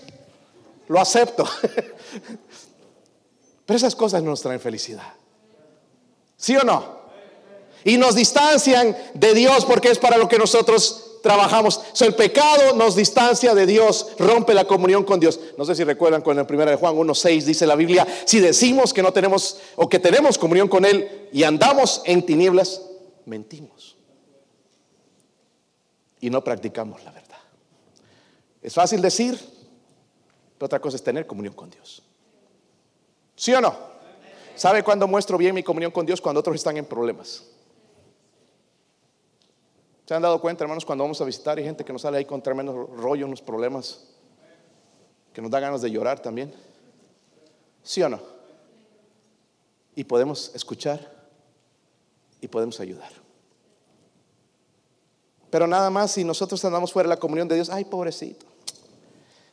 lo 0.87 0.99
acepto. 0.99 1.45
Pero 3.65 3.77
esas 3.77 3.95
cosas 3.95 4.23
no 4.23 4.31
nos 4.31 4.41
traen 4.41 4.59
felicidad. 4.59 5.13
¿Sí 6.35 6.55
o 6.55 6.63
no? 6.63 6.97
Y 7.83 7.97
nos 7.97 8.15
distancian 8.15 8.95
de 9.13 9.33
Dios 9.33 9.65
porque 9.65 9.89
es 9.89 9.99
para 9.99 10.17
lo 10.17 10.27
que 10.27 10.37
nosotros 10.37 11.06
trabajamos. 11.21 11.81
el 11.99 12.15
pecado 12.15 12.73
nos 12.75 12.95
distancia 12.95 13.53
de 13.53 13.65
Dios, 13.65 14.13
rompe 14.17 14.53
la 14.53 14.65
comunión 14.65 15.03
con 15.03 15.19
Dios. 15.19 15.39
No 15.57 15.65
sé 15.65 15.75
si 15.75 15.83
recuerdan 15.83 16.21
cuando 16.21 16.41
en 16.41 16.47
1 16.53 16.65
de 16.65 16.75
Juan 16.75 16.95
1.6 16.95 17.43
dice 17.43 17.67
la 17.67 17.75
Biblia, 17.75 18.07
si 18.25 18.39
decimos 18.39 18.93
que 18.93 19.01
no 19.01 19.13
tenemos 19.13 19.59
o 19.75 19.89
que 19.89 19.99
tenemos 19.99 20.37
comunión 20.37 20.67
con 20.67 20.85
Él 20.85 21.29
y 21.31 21.43
andamos 21.43 22.01
en 22.05 22.25
tinieblas, 22.25 22.81
mentimos. 23.25 23.95
Y 26.19 26.29
no 26.29 26.43
practicamos 26.43 27.03
la 27.03 27.11
verdad. 27.11 27.37
Es 28.61 28.73
fácil 28.73 29.01
decir, 29.01 29.39
pero 30.57 30.65
otra 30.65 30.79
cosa 30.79 30.97
es 30.97 31.03
tener 31.03 31.27
comunión 31.27 31.53
con 31.53 31.69
Dios. 31.69 32.01
¿Sí 33.35 33.53
o 33.53 33.61
no? 33.61 33.75
¿Sabe 34.55 34.83
cuándo 34.83 35.07
muestro 35.07 35.37
bien 35.37 35.53
mi 35.53 35.61
comunión 35.61 35.91
con 35.91 36.05
Dios? 36.05 36.19
Cuando 36.19 36.39
otros 36.39 36.55
están 36.55 36.77
en 36.77 36.85
problemas. 36.85 37.43
¿Se 40.07 40.13
han 40.13 40.21
dado 40.21 40.39
cuenta, 40.39 40.63
hermanos, 40.63 40.85
cuando 40.85 41.03
vamos 41.03 41.19
a 41.19 41.25
visitar 41.25 41.57
hay 41.57 41.65
gente 41.65 41.83
que 41.83 41.91
nos 41.91 42.03
sale 42.03 42.17
ahí 42.17 42.23
con 42.23 42.41
tremendo 42.41 42.85
rollo, 42.95 43.25
unos 43.25 43.41
problemas, 43.41 44.07
que 45.33 45.41
nos 45.41 45.51
da 45.51 45.59
ganas 45.59 45.81
de 45.81 45.91
llorar 45.91 46.21
también? 46.21 46.53
¿Sí 47.83 48.01
o 48.01 48.07
no? 48.07 48.21
Y 49.95 50.05
podemos 50.05 50.55
escuchar 50.55 51.11
y 52.39 52.47
podemos 52.47 52.79
ayudar. 52.79 53.11
Pero 55.49 55.67
nada 55.67 55.89
más 55.89 56.11
si 56.11 56.23
nosotros 56.23 56.63
andamos 56.63 56.93
fuera 56.93 57.09
de 57.09 57.15
la 57.15 57.19
comunión 57.19 57.49
de 57.49 57.55
Dios, 57.55 57.69
ay, 57.69 57.83
pobrecito. 57.83 58.45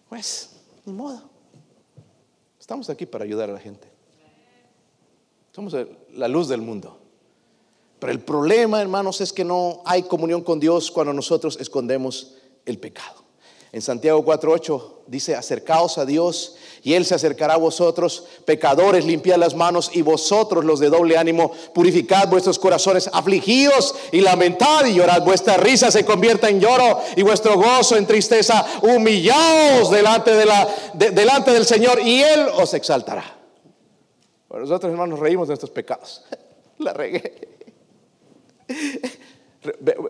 Pues, 0.09 0.51
ni 0.85 0.93
modo. 0.93 1.21
Estamos 2.61 2.89
aquí 2.91 3.07
para 3.07 3.25
ayudar 3.25 3.51
a 3.51 3.55
la 3.55 3.61
gente. 3.61 3.89
Somos 5.51 5.75
la 6.13 6.29
luz 6.29 6.47
del 6.47 6.61
mundo. 6.61 7.04
Pero 8.05 8.13
el 8.13 8.21
problema, 8.21 8.83
hermanos, 8.83 9.23
es 9.23 9.33
que 9.33 9.47
no 9.47 9.81
hay 9.87 10.03
comunión 10.03 10.43
con 10.43 10.61
Dios 10.61 10.91
cuando 10.91 11.15
nosotros 11.15 11.57
escondemos 11.59 12.35
el 12.67 12.79
pecado. 12.79 13.25
En 13.73 13.81
Santiago 13.81 14.23
4:8 14.23 15.05
dice, 15.07 15.35
acercaos 15.35 15.97
a 15.97 16.05
Dios 16.05 16.57
y 16.83 16.93
Él 16.93 17.07
se 17.07 17.15
acercará 17.15 17.55
a 17.55 17.57
vosotros, 17.57 18.25
pecadores, 18.45 19.07
limpiad 19.07 19.39
las 19.39 19.55
manos 19.55 19.91
y 19.95 20.03
vosotros 20.03 20.67
los 20.67 20.81
de 20.81 20.91
doble 20.91 21.17
ánimo, 21.17 21.51
purificad 21.73 22.29
vuestros 22.29 22.59
corazones, 22.59 23.09
afligidos 23.11 23.95
y 24.13 24.21
lamentad 24.21 24.85
y 24.85 24.93
llorad, 24.93 25.23
vuestra 25.23 25.57
risa 25.57 25.91
se 25.91 26.05
convierta 26.05 26.51
en 26.51 26.61
lloro 26.61 27.01
y 27.17 27.23
vuestro 27.23 27.57
gozo 27.57 27.97
en 27.97 28.07
tristeza, 28.07 28.67
humillaos 28.83 29.91
delante, 29.91 30.35
de 30.35 30.45
la, 30.45 30.69
delante 30.93 31.53
del 31.53 31.65
Señor 31.65 32.01
y 32.01 32.21
Él 32.21 32.49
os 32.59 32.75
exaltará. 32.75 33.39
nosotros 34.51 34.93
hermanos 34.93 35.19
reímos 35.19 35.49
de 35.49 35.55
estos 35.55 35.71
pecados. 35.71 36.23
La 36.81 36.93
regué. 36.93 37.54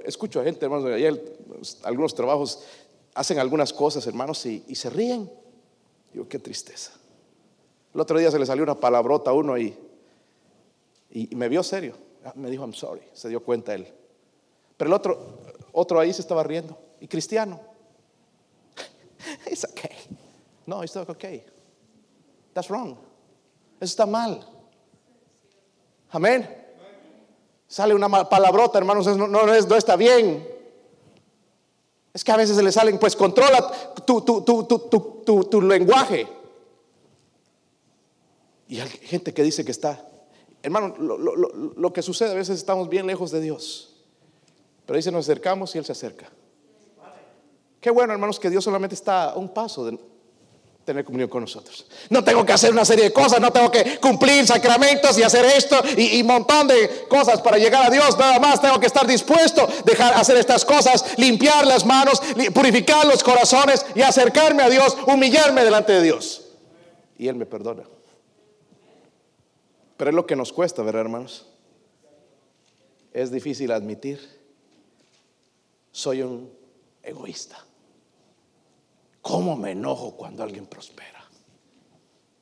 Escucho 0.05 0.40
a 0.40 0.44
gente, 0.44 0.64
hermanos, 0.64 1.78
algunos 1.84 2.14
trabajos 2.14 2.64
hacen 3.14 3.38
algunas 3.38 3.72
cosas, 3.72 4.07
hermanos, 4.07 4.44
y, 4.46 4.74
se 4.74 4.90
ríen. 4.90 5.30
Digo, 6.12 6.28
qué 6.28 6.38
tristeza. 6.38 6.92
El 7.94 8.00
otro 8.00 8.18
día 8.18 8.30
se 8.30 8.38
le 8.38 8.46
salió 8.46 8.64
una 8.64 8.78
palabrota 8.78 9.30
a 9.30 9.34
uno 9.34 9.57
y, 9.57 9.76
y, 11.11 11.34
me 11.36 11.48
vio 11.48 11.62
serio. 11.62 11.96
Ah, 12.24 12.32
me 12.34 12.50
dijo, 12.50 12.64
I'm 12.64 12.74
sorry. 12.74 13.02
Se 13.12 13.28
dio 13.28 13.42
cuenta 13.42 13.74
él. 13.74 13.86
Pero 14.76 14.88
el 14.88 14.94
otro, 14.94 15.38
otro 15.72 16.00
ahí 16.00 16.12
se 16.12 16.22
estaba 16.22 16.42
riendo. 16.42 16.76
Y 17.00 17.07
cristiano. 17.07 17.61
It's 19.50 19.64
okay. 19.64 19.96
No, 20.66 20.82
it's 20.82 20.94
not 20.94 21.09
okay. 21.11 21.44
That's 22.55 22.68
wrong. 22.70 22.96
Eso 23.80 23.90
está 23.90 24.07
mal. 24.07 24.40
Amén. 26.11 26.63
Sale 27.75 27.93
una 27.93 28.09
palabrota, 28.29 28.79
hermanos, 28.79 29.05
no, 29.16 29.27
no, 29.27 29.47
no 29.47 29.77
está 29.77 29.97
bien. 29.97 30.49
Es 32.12 32.22
que 32.22 32.31
a 32.31 32.37
veces 32.37 32.55
se 32.57 32.62
le 32.62 32.70
salen, 32.70 33.01
pues 33.01 33.16
controla 33.16 33.68
tu, 34.07 34.20
tu, 34.20 34.43
tu, 34.45 35.45
tu 35.51 35.61
lenguaje. 35.61 36.29
Y 38.68 38.79
hay 38.79 38.89
gente 38.89 39.35
que 39.35 39.43
dice 39.43 39.64
que 39.64 39.72
está. 39.72 40.09
Hermano, 40.62 40.95
lo, 41.01 41.18
lo, 41.18 41.35
lo, 41.35 41.93
que 41.93 42.01
sucede 42.01 42.31
a 42.31 42.35
veces 42.35 42.59
estamos 42.59 42.89
bien 42.89 43.09
lejos 43.09 43.33
de 43.33 43.41
Dios. 43.41 43.97
Pero 44.87 44.97
dice, 44.97 45.11
nos 45.11 45.25
acercamos 45.25 45.75
y 45.75 45.79
Él 45.79 45.85
se 45.85 45.91
acerca. 45.91 46.31
Qué 47.81 47.91
bueno, 47.91 48.12
hermanos, 48.12 48.39
que 48.39 48.51
Dios 48.51 48.62
solamente 48.62 48.95
está 48.95 49.31
a 49.31 49.35
un 49.35 49.49
paso 49.49 49.85
tener 50.85 51.05
comunión 51.05 51.28
con 51.28 51.43
nosotros. 51.43 51.87
No 52.11 52.22
tengo 52.22 52.45
que 52.45 52.53
hacer 52.53 52.72
una 52.72 52.85
serie 52.85 53.05
de 53.05 53.12
cosas, 53.12 53.41
no 53.41 53.51
tengo 53.51 53.70
que 53.70 53.99
cumplir 53.99 54.47
sacramentos 54.47 55.18
y 55.18 55.22
hacer 55.22 55.45
esto 55.45 55.82
y 55.97 56.20
un 56.20 56.26
montón 56.26 56.68
de 56.68 57.07
cosas 57.09 57.41
para 57.41 57.59
llegar 57.59 57.87
a 57.87 57.91
Dios. 57.91 58.18
Nada 58.18 58.39
más 58.39 58.61
tengo 58.61 58.78
que 58.78 58.87
estar 58.87 59.07
dispuesto 59.07 59.66
dejar 59.85 60.14
hacer 60.14 60.37
estas 60.37 60.64
cosas, 60.64 61.18
limpiar 61.18 61.66
las 61.66 61.85
manos, 61.87 62.20
purificar 62.53 63.07
los 63.07 63.22
corazones 63.22 63.85
y 63.95 64.03
acercarme 64.03 64.62
a 64.62 64.68
Dios, 64.68 64.97
humillarme 65.07 65.64
delante 65.64 65.93
de 65.93 66.03
Dios. 66.03 66.43
Y 67.16 67.28
Él 67.28 67.37
me 67.37 67.47
perdona. 67.47 67.85
Pero 69.97 70.11
es 70.11 70.14
lo 70.14 70.26
que 70.26 70.37
nos 70.37 70.53
cuesta, 70.53 70.82
¿verdad, 70.82 71.03
hermanos? 71.03 71.47
Es 73.12 73.30
difícil 73.30 73.70
admitir, 73.70 74.20
soy 75.93 76.22
un 76.22 76.53
egoísta. 77.03 77.64
¿Cómo 79.25 79.57
me 79.57 79.70
enojo 79.70 80.14
cuando 80.18 80.43
alguien 80.43 80.66
prospera? 80.66 81.25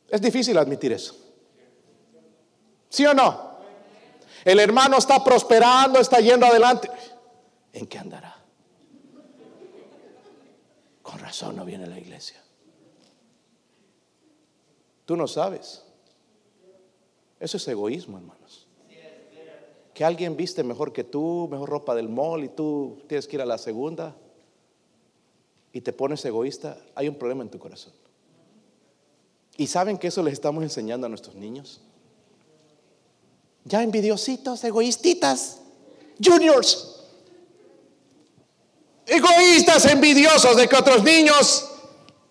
Es 0.08 0.20
difícil 0.20 0.58
admitir 0.58 0.92
eso. 0.92 1.14
¿Sí 2.88 3.06
o 3.06 3.14
no? 3.14 3.52
El 4.44 4.58
hermano 4.58 4.98
está 4.98 5.22
prosperando, 5.22 6.00
está 6.00 6.18
yendo 6.18 6.44
adelante. 6.44 6.90
¿En 7.72 7.86
qué 7.86 7.98
andará? 8.00 8.36
Con 11.02 11.20
razón 11.20 11.54
no 11.54 11.64
viene 11.64 11.84
a 11.84 11.86
la 11.86 12.00
iglesia. 12.00 12.42
Tú 15.04 15.16
no 15.16 15.28
sabes. 15.28 15.84
Eso 17.38 17.58
es 17.58 17.68
egoísmo, 17.68 18.18
hermanos. 18.18 18.66
Que 19.94 20.04
alguien 20.04 20.36
viste 20.36 20.64
mejor 20.64 20.92
que 20.92 21.04
tú, 21.04 21.46
mejor 21.48 21.70
ropa 21.70 21.94
del 21.94 22.08
mall 22.08 22.42
y 22.42 22.48
tú 22.48 23.04
tienes 23.06 23.28
que 23.28 23.36
ir 23.36 23.42
a 23.42 23.46
la 23.46 23.58
segunda 23.58 24.16
y 25.72 25.80
te 25.80 25.92
pones 25.92 26.24
egoísta, 26.24 26.78
hay 26.94 27.08
un 27.08 27.14
problema 27.14 27.42
en 27.42 27.50
tu 27.50 27.58
corazón. 27.58 27.92
¿Y 29.56 29.66
saben 29.66 29.98
que 29.98 30.08
eso 30.08 30.22
les 30.22 30.34
estamos 30.34 30.62
enseñando 30.62 31.06
a 31.06 31.08
nuestros 31.08 31.34
niños? 31.34 31.80
Ya 33.64 33.82
envidiositos, 33.82 34.64
egoístitas, 34.64 35.60
juniors, 36.22 37.04
egoístas, 39.06 39.84
envidiosos 39.86 40.56
de 40.56 40.68
que 40.68 40.76
otros 40.76 41.02
niños 41.04 41.68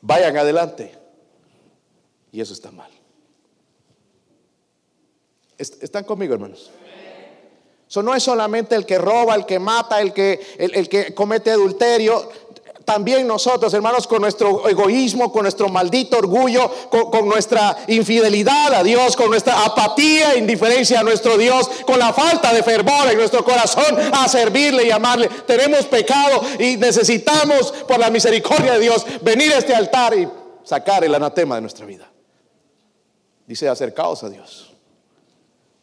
vayan 0.01 0.37
adelante. 0.37 0.97
Y 2.31 2.41
eso 2.41 2.53
está 2.53 2.71
mal. 2.71 2.91
¿Están 5.57 6.03
conmigo, 6.03 6.33
hermanos? 6.33 6.71
Eso 7.87 8.01
no 8.01 8.15
es 8.15 8.23
solamente 8.23 8.73
el 8.73 8.85
que 8.85 8.97
roba, 8.97 9.35
el 9.35 9.45
que 9.45 9.59
mata, 9.59 9.99
el 9.99 10.13
que, 10.13 10.39
el 10.57 10.87
que 10.87 11.13
comete 11.13 11.51
adulterio 11.51 12.29
también 12.91 13.25
nosotros, 13.25 13.73
hermanos, 13.73 14.05
con 14.05 14.21
nuestro 14.21 14.67
egoísmo, 14.67 15.31
con 15.31 15.43
nuestro 15.43 15.69
maldito 15.69 16.17
orgullo, 16.17 16.69
con, 16.89 17.25
nuestra 17.25 17.85
infidelidad 17.87 18.73
a 18.73 18.83
Dios, 18.83 19.15
con 19.15 19.29
nuestra 19.29 19.63
apatía, 19.63 20.35
indiferencia 20.35 20.99
a 20.99 21.03
nuestro 21.03 21.37
Dios, 21.37 21.69
con 21.85 21.97
la 21.97 22.11
falta 22.11 22.53
de 22.53 22.61
fervor 22.61 23.09
en 23.09 23.17
nuestro 23.17 23.45
corazón 23.45 23.97
a 24.11 24.27
servirle 24.27 24.87
y 24.87 24.91
amarle. 24.91 25.29
Tenemos 25.47 25.85
pecado 25.85 26.41
y 26.59 26.75
necesitamos, 26.75 27.71
por 27.87 27.97
la 27.97 28.09
misericordia 28.09 28.73
de 28.73 28.79
Dios, 28.79 29.05
venir 29.21 29.53
a 29.53 29.59
este 29.59 29.73
altar 29.73 30.13
y 30.13 30.27
sacar 30.65 31.05
el 31.05 31.15
anatema 31.15 31.55
de 31.55 31.61
nuestra 31.61 31.85
vida. 31.85 32.11
Dice, 33.47 33.69
acercaos 33.69 34.21
a 34.25 34.29
Dios. 34.29 34.73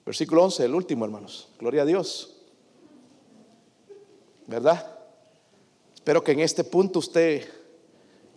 Versículo 0.05 0.45
11, 0.45 0.63
el 0.67 0.75
último, 0.75 1.07
hermanos. 1.07 1.49
Gloria 1.59 1.83
a 1.83 1.87
Dios. 1.87 2.37
¿Verdad? 4.47 4.98
Espero 6.09 6.25
que 6.25 6.33
en 6.33 6.41
este 6.41 6.65
punto 6.65 7.01
usted 7.01 7.47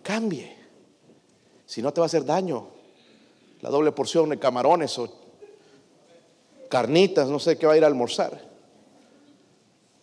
cambie. 0.03 0.57
Si 1.65 1.82
no 1.82 1.93
te 1.93 2.01
va 2.01 2.05
a 2.05 2.07
hacer 2.07 2.26
daño. 2.26 2.67
La 3.61 3.69
doble 3.69 3.93
porción 3.93 4.28
de 4.28 4.38
camarones 4.38 4.99
o 4.99 5.09
carnitas, 6.69 7.30
no 7.30 7.39
sé 7.39 7.57
qué 7.57 7.65
va 7.65 7.72
a 7.72 7.78
ir 7.78 7.86
a 7.86 7.88
almorzar. 7.88 8.41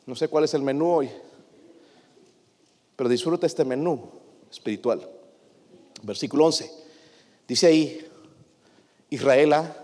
No 0.06 0.14
sé 0.14 0.28
cuál 0.28 0.44
es 0.44 0.54
el 0.54 0.62
menú 0.62 0.90
hoy. 0.90 1.10
Pero 2.96 3.10
disfruta 3.10 3.46
este 3.46 3.66
menú 3.66 4.12
espiritual. 4.50 5.06
Versículo 6.04 6.46
11. 6.46 6.72
Dice 7.46 7.66
ahí, 7.66 8.08
Israela. 9.10 9.76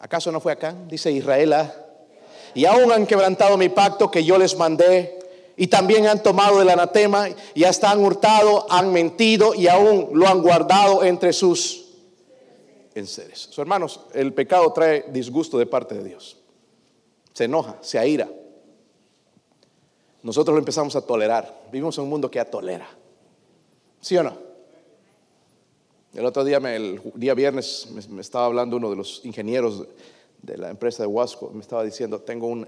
¿Acaso 0.00 0.32
no 0.32 0.40
fue 0.40 0.50
acá? 0.50 0.74
Dice 0.88 1.12
Israela. 1.12 1.72
Y 2.52 2.64
aún 2.64 2.90
han 2.90 3.06
quebrantado 3.06 3.56
mi 3.56 3.68
pacto 3.68 4.10
que 4.10 4.24
yo 4.24 4.36
les 4.38 4.56
mandé 4.56 5.16
y 5.56 5.68
también 5.68 6.06
han 6.06 6.22
tomado 6.22 6.60
el 6.60 6.68
anatema 6.68 7.28
y 7.54 7.64
hasta 7.64 7.90
han 7.90 8.04
hurtado, 8.04 8.66
han 8.70 8.92
mentido 8.92 9.54
y 9.54 9.68
aún 9.68 10.10
lo 10.12 10.28
han 10.28 10.42
guardado 10.42 11.02
entre 11.02 11.32
sus 11.32 11.86
enseres. 12.94 13.48
So, 13.50 13.62
hermanos, 13.62 14.00
el 14.12 14.34
pecado 14.34 14.70
trae 14.72 15.06
disgusto 15.10 15.58
de 15.58 15.66
parte 15.66 15.94
de 15.94 16.04
Dios. 16.04 16.36
Se 17.32 17.44
enoja, 17.44 17.78
se 17.80 17.98
aira. 17.98 18.28
Nosotros 20.22 20.54
lo 20.54 20.58
empezamos 20.58 20.94
a 20.96 21.00
tolerar. 21.00 21.62
Vivimos 21.72 21.96
en 21.98 22.04
un 22.04 22.10
mundo 22.10 22.30
que 22.30 22.36
ya 22.36 22.44
tolera. 22.44 22.88
¿Sí 24.00 24.16
o 24.16 24.22
no? 24.22 24.36
El 26.14 26.24
otro 26.24 26.44
día, 26.44 26.56
el 26.56 27.00
día 27.14 27.34
viernes, 27.34 27.88
me, 28.10 28.20
estaba 28.20 28.46
hablando 28.46 28.76
uno 28.76 28.90
de 28.90 28.96
los 28.96 29.24
ingenieros 29.24 29.84
de 30.42 30.56
la 30.56 30.70
empresa 30.70 31.02
de 31.02 31.06
Huasco. 31.06 31.50
Me 31.50 31.60
estaba 31.60 31.84
diciendo, 31.84 32.20
tengo 32.20 32.46
un, 32.46 32.66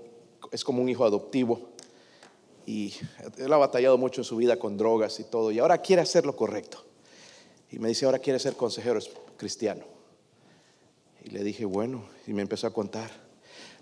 es 0.53 0.65
como 0.65 0.83
un 0.83 0.89
hijo 0.89 1.05
adoptivo 1.05 1.71
y 2.69 2.95
él 3.39 3.51
ha 3.51 3.57
batallado 3.57 3.97
mucho 3.97 4.21
en 4.21 4.27
su 4.27 4.37
vida 4.37 4.59
con 4.59 4.77
drogas 4.77 5.19
y 5.21 5.25
todo, 5.25 5.51
y 5.51 5.59
ahora 5.59 5.79
quiere 5.79 6.03
hacer 6.03 6.27
lo 6.27 6.37
correcto. 6.37 6.85
Y 7.71 7.79
me 7.79 7.89
dice, 7.89 8.05
ahora 8.05 8.19
quiere 8.19 8.39
ser 8.39 8.57
consejero 8.57 9.01
cristiano. 9.39 9.87
Y 11.25 11.31
le 11.31 11.43
dije, 11.43 11.65
bueno, 11.65 12.05
y 12.27 12.35
me 12.35 12.43
empezó 12.43 12.67
a 12.67 12.75
contar. 12.75 13.11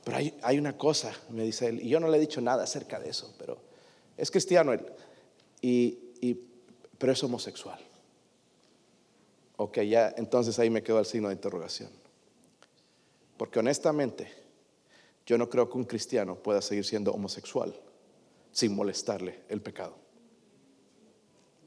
Pero 0.05 0.18
hay, 0.41 0.59
una 0.61 0.78
cosa, 0.78 1.12
me 1.30 1.43
dice 1.43 1.66
él, 1.66 1.82
y 1.82 1.89
yo 1.89 1.99
no 1.99 2.07
le 2.07 2.16
he 2.16 2.20
dicho 2.20 2.41
nada 2.41 2.62
acerca 2.62 3.01
de 3.01 3.11
eso, 3.11 3.34
pero 3.41 3.59
es 4.16 4.30
cristiano 4.30 4.72
él, 4.72 4.87
y, 5.61 5.99
y, 6.20 6.39
pero 6.97 7.12
es 7.12 7.24
homosexual. 7.24 7.80
Ok, 9.57 9.80
ya, 9.80 10.14
entonces 10.16 10.61
ahí 10.61 10.70
me 10.70 10.84
quedó 10.84 11.01
el 11.01 11.07
signo 11.07 11.26
de 11.26 11.34
interrogación. 11.34 11.91
Porque 13.37 13.59
honestamente, 13.59 14.32
yo 15.26 15.37
no 15.39 15.51
creo 15.51 15.68
que 15.68 15.76
un 15.76 15.87
cristiano 15.87 16.37
pueda 16.37 16.62
seguir 16.62 16.84
siendo 16.84 17.11
homosexual 17.11 17.74
sin 18.57 18.74
molestarle 18.74 19.40
el 19.50 19.61
pecado. 19.61 19.92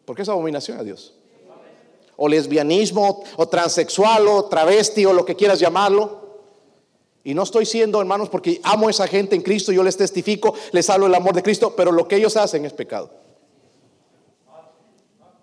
Porque 0.05 0.23
es 0.23 0.29
abominación 0.29 0.79
a 0.79 0.83
Dios. 0.83 1.13
O 2.15 2.27
lesbianismo, 2.27 3.23
o 3.37 3.47
transexual, 3.47 4.27
o 4.27 4.45
travesti, 4.45 5.05
o 5.05 5.13
lo 5.13 5.23
que 5.23 5.35
quieras 5.35 5.59
llamarlo. 5.59 6.39
Y 7.23 7.35
no 7.35 7.43
estoy 7.43 7.67
siendo, 7.67 8.01
hermanos, 8.01 8.27
porque 8.27 8.59
amo 8.63 8.87
a 8.87 8.89
esa 8.89 9.05
gente 9.05 9.35
en 9.35 9.43
Cristo, 9.43 9.71
yo 9.71 9.83
les 9.83 9.97
testifico, 9.97 10.55
les 10.71 10.89
hablo 10.89 11.05
el 11.05 11.13
amor 11.13 11.35
de 11.35 11.43
Cristo, 11.43 11.75
pero 11.75 11.91
lo 11.91 12.07
que 12.07 12.15
ellos 12.15 12.35
hacen 12.35 12.65
es 12.65 12.73
pecado. 12.73 13.11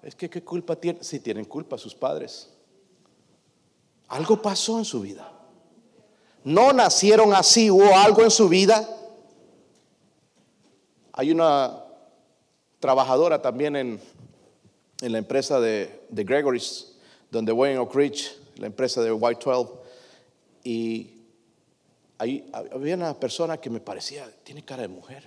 Es 0.03 0.17
que 0.17 0.29
qué 0.29 0.43
culpa 0.43 0.75
tienen, 0.75 1.05
si 1.05 1.21
tienen 1.21 1.45
culpa 1.45 1.79
sus 1.79 1.95
padres. 1.95 2.51
Algo 4.09 4.43
pasó 4.43 4.79
en 4.79 4.85
su 4.85 5.01
vida. 5.01 5.33
No 6.43 6.73
nacieron 6.73 7.33
así, 7.35 7.71
hubo 7.71 7.97
algo 7.97 8.23
en 8.23 8.33
su 8.33 8.49
vida 8.49 9.06
hay 11.17 11.33
una 11.33 11.83
trabajadora 12.79 13.43
también 13.43 13.75
en, 13.75 14.01
la 15.01 15.19
empresa 15.19 15.59
de, 15.61 16.03
de, 16.09 16.25
Gregory's, 16.25 16.93
donde 17.31 17.53
voy 17.53 17.71
en 17.71 17.79
Oak 17.79 17.95
Ridge, 17.95 18.37
la 18.57 18.67
empresa 18.67 19.03
de 19.03 19.13
White 19.13 19.41
12, 19.45 19.73
y 20.65 21.11
ahí 22.19 22.49
había 22.53 22.95
una 22.95 23.15
persona 23.19 23.59
que 23.59 23.71
me 23.71 23.81
parecía, 23.81 24.31
tiene 24.45 24.65
cara 24.65 24.83
de 24.83 24.89
mujer, 24.89 25.25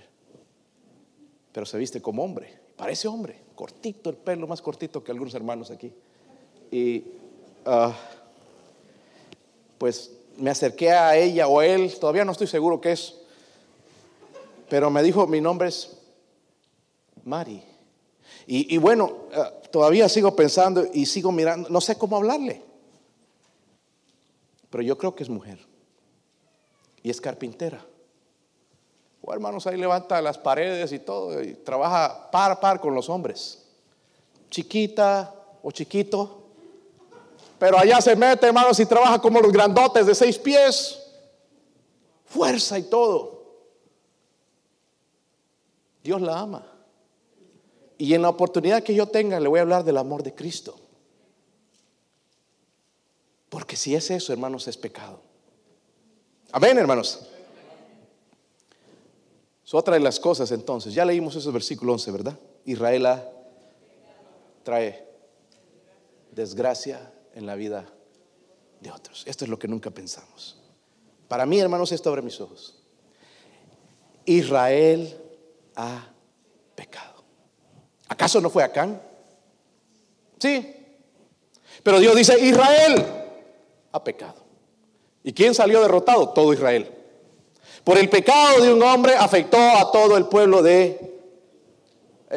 pero 1.51 1.65
se 1.65 1.77
viste 1.77 2.01
como 2.01 2.23
hombre, 2.23 2.57
parece 2.77 3.07
hombre, 3.07 3.41
cortito 3.55 4.09
el 4.09 4.15
pelo, 4.15 4.47
más 4.47 4.61
cortito 4.61 5.03
que 5.03 5.11
algunos 5.11 5.33
hermanos 5.33 5.71
aquí. 5.71 5.91
Y 6.71 7.03
ah, 7.65 7.95
pues 9.77 10.11
me 10.37 10.49
acerqué 10.51 10.91
a 10.91 11.17
ella 11.17 11.47
o 11.47 11.59
a 11.59 11.65
él, 11.65 11.93
todavía 11.99 12.25
no 12.25 12.31
estoy 12.31 12.47
seguro 12.47 12.79
qué 12.79 12.91
es, 12.91 13.18
Pero 14.69 14.89
me 14.89 15.01
dijo, 15.03 15.25
mi 15.27 15.41
nombre 15.41 15.69
es 15.69 15.97
Mari. 17.23 17.63
Y, 18.51 18.77
bueno, 18.77 19.27
eh, 19.31 19.67
todavía 19.71 20.09
sigo 20.09 20.35
pensando 20.35 20.83
y 20.91 21.05
sigo 21.05 21.31
mirando, 21.31 21.69
no 21.69 21.79
sé 21.81 21.99
cómo 21.99 22.17
hablarle. 22.17 22.63
Pero 24.71 24.83
yo 24.83 24.97
creo 24.97 25.13
que 25.13 25.21
es 25.21 25.29
mujer. 25.29 25.59
Y 27.03 27.11
es 27.11 27.21
carpintera. 27.21 27.85
O 29.21 29.31
hermanos, 29.31 29.67
ahí 29.67 29.77
levanta 29.77 30.19
las 30.21 30.39
paredes 30.39 30.91
y 30.91 30.99
todo, 30.99 31.41
y 31.43 31.53
trabaja 31.53 32.31
par 32.31 32.51
a 32.51 32.59
par 32.59 32.79
con 32.79 32.95
los 32.95 33.07
hombres. 33.07 33.67
Chiquita 34.49 35.35
o 35.61 35.71
chiquito. 35.71 36.47
Pero 37.59 37.77
allá 37.77 38.01
se 38.01 38.15
mete, 38.15 38.47
hermanos, 38.47 38.79
y 38.79 38.85
trabaja 38.87 39.19
como 39.19 39.39
los 39.41 39.51
grandotes 39.51 40.07
de 40.07 40.15
seis 40.15 40.39
pies. 40.39 40.99
Fuerza 42.25 42.79
y 42.79 42.83
todo. 42.83 43.38
Dios 46.03 46.21
la 46.21 46.39
ama. 46.39 46.65
Y 47.97 48.13
en 48.13 48.21
la 48.21 48.29
oportunidad 48.29 48.83
que 48.83 48.95
yo 48.95 49.07
tenga, 49.07 49.39
le 49.39 49.49
voy 49.49 49.59
a 49.59 49.63
hablar 49.63 49.83
del 49.83 49.97
amor 49.97 50.23
de 50.23 50.33
Cristo. 50.33 50.75
Porque 53.49 53.75
si 53.75 53.95
es 53.95 54.09
eso, 54.09 54.31
hermanos, 54.31 54.67
es 54.67 54.77
pecado. 54.77 55.21
Amén, 56.51 56.77
hermanos. 56.77 57.27
Es 59.65 59.73
otra 59.73 59.95
de 59.95 59.99
las 59.99 60.19
cosas 60.19 60.51
entonces. 60.51 60.93
Ya 60.93 61.03
leímos 61.03 61.35
ese 61.35 61.51
versículo 61.51 61.93
11, 61.93 62.11
¿verdad? 62.11 62.39
Israel 62.65 63.07
trae 64.63 65.07
desgracia 66.31 67.11
en 67.33 67.45
la 67.45 67.55
vida 67.55 67.87
de 68.79 68.91
otros. 68.91 69.23
Esto 69.27 69.45
es 69.45 69.49
lo 69.49 69.59
que 69.59 69.67
nunca 69.67 69.91
pensamos. 69.91 70.57
Para 71.27 71.45
mí, 71.45 71.59
hermanos, 71.59 71.91
esto 71.91 72.09
abre 72.09 72.21
mis 72.21 72.39
ojos. 72.39 72.79
Israel 74.25 75.15
ha 75.79 76.09
pecado. 76.75 77.23
¿Acaso 78.09 78.41
no 78.41 78.49
fue 78.49 78.63
Acán? 78.63 79.01
Sí. 80.37 80.75
Pero 81.81 81.99
Dios 81.99 82.15
dice, 82.15 82.37
Israel 82.37 83.05
ha 83.93 84.03
pecado. 84.03 84.43
¿Y 85.23 85.31
quién 85.31 85.55
salió 85.55 85.81
derrotado? 85.81 86.29
Todo 86.29 86.51
Israel. 86.51 86.91
Por 87.85 87.97
el 87.97 88.09
pecado 88.09 88.61
de 88.61 88.73
un 88.73 88.83
hombre 88.83 89.15
afectó 89.15 89.57
a 89.57 89.89
todo 89.91 90.17
el 90.17 90.25
pueblo 90.25 90.61
de... 90.61 91.17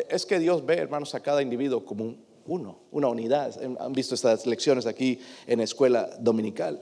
Es 0.09 0.25
que 0.25 0.39
Dios 0.39 0.65
ve, 0.65 0.77
hermanos, 0.77 1.15
a 1.15 1.21
cada 1.21 1.43
individuo 1.43 1.85
como 1.85 2.15
uno, 2.47 2.79
una 2.93 3.09
unidad. 3.09 3.55
Han 3.81 3.93
visto 3.93 4.15
estas 4.15 4.47
lecciones 4.47 4.87
aquí 4.87 5.21
en 5.47 5.59
la 5.59 5.65
escuela 5.65 6.09
dominical. 6.21 6.81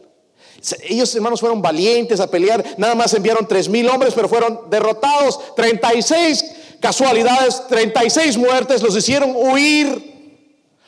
Ellos, 0.82 1.14
hermanos, 1.14 1.40
fueron 1.40 1.62
valientes 1.62 2.20
a 2.20 2.30
pelear. 2.30 2.64
Nada 2.76 2.94
más 2.94 3.14
enviaron 3.14 3.46
tres 3.46 3.68
mil 3.68 3.88
hombres, 3.88 4.14
pero 4.14 4.28
fueron 4.28 4.68
derrotados. 4.68 5.54
36 5.54 6.44
casualidades, 6.80 7.66
36 7.68 8.36
muertes, 8.36 8.82
los 8.82 8.96
hicieron 8.96 9.32
huir. 9.34 10.10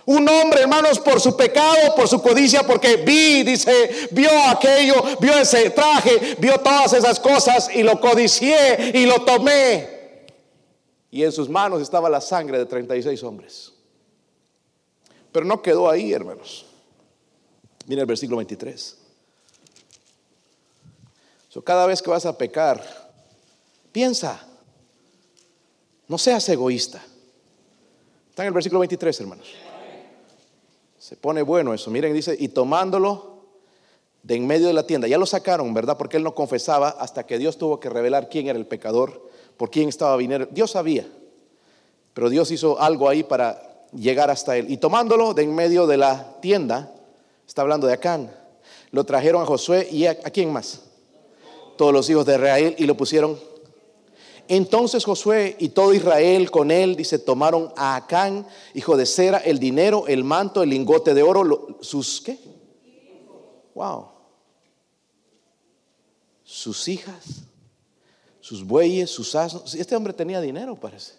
Un 0.05 0.29
hombre, 0.29 0.63
hermanos, 0.63 0.99
por 0.99 1.21
su 1.21 1.37
pecado, 1.37 1.95
por 1.95 2.09
su 2.09 2.21
codicia, 2.21 2.67
porque 2.67 2.97
vi, 2.97 3.45
dice, 3.45 4.09
vio 4.11 4.31
aquello, 4.49 5.03
vio 5.21 5.33
ese 5.39 5.71
traje, 5.71 6.37
vio 6.41 6.59
todas 6.59 6.93
esas 6.95 7.21
cosas 7.21 7.71
y 7.73 7.85
lo 7.85 8.01
codicié 8.01 8.91
y 8.95 9.07
lo 9.07 9.23
tomé. 9.25 10.27
Y 11.11 11.23
en 11.23 11.31
sus 11.31 11.49
manos 11.49 11.81
estaba 11.81 12.11
la 12.11 12.21
sangre 12.21 12.59
de 12.59 12.67
36 12.67 13.23
hombres. 13.23 13.73
Pero 15.31 15.47
no 15.47 15.63
quedó 15.63 15.89
ahí, 15.89 16.13
hermanos. 16.13 16.67
Mira 17.87 18.01
el 18.01 18.07
versículo 18.07 18.39
23. 18.39 18.99
Cada 21.61 21.87
vez 21.87 22.01
que 22.01 22.09
vas 22.09 22.25
a 22.25 22.39
pecar, 22.39 22.83
piensa, 23.93 24.41
no 26.09 26.17
seas 26.17 26.49
egoísta. 26.49 27.03
Está 28.31 28.45
en 28.45 28.49
el 28.49 28.55
versículo 28.55 28.81
23, 28.81 29.21
hermanos. 29.21 29.47
Se 30.99 31.17
pone 31.17 31.43
bueno 31.43 31.75
eso. 31.75 31.91
Miren, 31.91 32.15
dice, 32.15 32.35
y 32.39 32.49
tomándolo 32.49 33.33
de 34.23 34.37
en 34.37 34.47
medio 34.47 34.69
de 34.69 34.73
la 34.73 34.87
tienda. 34.87 35.09
Ya 35.09 35.19
lo 35.19 35.27
sacaron, 35.27 35.75
¿verdad? 35.75 35.99
Porque 35.99 36.17
él 36.17 36.23
no 36.23 36.35
confesaba 36.35 36.89
hasta 36.89 37.27
que 37.27 37.39
Dios 37.39 37.59
tuvo 37.59 37.81
que 37.81 37.91
revelar 37.91 38.29
quién 38.29 38.49
era 38.49 38.59
el 38.59 38.67
pecador, 38.67 39.29
por 39.57 39.71
quién 39.71 39.89
estaba 39.89 40.17
viniendo. 40.17 40.47
Dios 40.51 40.71
sabía, 40.71 41.07
pero 42.15 42.31
Dios 42.31 42.51
hizo 42.51 42.81
algo 42.81 43.09
ahí 43.09 43.23
para 43.25 43.87
llegar 43.93 44.31
hasta 44.31 44.57
él. 44.57 44.71
Y 44.71 44.79
tomándolo 44.79 45.35
de 45.35 45.43
en 45.43 45.55
medio 45.55 45.87
de 45.87 45.97
la 45.97 46.41
tienda, 46.41 46.95
está 47.47 47.63
hablando 47.63 47.87
de 47.87 47.95
Acán, 47.95 48.35
lo 48.93 49.05
trajeron 49.05 49.43
a 49.43 49.47
Josué 49.47 49.89
y 49.91 50.07
a, 50.07 50.13
¿a 50.13 50.31
quién 50.31 50.53
más? 50.53 50.92
Todos 51.77 51.93
los 51.93 52.09
hijos 52.11 52.27
de 52.27 52.35
Israel 52.35 52.75
y 52.79 52.87
lo 52.87 52.97
pusieron 52.97 53.39
entonces 54.49 55.05
Josué 55.05 55.57
y 55.59 55.71
todo 55.71 55.95
Israel 55.95 56.51
con 56.51 56.71
él, 56.71 56.97
dice, 56.97 57.19
tomaron 57.19 57.73
a 57.77 57.97
Acán, 57.97 58.47
hijo 58.75 58.97
de 58.97 59.07
Sera, 59.07 59.39
el 59.39 59.59
dinero, 59.59 60.07
el 60.09 60.25
manto, 60.25 60.63
el 60.63 60.71
lingote 60.71 61.15
de 61.15 61.23
oro, 61.23 61.79
sus, 61.81 62.21
¿qué? 62.21 62.39
Wow. 63.75 64.09
Sus 66.45 66.87
hijas, 66.89 67.45
sus 68.41 68.63
bueyes, 68.63 69.11
sus 69.11 69.35
asnos. 69.35 69.75
Este 69.75 69.97
hombre 69.97 70.13
tenía 70.13 70.41
dinero, 70.41 70.77
parece. 70.77 71.15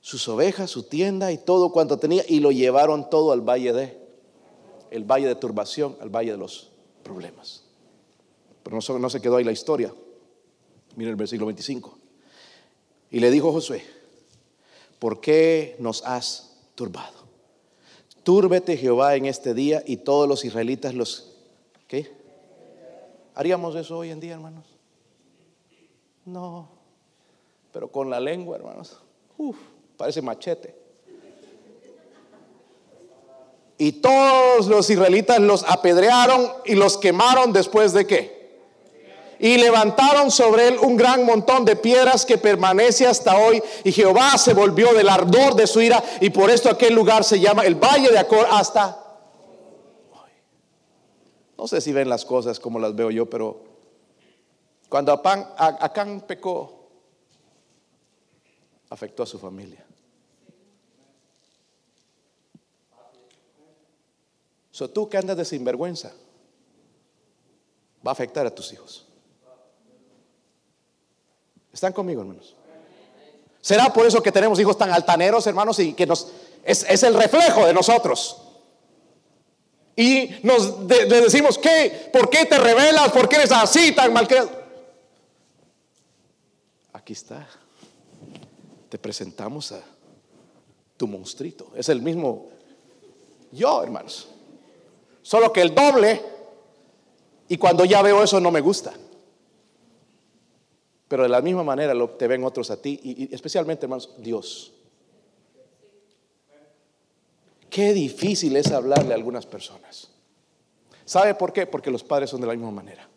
Sus 0.00 0.28
ovejas, 0.28 0.70
su 0.70 0.82
tienda 0.82 1.32
y 1.32 1.38
todo 1.38 1.72
cuanto 1.72 1.98
tenía, 1.98 2.24
y 2.28 2.40
lo 2.40 2.50
llevaron 2.50 3.08
todo 3.08 3.32
al 3.32 3.40
valle 3.40 3.72
de, 3.72 3.98
el 4.90 5.04
valle 5.04 5.26
de 5.26 5.36
turbación, 5.36 5.96
al 6.00 6.10
valle 6.10 6.32
de 6.32 6.38
los 6.38 6.70
problemas. 7.02 7.65
Pero 8.66 8.80
no, 8.98 9.10
se 9.10 9.20
quedó 9.20 9.36
ahí 9.36 9.44
la 9.44 9.52
historia. 9.52 9.94
Mira 10.96 11.10
el 11.10 11.14
versículo 11.14 11.46
25. 11.46 11.96
Y 13.12 13.20
le 13.20 13.30
dijo 13.30 13.52
Josué, 13.52 13.84
¿por 14.98 15.20
qué 15.20 15.76
nos 15.78 16.04
has 16.04 16.56
turbado? 16.74 17.14
Túrbete 18.24 18.76
Jehová 18.76 19.14
en 19.14 19.26
este 19.26 19.54
día 19.54 19.84
y 19.86 19.98
todos 19.98 20.28
los 20.28 20.44
israelitas 20.44 20.94
los... 20.94 21.36
¿Qué? 21.86 22.10
¿Haríamos 23.36 23.76
eso 23.76 23.98
hoy 23.98 24.10
en 24.10 24.18
día, 24.18 24.32
hermanos? 24.32 24.64
No, 26.24 26.68
pero 27.72 27.86
con 27.86 28.10
la 28.10 28.18
lengua, 28.18 28.56
hermanos. 28.56 29.00
Uf, 29.38 29.56
parece 29.96 30.20
machete. 30.20 30.74
Y 33.78 33.92
todos 33.92 34.66
los 34.66 34.90
israelitas 34.90 35.38
los 35.38 35.62
apedrearon 35.62 36.50
y 36.64 36.74
los 36.74 36.98
quemaron 36.98 37.52
después 37.52 37.92
de 37.92 38.08
qué? 38.08 38.35
Y 39.38 39.58
levantaron 39.58 40.30
sobre 40.30 40.68
él 40.68 40.78
un 40.80 40.96
gran 40.96 41.24
montón 41.24 41.64
de 41.64 41.76
piedras 41.76 42.24
que 42.24 42.38
permanece 42.38 43.06
hasta 43.06 43.36
hoy. 43.36 43.62
Y 43.84 43.92
Jehová 43.92 44.36
se 44.38 44.54
volvió 44.54 44.92
del 44.94 45.08
ardor 45.08 45.54
de 45.54 45.66
su 45.66 45.80
ira 45.80 46.02
y 46.20 46.30
por 46.30 46.50
esto 46.50 46.70
aquel 46.70 46.94
lugar 46.94 47.24
se 47.24 47.40
llama 47.40 47.64
el 47.64 47.74
Valle 47.74 48.10
de 48.10 48.18
Acor 48.18 48.46
hasta 48.50 48.96
hoy. 50.12 50.30
No 51.58 51.66
sé 51.68 51.80
si 51.80 51.92
ven 51.92 52.08
las 52.08 52.24
cosas 52.24 52.58
como 52.60 52.78
las 52.78 52.94
veo 52.94 53.10
yo, 53.10 53.28
pero 53.28 53.64
cuando 54.88 55.12
Acán 55.12 56.24
pecó, 56.26 56.88
afectó 58.90 59.22
a 59.22 59.26
su 59.26 59.38
familia. 59.38 59.84
So, 64.70 64.90
tú 64.90 65.08
que 65.08 65.16
andas 65.16 65.38
de 65.38 65.44
sinvergüenza, 65.46 66.12
va 68.06 68.10
a 68.10 68.12
afectar 68.12 68.46
a 68.46 68.54
tus 68.54 68.74
hijos. 68.74 69.05
¿Están 71.76 71.92
conmigo, 71.92 72.22
hermanos? 72.22 72.54
¿Será 73.60 73.92
por 73.92 74.06
eso 74.06 74.22
que 74.22 74.32
tenemos 74.32 74.58
hijos 74.58 74.78
tan 74.78 74.90
altaneros, 74.90 75.46
hermanos, 75.46 75.78
y 75.78 75.92
que 75.92 76.06
nos 76.06 76.32
es, 76.64 77.02
el 77.02 77.12
reflejo 77.12 77.66
de 77.66 77.74
nosotros? 77.74 78.40
Y 79.94 80.36
nos 80.42 80.88
decimos, 80.88 81.58
¿qué? 81.58 82.08
¿Por 82.10 82.30
qué 82.30 82.46
te 82.46 82.56
revelas? 82.56 83.12
¿Por 83.12 83.28
qué 83.28 83.36
eres 83.36 83.52
así 83.52 83.92
tan 83.92 84.10
mal 84.14 84.26
Aquí 86.94 87.12
está. 87.12 87.46
Te 88.88 88.96
presentamos 88.96 89.72
a 89.72 89.82
tu 90.96 91.06
monstruito. 91.06 91.72
Es 91.76 91.90
el 91.90 92.00
mismo 92.00 92.48
yo, 93.52 93.82
hermanos. 93.82 94.28
Solo 95.20 95.52
que 95.52 95.60
el 95.60 95.74
doble. 95.74 96.24
Y 97.48 97.58
cuando 97.58 97.84
ya 97.84 98.00
veo 98.00 98.22
eso 98.22 98.40
no 98.40 98.50
me 98.50 98.62
gusta. 98.62 98.94
Pero 101.08 101.22
de 101.22 101.28
la 101.28 101.40
misma 101.40 101.62
manera 101.62 101.94
lo, 101.94 102.10
te 102.10 102.26
ven 102.26 102.44
otros 102.44 102.70
a 102.70 102.80
ti, 102.80 102.98
y, 103.02 103.34
especialmente, 103.34 103.86
hermanos, 103.86 104.14
Dios. 104.18 104.72
Qué 107.70 107.92
difícil 107.92 108.56
es 108.56 108.72
hablarle 108.72 109.12
a 109.12 109.16
algunas 109.16 109.46
personas. 109.46 110.10
¿Sabe 111.04 111.34
por 111.34 111.52
qué? 111.52 111.66
Porque 111.66 111.90
los 111.90 112.02
padres 112.02 112.30
son 112.30 112.40
de 112.40 112.46
la 112.46 112.54
misma 112.54 112.70
manera. 112.70 113.08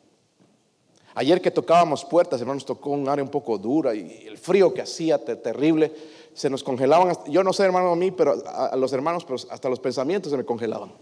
Ayer 1.16 1.42
que 1.42 1.52
tocábamos 1.52 2.06
puertas, 2.06 2.40
hermanos, 2.40 2.66
tocó 2.66 2.92
un 2.92 3.10
área 3.10 3.24
un 3.24 3.32
poco 3.32 3.58
dura 3.58 3.96
y 3.96 4.26
el 4.28 4.38
frío 4.38 4.74
que 4.74 4.82
hacía 4.82 5.24
terrible, 5.24 5.92
se 6.34 6.50
nos 6.50 6.64
congelaban. 6.64 7.18
Yo 7.28 7.44
no 7.44 7.52
sé, 7.52 7.64
hermano, 7.64 7.92
a 7.92 7.96
mí, 7.96 8.12
pero 8.12 8.36
a, 8.46 8.76
los 8.76 8.94
hermanos, 8.94 9.26
pero 9.26 9.36
hasta 9.50 9.70
los 9.70 9.80
pensamientos 9.80 10.32
se 10.32 10.38
me 10.38 10.46
congelaban. 10.46 10.94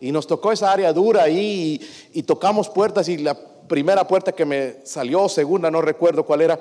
Y 0.00 0.12
nos 0.12 0.26
tocó 0.26 0.52
esa 0.52 0.72
área 0.72 0.92
dura 0.92 1.24
ahí 1.24 1.80
y, 2.12 2.18
y 2.20 2.22
tocamos 2.22 2.68
puertas 2.68 3.08
y 3.08 3.18
la 3.18 3.36
primera 3.68 4.06
puerta 4.06 4.32
que 4.32 4.44
me 4.44 4.76
salió, 4.84 5.28
segunda, 5.28 5.70
no 5.70 5.82
recuerdo 5.82 6.24
cuál 6.24 6.40
era, 6.40 6.58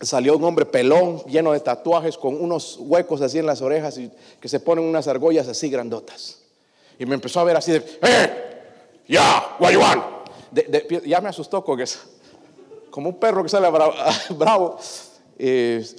salió 0.00 0.36
un 0.36 0.44
hombre 0.44 0.66
pelón, 0.66 1.22
lleno 1.24 1.52
de 1.52 1.60
tatuajes, 1.60 2.18
con 2.18 2.40
unos 2.40 2.76
huecos 2.80 3.20
así 3.22 3.38
en 3.38 3.46
las 3.46 3.62
orejas 3.62 3.98
y 3.98 4.10
que 4.40 4.48
se 4.48 4.60
ponen 4.60 4.84
unas 4.84 5.08
argollas 5.08 5.48
así 5.48 5.70
grandotas. 5.70 6.40
Y 6.98 7.06
me 7.06 7.14
empezó 7.14 7.40
a 7.40 7.44
ver 7.44 7.56
así 7.56 7.72
de, 7.72 7.78
¡eh! 8.02 8.48
¡Ya! 9.08 9.56
you 9.72 9.80
want? 9.80 10.02
ya 11.06 11.20
me 11.20 11.28
asustó 11.28 11.64
con 11.64 11.80
eso. 11.80 12.00
Como 12.90 13.10
un 13.10 13.18
perro 13.18 13.42
que 13.42 13.48
sale 13.48 13.68
bravo. 13.70 14.78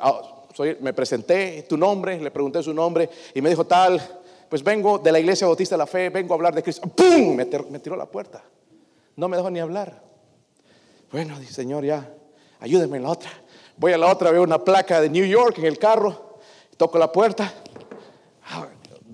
Ah, 0.02 0.22
soy, 0.54 0.76
me 0.82 0.92
presenté, 0.92 1.64
tu 1.64 1.78
nombre, 1.78 2.20
le 2.20 2.30
pregunté 2.30 2.62
su 2.62 2.74
nombre 2.74 3.10
y 3.34 3.42
me 3.42 3.50
dijo 3.50 3.66
tal, 3.66 4.19
pues 4.50 4.64
vengo 4.64 4.98
de 4.98 5.12
la 5.12 5.20
iglesia 5.20 5.46
bautista 5.46 5.76
de 5.76 5.78
la 5.78 5.88
fe, 5.88 6.10
vengo 6.10 6.34
a 6.34 6.36
hablar 6.36 6.56
de 6.56 6.64
Cristo. 6.64 6.90
¡Pum! 6.90 7.36
Me, 7.36 7.46
tiró 7.46 7.96
la 7.96 8.08
puerta. 8.08 8.44
No 9.16 9.28
me 9.28 9.38
dejó 9.38 9.52
ni 9.52 9.60
hablar. 9.60 10.02
Bueno, 11.12 11.36
Señor, 11.48 11.86
ya, 11.86 12.12
ayúdeme 12.60 12.98
en 12.98 13.04
la 13.04 13.10
otra. 13.10 13.30
Voy 13.78 13.94
a 13.94 13.98
la 13.98 14.12
otra, 14.12 14.32
veo 14.32 14.42
una 14.42 14.64
placa 14.64 15.00
de 15.02 15.10
New 15.10 15.26
York 15.26 15.60
en 15.60 15.66
el 15.66 15.78
carro, 15.78 16.40
toco 16.78 16.98
la 16.98 17.12
puerta. 17.12 17.54
Ah, 18.48 18.68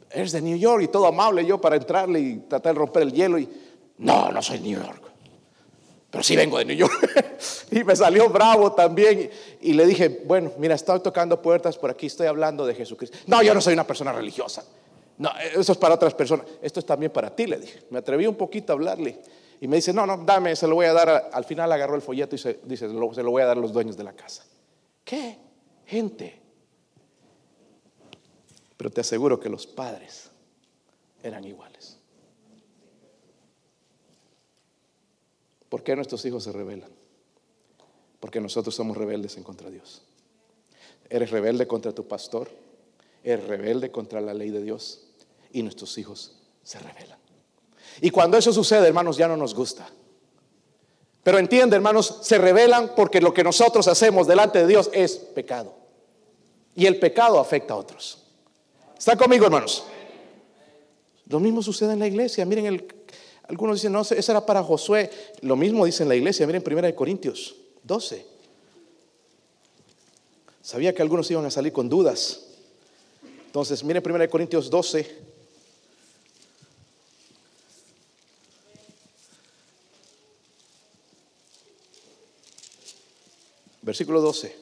es 0.10 0.32
de 0.32 0.42
New 0.42 0.58
York 0.58 0.84
y 0.84 0.88
todo 0.88 1.06
amable 1.06 1.46
yo 1.46 1.60
para 1.60 1.76
entrarle 1.76 2.20
y 2.20 2.38
tratar 2.48 2.74
de 2.74 2.80
romper 2.80 3.04
el 3.04 3.12
hielo. 3.12 3.38
Y 3.38 3.50
no, 3.98 4.32
no 4.32 4.42
soy 4.42 4.60
New 4.62 4.82
York, 4.82 5.02
pero 6.10 6.24
sí 6.24 6.38
vengo 6.38 6.58
de 6.60 6.66
New 6.66 6.78
York. 6.78 7.38
y 7.72 7.84
me 7.84 7.96
salió 7.96 8.30
bravo 8.30 8.72
también. 8.72 9.30
Y 9.62 9.74
le 9.74 9.86
dije, 9.86 10.22
bueno, 10.26 10.54
mira, 10.58 10.76
estoy 10.76 11.02
tocando 11.02 11.42
puertas 11.42 11.78
por 11.78 11.90
aquí, 11.90 12.06
estoy 12.06 12.28
hablando 12.28 12.66
de 12.66 12.74
Jesucristo. 12.74 13.18
No, 13.28 13.44
yo 13.44 13.54
no 13.54 13.60
soy 13.60 13.74
una 13.74 13.86
persona 13.86 14.14
religiosa. 14.14 14.64
No, 15.18 15.30
eso 15.54 15.72
es 15.72 15.78
para 15.78 15.96
otras 15.96 16.14
personas. 16.14 16.46
Esto 16.62 16.80
es 16.80 16.86
también 16.86 17.12
para 17.12 17.34
ti, 17.34 17.48
le 17.48 17.58
dije. 17.58 17.84
Me 17.90 18.00
atreví 18.00 18.28
un 18.28 18.36
poquito 18.36 18.74
a 18.74 18.76
hablarle. 18.76 19.22
Y 19.62 19.68
me 19.68 19.78
dice, 19.78 19.94
no, 19.94 20.06
no, 20.06 20.18
dame, 20.18 20.56
se 20.56 20.68
lo 20.68 20.76
voy 20.76 20.88
a 20.88 20.94
dar. 20.94 21.30
Al 21.32 21.46
final 21.46 21.72
agarró 21.72 21.96
el 21.96 22.02
folleto 22.02 22.36
y 22.36 22.38
se, 22.38 22.60
dice, 22.64 22.90
se 22.90 23.24
lo 23.24 23.32
voy 23.32 23.42
a 23.42 23.46
dar 23.46 23.58
a 23.58 23.62
los 23.62 23.72
dueños 23.72 23.96
de 23.96 24.04
la 24.04 24.14
casa. 24.14 24.46
¿Qué? 25.04 25.38
Gente. 25.86 26.42
Pero 28.76 28.90
te 28.90 29.02
aseguro 29.02 29.40
que 29.40 29.48
los 29.50 29.66
padres 29.66 30.30
eran 31.24 31.46
iguales. 31.46 31.98
¿Por 35.70 35.82
qué 35.82 35.96
nuestros 35.96 36.24
hijos 36.26 36.44
se 36.44 36.52
rebelan? 36.52 36.90
Porque 38.20 38.42
nosotros 38.42 38.76
somos 38.76 38.98
rebeldes 38.98 39.38
en 39.38 39.44
contra 39.44 39.68
de 39.70 39.76
Dios. 39.76 40.04
Eres 41.10 41.32
rebelde 41.32 41.68
contra 41.68 41.94
tu 41.94 42.08
pastor, 42.08 42.50
eres 43.24 43.46
rebelde 43.48 43.92
contra 43.92 44.20
la 44.20 44.34
ley 44.34 44.50
de 44.50 44.62
Dios 44.62 45.05
y 45.56 45.64
nuestros 45.64 45.98
hijos 45.98 46.34
se 46.64 46.78
rebelan. 46.80 47.18
Y 48.02 48.10
cuando 48.10 48.38
eso 48.38 48.52
sucede, 48.52 48.88
hermanos, 48.88 49.16
ya 49.16 49.28
no 49.30 49.38
nos 49.38 49.56
gusta. 49.56 49.88
Pero 51.24 51.40
entiende, 51.40 51.78
hermanos, 51.78 52.20
se 52.22 52.38
revelan 52.38 52.92
porque 52.94 53.22
lo 53.22 53.34
que 53.34 53.42
nosotros 53.42 53.88
hacemos 53.88 54.28
delante 54.28 54.60
de 54.60 54.68
Dios 54.68 54.90
es 54.92 55.16
pecado. 55.16 55.74
Y 56.76 56.86
el 56.86 57.00
pecado 57.00 57.40
afecta 57.40 57.74
a 57.74 57.78
otros. 57.78 58.22
¿Está 58.98 59.16
conmigo, 59.16 59.46
hermanos? 59.46 59.86
Lo 61.28 61.40
mismo 61.40 61.64
sucede 61.64 61.94
en 61.94 62.00
la 62.00 62.08
iglesia. 62.08 62.46
Miren, 62.46 62.66
el, 62.66 62.86
algunos 63.48 63.78
dicen, 63.78 63.94
no, 63.94 64.02
eso 64.02 64.32
era 64.32 64.46
para 64.46 64.62
Josué. 64.62 65.10
Lo 65.40 65.56
mismo 65.56 65.86
dice 65.86 66.04
en 66.04 66.10
la 66.10 66.16
iglesia. 66.16 66.46
Miren, 66.46 66.64
1 66.68 66.96
Corintios 66.96 67.56
12. 67.84 68.26
Sabía 70.62 70.94
que 70.94 71.02
algunos 71.02 71.32
iban 71.32 71.46
a 71.46 71.52
salir 71.52 71.72
con 71.72 71.88
dudas. 71.88 72.42
Entonces, 73.46 73.86
miren 73.86 74.04
1 74.06 74.30
Corintios 74.30 74.70
12. 74.70 75.25
Versículo 83.86 84.20
12. 84.20 84.56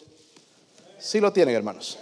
Sí 0.99 1.21
lo 1.21 1.31
tienen, 1.31 1.55
hermanos. 1.55 1.97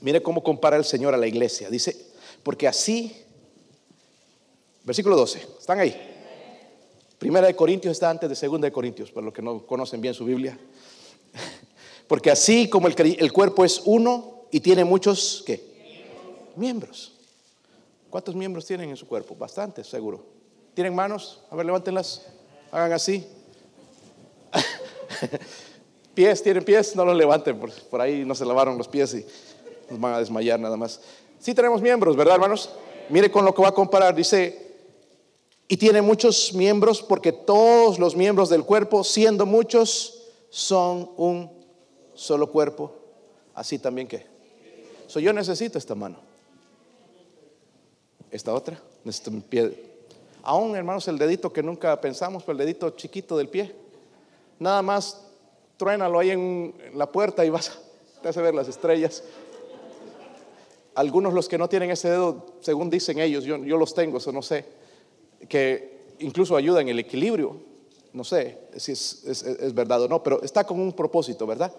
Mire 0.00 0.20
cómo 0.20 0.42
compara 0.42 0.76
el 0.76 0.84
Señor 0.84 1.14
a 1.14 1.16
la 1.16 1.28
iglesia. 1.28 1.70
Dice, 1.70 1.96
porque 2.42 2.66
así, 2.66 3.16
versículo 4.82 5.16
12, 5.16 5.46
¿están 5.60 5.78
ahí? 5.78 5.94
Primera 7.20 7.46
de 7.46 7.54
Corintios 7.54 7.92
está 7.92 8.10
antes 8.10 8.28
de 8.28 8.34
segunda 8.34 8.66
de 8.66 8.72
Corintios, 8.72 9.12
para 9.12 9.26
los 9.26 9.32
que 9.32 9.42
no 9.42 9.64
conocen 9.64 10.00
bien 10.00 10.12
su 10.12 10.24
Biblia. 10.24 10.58
Porque 12.08 12.32
así 12.32 12.68
como 12.68 12.88
el, 12.88 12.94
el 13.20 13.32
cuerpo 13.32 13.64
es 13.64 13.82
uno 13.84 14.46
y 14.50 14.58
tiene 14.58 14.84
muchos, 14.84 15.44
¿qué? 15.46 16.50
Miembros. 16.56 17.12
¿Cuántos 18.08 18.34
miembros 18.34 18.66
tienen 18.66 18.90
en 18.90 18.96
su 18.96 19.06
cuerpo? 19.06 19.36
Bastantes, 19.36 19.86
seguro. 19.86 20.24
¿Tienen 20.74 20.94
manos? 20.96 21.42
A 21.48 21.54
ver, 21.54 21.66
levántenlas. 21.66 22.26
Hagan 22.72 22.92
así. 22.92 23.24
pies, 26.14 26.42
tienen 26.42 26.64
pies, 26.64 26.96
no 26.96 27.04
los 27.04 27.16
levanten, 27.16 27.58
por, 27.58 28.00
ahí 28.00 28.24
no 28.24 28.34
se 28.34 28.44
lavaron 28.44 28.78
los 28.78 28.88
pies 28.88 29.14
y 29.14 29.26
nos 29.90 30.00
van 30.00 30.14
a 30.14 30.18
desmayar 30.18 30.58
nada 30.58 30.76
más. 30.76 31.00
Sí 31.38 31.54
tenemos 31.54 31.80
miembros, 31.80 32.16
¿verdad, 32.16 32.34
hermanos? 32.34 32.70
Mire 33.08 33.30
con 33.30 33.44
lo 33.44 33.54
que 33.54 33.62
va 33.62 33.68
a 33.68 33.74
comparar, 33.74 34.14
dice, 34.14 34.76
y 35.68 35.76
tiene 35.76 36.02
muchos 36.02 36.52
miembros 36.52 37.02
porque 37.02 37.32
todos 37.32 37.98
los 37.98 38.16
miembros 38.16 38.48
del 38.48 38.64
cuerpo, 38.64 39.04
siendo 39.04 39.46
muchos, 39.46 40.28
son 40.50 41.10
un 41.16 41.50
solo 42.14 42.50
cuerpo. 42.50 42.92
Así 43.54 43.78
también 43.78 44.06
que. 44.06 44.26
So, 45.06 45.20
yo 45.20 45.32
necesito 45.32 45.78
esta 45.78 45.94
mano. 45.94 46.18
Esta 48.30 48.54
otra, 48.54 48.80
necesito 49.04 49.30
mi 49.30 49.40
pie. 49.40 49.90
Aún, 50.42 50.76
hermanos, 50.76 51.06
el 51.08 51.18
dedito 51.18 51.52
que 51.52 51.62
nunca 51.62 52.00
pensamos, 52.00 52.44
el 52.46 52.56
dedito 52.56 52.90
chiquito 52.90 53.36
del 53.36 53.48
pie 53.48 53.74
nada 54.60 54.82
más 54.82 55.20
truénalo 55.76 56.18
ahí 56.18 56.30
en 56.30 56.74
la 56.94 57.10
puerta 57.10 57.44
y 57.44 57.50
vas, 57.50 57.72
te 58.22 58.28
hace 58.28 58.40
ver 58.42 58.54
las 58.54 58.68
estrellas. 58.68 59.24
Algunos 60.94 61.32
los 61.32 61.48
que 61.48 61.56
no 61.56 61.68
tienen 61.68 61.90
ese 61.90 62.10
dedo, 62.10 62.46
según 62.60 62.90
dicen 62.90 63.18
ellos, 63.18 63.44
yo, 63.44 63.56
yo 63.64 63.78
los 63.78 63.94
tengo, 63.94 64.18
eso 64.18 64.30
no 64.30 64.42
sé, 64.42 64.66
que 65.48 66.14
incluso 66.18 66.54
ayuda 66.54 66.82
en 66.82 66.90
el 66.90 66.98
equilibrio. 66.98 67.56
No 68.12 68.24
sé 68.24 68.58
si 68.76 68.92
es, 68.92 69.24
es, 69.24 69.74
verdad 69.74 70.02
o 70.02 70.08
no, 70.08 70.22
pero 70.22 70.42
está 70.42 70.64
con 70.64 70.78
un 70.78 70.92
propósito, 70.92 71.46
¿verdad? 71.46 71.72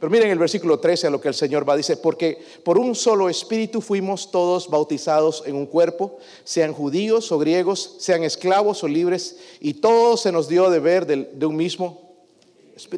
Pero 0.00 0.10
miren 0.10 0.30
el 0.30 0.38
versículo 0.38 0.80
13 0.80 1.06
a 1.06 1.10
lo 1.10 1.20
que 1.20 1.28
el 1.28 1.34
Señor 1.34 1.68
va, 1.68 1.76
dice, 1.76 1.96
porque 1.96 2.42
por 2.64 2.78
un 2.78 2.96
solo 2.96 3.28
espíritu 3.28 3.80
fuimos 3.80 4.32
todos 4.32 4.68
bautizados 4.68 5.44
en 5.46 5.54
un 5.54 5.66
cuerpo, 5.66 6.18
sean 6.42 6.72
judíos 6.72 7.30
o 7.30 7.38
griegos, 7.38 7.96
sean 7.98 8.24
esclavos 8.24 8.82
o 8.82 8.88
libres, 8.88 9.36
y 9.60 9.74
todo 9.74 10.16
se 10.16 10.32
nos 10.32 10.48
dio 10.48 10.68
de 10.70 10.80
ver 10.80 11.06
de 11.06 11.46
un 11.46 11.56
mismo 11.56 12.05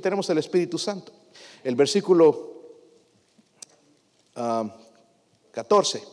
tenemos 0.01 0.29
el 0.31 0.39
Espíritu 0.39 0.79
Santo. 0.79 1.13
El 1.63 1.77
versículo 1.77 2.49
14. 5.53 6.03
Ah, 6.05 6.09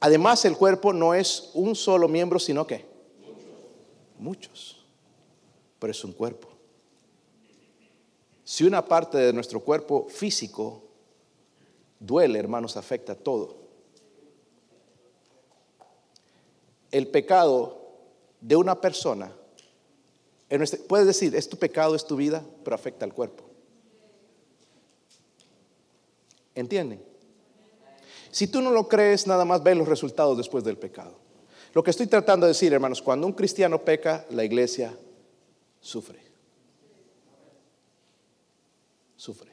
Además, 0.00 0.44
el 0.44 0.56
cuerpo 0.56 0.92
no 0.92 1.14
es 1.14 1.50
un 1.54 1.74
solo 1.74 2.08
miembro, 2.08 2.38
sino 2.38 2.66
que 2.66 2.84
muchos. 4.18 4.84
Pero 5.78 5.90
es 5.90 6.04
un 6.04 6.12
cuerpo. 6.12 6.48
Si 8.44 8.64
una 8.64 8.84
parte 8.84 9.16
de 9.16 9.32
nuestro 9.32 9.60
cuerpo 9.60 10.06
físico 10.10 10.82
duele, 11.98 12.38
hermanos, 12.38 12.76
afecta 12.76 13.12
a 13.12 13.16
todo. 13.16 13.56
El 16.90 17.08
pecado 17.08 17.80
de 18.40 18.56
una 18.56 18.78
persona 18.80 19.32
puedes 20.88 21.06
decir, 21.06 21.34
es 21.34 21.48
tu 21.48 21.56
pecado, 21.56 21.94
es 21.94 22.06
tu 22.06 22.16
vida, 22.16 22.44
pero 22.62 22.74
afecta 22.74 23.04
al 23.04 23.14
cuerpo. 23.14 23.44
¿Entienden? 26.54 27.02
Si 28.30 28.46
tú 28.46 28.60
no 28.60 28.70
lo 28.70 28.88
crees, 28.88 29.26
nada 29.26 29.44
más 29.44 29.62
ve 29.62 29.74
los 29.74 29.88
resultados 29.88 30.36
después 30.36 30.64
del 30.64 30.76
pecado. 30.76 31.18
Lo 31.72 31.82
que 31.82 31.90
estoy 31.90 32.06
tratando 32.06 32.46
de 32.46 32.52
decir, 32.52 32.72
hermanos, 32.72 33.02
cuando 33.02 33.26
un 33.26 33.32
cristiano 33.32 33.84
peca, 33.84 34.24
la 34.30 34.44
iglesia 34.44 34.96
sufre. 35.80 36.20
Sufre. 39.16 39.52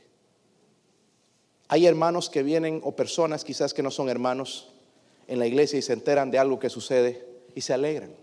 Hay 1.67 1.85
hermanos 1.85 2.29
que 2.29 2.43
vienen 2.43 2.81
o 2.83 2.95
personas 2.95 3.43
quizás 3.43 3.73
que 3.73 3.81
no 3.81 3.91
son 3.91 4.09
hermanos 4.09 4.71
en 5.27 5.39
la 5.39 5.47
iglesia 5.47 5.79
y 5.79 5.81
se 5.81 5.93
enteran 5.93 6.29
de 6.29 6.37
algo 6.37 6.59
que 6.59 6.69
sucede 6.69 7.25
y 7.55 7.61
se 7.61 7.73
alegran. 7.73 8.13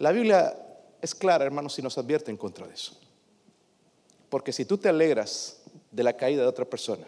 La 0.00 0.12
Biblia 0.12 0.56
es 1.00 1.14
clara, 1.14 1.44
hermanos, 1.44 1.74
si 1.74 1.82
nos 1.82 1.98
advierte 1.98 2.30
en 2.30 2.38
contra 2.38 2.66
de 2.66 2.72
eso. 2.72 2.98
Porque 4.30 4.50
si 4.50 4.64
tú 4.64 4.78
te 4.78 4.88
alegras 4.88 5.62
de 5.90 6.02
la 6.02 6.16
caída 6.16 6.40
de 6.40 6.48
otra 6.48 6.64
persona, 6.64 7.06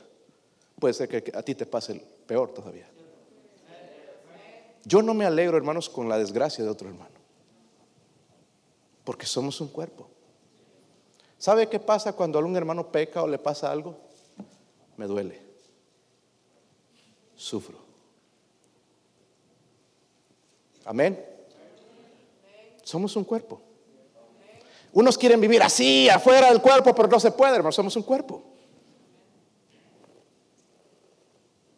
puede 0.78 0.92
ser 0.92 1.08
que 1.08 1.32
a 1.34 1.42
ti 1.42 1.54
te 1.54 1.64
pase 1.64 1.94
peor 2.26 2.52
todavía. 2.52 2.86
Yo 4.84 5.00
no 5.00 5.14
me 5.14 5.24
alegro, 5.24 5.56
hermanos, 5.56 5.88
con 5.88 6.06
la 6.06 6.18
desgracia 6.18 6.62
de 6.62 6.68
otro 6.68 6.88
hermano. 6.88 7.14
Porque 9.04 9.24
somos 9.24 9.58
un 9.62 9.68
cuerpo. 9.68 10.10
¿Sabe 11.38 11.70
qué 11.70 11.80
pasa 11.80 12.12
cuando 12.12 12.38
algún 12.38 12.56
hermano 12.56 12.92
peca 12.92 13.22
o 13.22 13.26
le 13.26 13.38
pasa 13.38 13.72
algo? 13.72 13.96
Me 14.98 15.06
duele. 15.06 15.40
Sufro. 17.36 17.78
Amén. 20.84 21.31
Somos 22.92 23.16
un 23.16 23.24
cuerpo. 23.24 23.58
Unos 24.92 25.16
quieren 25.16 25.40
vivir 25.40 25.62
así, 25.62 26.10
afuera 26.10 26.50
del 26.50 26.60
cuerpo, 26.60 26.94
pero 26.94 27.08
no 27.08 27.18
se 27.18 27.30
puede, 27.30 27.56
hermano, 27.56 27.72
somos 27.72 27.96
un 27.96 28.02
cuerpo. 28.02 28.42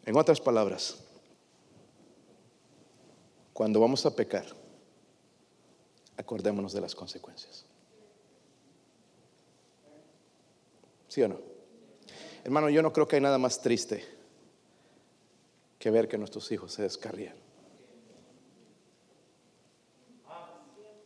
En 0.05 0.17
otras 0.17 0.41
palabras, 0.41 0.97
cuando 3.53 3.79
vamos 3.79 4.05
a 4.05 4.13
pecar, 4.13 4.45
acordémonos 6.17 6.73
de 6.73 6.81
las 6.81 6.93
consecuencias. 6.93 7.63
¿Sí 11.07 11.21
o 11.21 11.29
no? 11.29 11.39
Hermano, 12.43 12.69
yo 12.69 12.81
no 12.81 12.91
creo 12.91 13.07
que 13.07 13.15
hay 13.15 13.21
nada 13.21 13.37
más 13.37 13.61
triste 13.61 14.03
que 15.79 15.89
ver 15.91 16.09
que 16.09 16.17
nuestros 16.17 16.51
hijos 16.51 16.73
se 16.73 16.81
descarrían. 16.81 17.44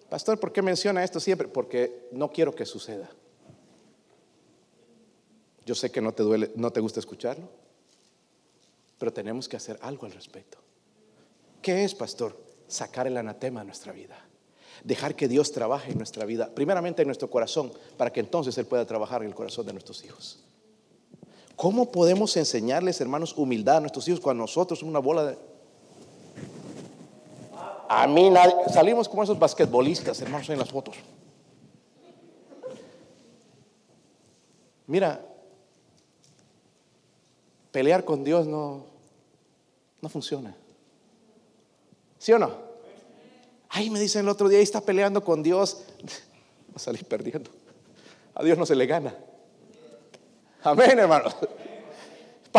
Pastor, 0.10 0.40
¿por 0.40 0.52
qué 0.52 0.62
menciona 0.62 1.04
esto 1.04 1.20
siempre? 1.20 1.48
Porque 1.48 2.10
no 2.12 2.32
quiero 2.32 2.54
que 2.54 2.66
suceda. 2.66 3.10
Yo 5.66 5.76
sé 5.76 5.92
que 5.92 6.02
no 6.02 6.14
te 6.14 6.24
duele, 6.24 6.52
no 6.56 6.72
te 6.72 6.80
gusta 6.80 7.00
escucharlo, 7.00 7.48
pero 8.98 9.14
tenemos 9.14 9.48
que 9.48 9.56
hacer 9.56 9.78
algo 9.82 10.08
al 10.08 10.12
respecto. 10.12 10.58
¿Qué 11.62 11.84
es, 11.84 11.94
pastor? 11.94 12.36
Sacar 12.68 13.06
el 13.06 13.18
anatema 13.18 13.60
de 13.60 13.68
nuestra 13.68 13.94
vida. 13.94 14.18
Dejar 14.84 15.16
que 15.16 15.28
Dios 15.28 15.52
trabaje 15.52 15.92
en 15.92 15.98
nuestra 15.98 16.26
vida, 16.26 16.50
primeramente 16.56 17.04
en 17.04 17.08
nuestro 17.08 17.30
corazón, 17.30 17.72
para 17.98 18.12
que 18.12 18.20
entonces 18.20 18.58
Él 18.58 18.66
pueda 18.66 18.86
trabajar 18.86 19.22
en 19.22 19.28
el 19.28 19.36
corazón 19.36 19.66
de 19.68 19.74
nuestros 19.74 20.04
hijos. 20.04 20.40
¿Cómo 21.56 21.92
podemos 21.92 22.36
enseñarles, 22.38 23.02
hermanos, 23.02 23.34
humildad 23.38 23.78
a 23.78 23.82
nuestros 23.82 24.08
hijos 24.08 24.22
cuando 24.22 24.44
nosotros 24.44 24.80
somos 24.80 24.92
una 24.92 25.00
bola 25.00 25.26
de... 25.26 25.49
A 27.90 28.06
mí 28.06 28.30
nadie... 28.30 28.54
Salimos 28.72 29.10
como 29.10 29.24
esos 29.24 29.40
basquetbolistas, 29.40 30.22
hermanos, 30.22 30.48
en 30.50 30.60
las 30.60 30.70
fotos. 30.70 30.96
Mira, 34.86 35.20
pelear 37.72 38.06
con 38.06 38.24
Dios 38.24 38.46
no, 38.46 38.86
no 40.02 40.10
funciona. 40.10 40.56
¿Sí 42.20 42.32
o 42.32 42.38
no? 42.38 42.52
Ahí 43.70 43.90
me 43.90 44.00
dicen 44.00 44.22
el 44.22 44.30
otro 44.30 44.50
día, 44.50 44.60
ahí 44.60 44.64
está 44.64 44.82
peleando 44.82 45.24
con 45.24 45.42
Dios, 45.42 45.84
va 46.70 46.76
a 46.76 46.80
salir 46.80 47.06
perdiendo. 47.06 47.50
A 48.36 48.44
Dios 48.44 48.58
no 48.58 48.68
se 48.68 48.76
le 48.76 48.86
gana. 48.86 49.16
Amén, 50.64 51.00
hermanos. 51.00 51.36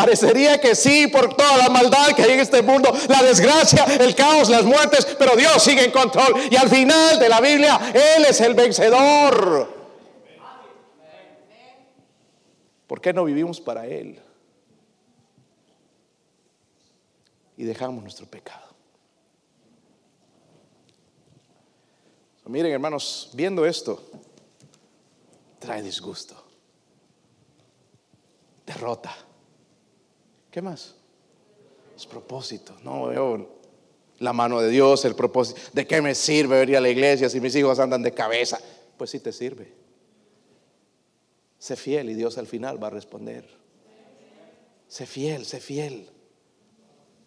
Parecería 0.00 0.60
que 0.60 0.74
sí 0.74 1.08
por 1.08 1.34
toda 1.34 1.58
la 1.58 1.68
maldad 1.68 2.14
que 2.16 2.22
hay 2.22 2.32
en 2.32 2.40
este 2.40 2.62
mundo, 2.62 2.92
la 3.08 3.22
desgracia, 3.22 3.84
el 3.84 4.14
caos, 4.14 4.48
las 4.48 4.64
muertes, 4.64 5.06
pero 5.18 5.36
Dios 5.36 5.62
sigue 5.62 5.84
en 5.84 5.90
control. 5.90 6.34
Y 6.50 6.56
al 6.56 6.68
final 6.68 7.18
de 7.18 7.28
la 7.28 7.40
Biblia, 7.40 7.92
Él 7.92 8.24
es 8.24 8.40
el 8.40 8.54
vencedor. 8.54 9.78
¿Por 12.86 13.00
qué 13.00 13.12
no 13.12 13.24
vivimos 13.24 13.60
para 13.60 13.86
Él? 13.86 14.20
Y 17.56 17.64
dejamos 17.64 18.02
nuestro 18.02 18.26
pecado. 18.26 18.70
miren, 22.46 22.72
hermanos, 22.72 23.30
viendo 23.32 23.64
esto, 23.64 24.02
trae 25.60 25.82
disgusto 25.82 26.50
derrota. 28.70 29.12
¿Qué 30.50 30.60
más? 30.60 30.94
Es 31.96 32.06
propósito. 32.06 32.74
No 32.82 33.06
veo 33.06 33.60
la 34.18 34.32
mano 34.32 34.60
de 34.60 34.68
Dios, 34.68 35.04
el 35.04 35.14
propósito. 35.14 35.60
¿De 35.72 35.86
qué 35.86 36.02
me 36.02 36.14
sirve 36.14 36.58
venir 36.58 36.76
a 36.76 36.80
la 36.80 36.88
iglesia 36.88 37.28
si 37.28 37.40
mis 37.40 37.54
hijos 37.54 37.78
andan 37.78 38.02
de 38.02 38.12
cabeza? 38.12 38.58
Pues 38.96 39.10
sí 39.10 39.20
te 39.20 39.32
sirve. 39.32 39.72
Sé 41.58 41.76
fiel 41.76 42.10
y 42.10 42.14
Dios 42.14 42.38
al 42.38 42.46
final 42.46 42.82
va 42.82 42.88
a 42.88 42.90
responder. 42.90 43.46
Sé 44.88 45.06
fiel, 45.06 45.44
sé 45.44 45.60
fiel. 45.60 46.08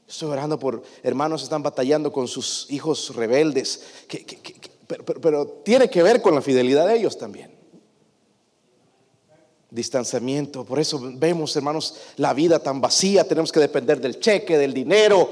Estoy 0.08 0.32
orando 0.32 0.60
por 0.60 0.84
hermanos 1.02 1.42
que 1.42 1.46
están 1.46 1.64
batallando 1.64 2.12
con 2.12 2.28
sus 2.28 2.68
hijos 2.70 3.16
rebeldes, 3.16 3.86
pero 5.22 5.48
tiene 5.64 5.90
que 5.90 6.04
ver 6.04 6.22
con 6.22 6.36
la 6.36 6.42
fidelidad 6.42 6.88
de 6.88 6.98
ellos 6.98 7.18
también 7.18 7.53
distanciamiento. 9.74 10.64
Por 10.64 10.80
eso 10.80 11.00
vemos, 11.16 11.56
hermanos, 11.56 11.96
la 12.18 12.34
vida 12.34 12.60
tan 12.60 12.80
vacía. 12.80 13.28
Tenemos 13.28 13.52
que 13.52 13.60
depender 13.60 14.00
del 14.00 14.20
cheque, 14.20 14.58
del 14.58 14.74
dinero. 14.74 15.30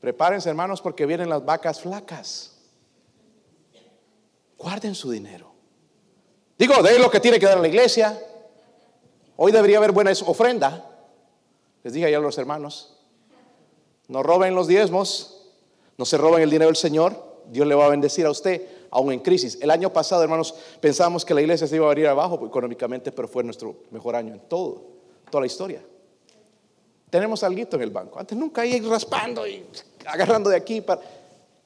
Prepárense, 0.00 0.50
hermanos, 0.50 0.82
porque 0.82 1.06
vienen 1.06 1.30
las 1.30 1.44
vacas 1.44 1.80
flacas. 1.80 2.52
Guarden 4.58 4.94
su 4.94 5.10
dinero. 5.10 5.52
Digo, 6.58 6.82
de 6.82 6.98
lo 6.98 7.10
que 7.10 7.20
tiene 7.20 7.40
que 7.40 7.46
dar 7.46 7.58
a 7.58 7.62
la 7.62 7.68
iglesia. 7.68 8.20
Hoy 9.36 9.50
debería 9.50 9.78
haber 9.78 9.92
buena 9.92 10.12
ofrenda. 10.26 10.90
Les 11.82 11.92
dije 11.94 12.06
ayer 12.06 12.18
a 12.18 12.22
los 12.22 12.36
hermanos. 12.36 12.98
No 14.08 14.22
roben 14.22 14.54
los 14.54 14.66
diezmos. 14.66 15.52
No 15.96 16.04
se 16.04 16.18
roben 16.18 16.42
el 16.42 16.50
dinero 16.50 16.66
del 16.66 16.76
Señor. 16.76 17.40
Dios 17.48 17.66
le 17.66 17.74
va 17.74 17.86
a 17.86 17.90
bendecir 17.90 18.26
a 18.26 18.30
usted 18.30 18.75
aún 18.96 19.12
en 19.12 19.20
crisis. 19.20 19.58
El 19.60 19.70
año 19.70 19.92
pasado, 19.92 20.22
hermanos, 20.22 20.54
pensamos 20.80 21.22
que 21.22 21.34
la 21.34 21.42
iglesia 21.42 21.66
se 21.66 21.76
iba 21.76 21.84
a 21.84 21.90
venir 21.90 22.06
abajo 22.06 22.42
económicamente, 22.46 23.12
pero 23.12 23.28
fue 23.28 23.44
nuestro 23.44 23.76
mejor 23.90 24.16
año 24.16 24.32
en 24.32 24.40
todo, 24.40 24.84
toda 25.30 25.42
la 25.42 25.46
historia. 25.46 25.84
Tenemos 27.10 27.42
algo 27.42 27.60
en 27.60 27.82
el 27.82 27.90
banco. 27.90 28.18
Antes 28.18 28.38
nunca 28.38 28.64
iba 28.64 28.88
raspando 28.88 29.46
y 29.46 29.66
agarrando 30.06 30.48
de 30.48 30.56
aquí. 30.56 30.80
Para... 30.80 31.02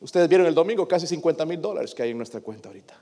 Ustedes 0.00 0.28
vieron 0.28 0.48
el 0.48 0.54
domingo 0.54 0.88
casi 0.88 1.06
50 1.06 1.46
mil 1.46 1.62
dólares 1.62 1.94
que 1.94 2.02
hay 2.02 2.10
en 2.10 2.16
nuestra 2.16 2.40
cuenta 2.40 2.68
ahorita. 2.68 3.00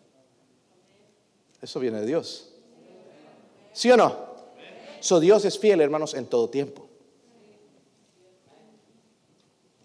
Eso 1.62 1.81
viene 1.81 1.99
de 2.01 2.07
Dios. 2.07 2.51
¿Sí 3.72 3.91
o 3.91 3.97
no? 3.97 4.14
So 5.01 5.20
Dios 5.20 5.43
es 5.47 5.59
fiel, 5.59 5.81
hermanos, 5.81 6.12
en 6.12 6.26
todo 6.26 6.51
tiempo. 6.51 6.87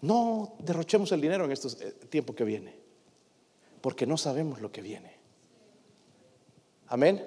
No 0.02 0.54
derrochemos 0.58 1.10
el 1.12 1.22
dinero 1.22 1.46
en 1.46 1.52
este 1.52 1.92
tiempo 2.10 2.34
que 2.34 2.44
viene 2.44 2.83
porque 3.84 4.06
no 4.06 4.16
sabemos 4.16 4.62
lo 4.62 4.72
que 4.72 4.80
viene. 4.80 5.12
Amén. 6.86 7.22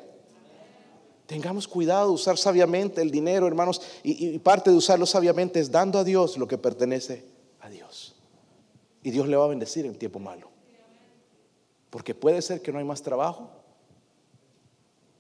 Tengamos 1.28 1.68
cuidado 1.68 2.08
de 2.08 2.14
usar 2.16 2.36
sabiamente 2.36 3.00
el 3.00 3.12
dinero, 3.12 3.46
hermanos, 3.46 3.80
y, 4.02 4.40
parte 4.40 4.72
de 4.72 4.76
usarlo 4.76 5.06
sabiamente 5.06 5.60
es 5.60 5.70
dando 5.70 6.00
a 6.00 6.04
Dios 6.04 6.36
lo 6.36 6.48
que 6.48 6.58
pertenece 6.58 7.26
a 7.60 7.70
Dios. 7.70 8.16
Y 9.04 9.12
Dios 9.12 9.28
le 9.28 9.36
va 9.36 9.46
a 9.46 9.50
bendecir 9.50 9.86
en 9.86 9.94
tiempo 10.00 10.18
malo. 10.18 10.50
Porque 11.92 12.16
puede 12.16 12.42
ser 12.42 12.60
que 12.60 12.72
no 12.72 12.80
hay 12.80 12.86
más 12.86 13.04
trabajo. 13.04 13.52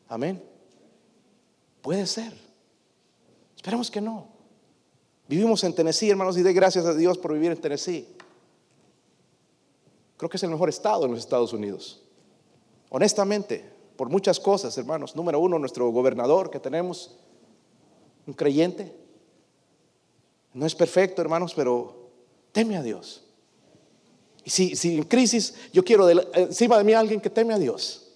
Amén. 0.07 0.43
Puede 1.83 2.07
ser. 2.07 2.33
Esperemos 3.55 3.91
que 3.91 4.01
no. 4.01 4.27
Vivimos 5.27 5.63
en 5.63 5.75
Tennessee, 5.75 6.09
hermanos, 6.09 6.35
y 6.35 6.41
de 6.41 6.53
gracias 6.53 6.87
a 6.87 6.95
Dios 6.95 7.19
por 7.19 7.31
vivir 7.31 7.51
en 7.51 7.61
Tennessee. 7.61 8.17
Creo 10.17 10.29
que 10.29 10.37
es 10.37 10.43
el 10.43 10.49
mejor 10.49 10.69
estado 10.69 11.05
en 11.05 11.11
los 11.11 11.19
Estados 11.19 11.53
Unidos. 11.53 12.01
Honestamente, 12.89 13.63
por 13.95 14.09
muchas 14.09 14.39
cosas, 14.39 14.77
hermanos. 14.77 15.15
Número 15.15 15.39
uno, 15.39 15.59
nuestro 15.59 15.89
gobernador 15.91 16.49
que 16.49 16.59
tenemos, 16.59 17.17
un 18.25 18.33
creyente. 18.33 18.95
No 20.53 20.65
es 20.65 20.75
perfecto, 20.75 21.21
hermanos, 21.21 21.53
pero 21.53 22.09
teme 22.51 22.77
a 22.77 22.81
Dios. 22.81 23.23
Y 24.43 24.49
si, 24.49 24.75
si 24.75 24.97
en 24.97 25.03
crisis, 25.03 25.55
yo 25.73 25.83
quiero 25.83 26.09
encima 26.09 26.77
de 26.77 26.83
mí 26.83 26.93
alguien 26.93 27.21
que 27.21 27.29
teme 27.29 27.53
a 27.53 27.59
Dios. 27.59 28.11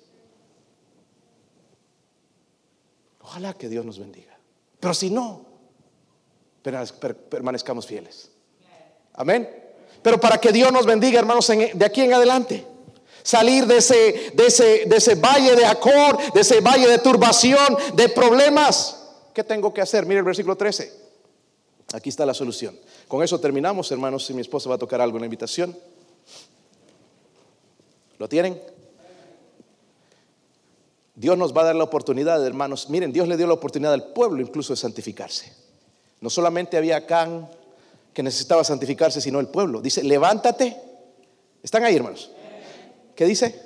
Ojalá 3.20 3.54
que 3.54 3.70
Dios 3.70 3.86
nos 3.86 4.00
bendiga. 4.00 4.38
Pero 4.80 4.94
si 4.94 5.10
no, 5.10 5.46
permanezcamos 7.30 7.86
fieles. 7.86 8.32
Amén. 9.14 9.61
Pero 10.02 10.20
para 10.20 10.40
que 10.40 10.52
Dios 10.52 10.72
nos 10.72 10.86
bendiga, 10.86 11.20
hermanos, 11.20 11.48
de 11.48 11.86
aquí 11.86 12.02
en 12.02 12.14
adelante. 12.14 12.66
Salir 13.24 13.68
de 13.68 13.78
ese, 13.78 14.32
de 14.34 14.48
ese, 14.48 14.86
de 14.86 14.98
ese 14.98 15.16
valle 15.16 15.56
de 15.56 15.66
acor, 15.66 16.18
de 16.34 16.42
ese 16.42 16.60
valle 16.60 16.88
de 16.88 16.98
turbación, 16.98 17.78
de 17.94 18.10
problemas. 18.10 18.98
¿Qué 19.34 19.44
tengo 19.44 19.74
que 19.74 19.82
hacer? 19.82 20.06
Mire 20.06 20.20
el 20.20 20.26
versículo 20.26 20.56
13. 20.56 20.92
Aquí 21.94 22.10
está 22.10 22.26
la 22.26 22.34
solución. 22.34 22.78
Con 23.08 23.22
eso 23.24 23.40
terminamos, 23.40 23.92
hermanos. 23.92 24.26
Si 24.26 24.34
mi 24.34 24.42
esposa 24.42 24.70
va 24.70 24.76
a 24.76 24.80
tocar 24.80 25.02
algo 25.02 25.18
en 25.18 25.22
la 25.22 25.28
invitación. 25.28 25.78
¿Lo 28.18 28.28
tienen? 28.28 28.62
Dios 31.16 31.38
nos 31.38 31.56
va 31.56 31.62
a 31.62 31.66
dar 31.66 31.76
la 31.76 31.84
oportunidad, 31.84 32.44
hermanos. 32.46 32.90
Miren, 32.90 33.12
Dios 33.12 33.28
le 33.28 33.38
dio 33.38 33.46
la 33.46 33.54
oportunidad 33.54 33.94
al 33.94 34.14
pueblo 34.14 34.42
incluso 34.42 34.74
de 34.74 34.78
santificarse. 34.78 35.54
No 36.20 36.30
solamente 36.30 36.78
había 36.78 36.98
Acán, 36.98 37.50
que 38.14 38.24
necesitaba 38.24 38.64
santificarse, 38.64 39.22
sino 39.22 39.40
el 39.40 39.48
pueblo. 39.48 39.82
Dice, 39.82 40.04
levántate. 40.04 40.76
¿Están 41.64 41.84
ahí, 41.84 41.96
hermanos? 41.96 42.32
¿Qué 43.16 43.26
dice? 43.26 43.62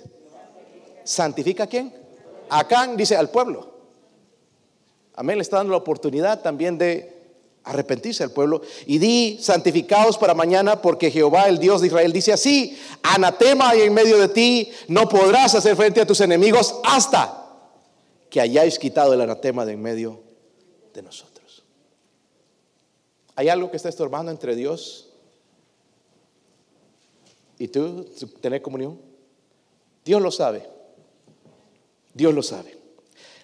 ¿Santifica 1.04 1.64
a 1.64 1.68
quién? 1.68 1.94
Acán 2.50 2.98
dice 2.98 3.16
al 3.16 3.30
pueblo. 3.30 3.74
Amén, 5.16 5.38
le 5.38 5.42
está 5.42 5.58
dando 5.58 5.72
la 5.72 5.78
oportunidad 5.78 6.42
también 6.42 6.78
de 6.78 7.16
arrepentirse 7.64 8.24
al 8.24 8.32
pueblo. 8.32 8.62
Y 8.86 8.98
di, 8.98 9.38
santificados 9.42 10.18
para 10.18 10.34
mañana, 10.34 10.82
porque 10.82 11.12
Jehová, 11.12 11.48
el 11.48 11.58
Dios 11.58 11.82
de 11.82 11.88
Israel, 11.88 12.14
dice 12.14 12.34
así, 12.34 12.78
anatema 13.02 13.70
hay 13.70 13.82
en 13.82 13.94
medio 13.94 14.18
de 14.18 14.28
ti, 14.28 14.72
no 14.88 15.10
podrás 15.10 15.56
hacer 15.56 15.76
frente 15.76 16.02
a 16.02 16.06
tus 16.06 16.22
enemigos 16.22 16.76
hasta 16.84 17.44
que 18.30 18.42
hayáis 18.42 18.78
quitado 18.78 19.14
el 19.14 19.22
anatema 19.22 19.66
de 19.66 19.74
en 19.74 19.82
medio 19.82 20.22
de 20.94 21.02
nosotros. 21.02 21.35
¿Hay 23.36 23.50
algo 23.50 23.70
que 23.70 23.78
está 23.78 23.90
estorbando 23.90 24.32
entre 24.32 24.56
Dios 24.56 25.10
y 27.60 27.68
tú, 27.68 28.06
tener 28.42 28.62
comunión? 28.62 29.00
Dios 30.04 30.22
lo 30.22 30.32
sabe. 30.32 30.70
Dios 32.14 32.34
lo 32.34 32.44
sabe. 32.44 32.78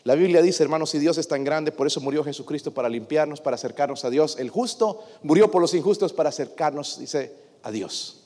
La 0.04 0.16
Biblia 0.16 0.42
dice, 0.42 0.64
hermanos, 0.64 0.90
si 0.90 1.00
Dios 1.00 1.18
es 1.18 1.28
tan 1.28 1.44
grande, 1.44 1.72
por 1.72 1.86
eso 1.86 2.02
murió 2.02 2.24
Jesucristo 2.24 2.74
para 2.74 2.90
limpiarnos, 2.90 3.42
para 3.42 3.56
acercarnos 3.56 4.04
a 4.04 4.10
Dios. 4.10 4.38
El 4.40 4.50
justo 4.50 5.04
murió 5.22 5.52
por 5.52 5.62
los 5.62 5.74
injustos 5.74 6.14
para 6.14 6.30
acercarnos, 6.30 7.00
dice, 7.00 7.36
a 7.62 7.70
Dios. 7.70 8.24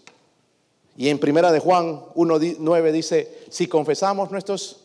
Y 0.95 1.09
en 1.09 1.19
primera 1.19 1.51
de 1.51 1.59
Juan 1.59 2.05
1.9 2.15 2.91
dice, 2.91 3.43
si 3.49 3.67
confesamos 3.67 4.31
nuestros 4.31 4.81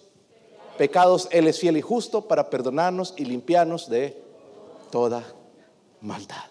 pecados, 0.77 1.29
Él 1.31 1.47
es 1.47 1.61
fiel 1.61 1.77
y 1.77 1.83
justo 1.83 2.27
para 2.27 2.51
perdonarnos 2.51 3.15
y 3.17 3.25
limpiarnos 3.25 3.89
de 3.89 4.21
toda 4.91 5.25
maldad. 6.01 6.45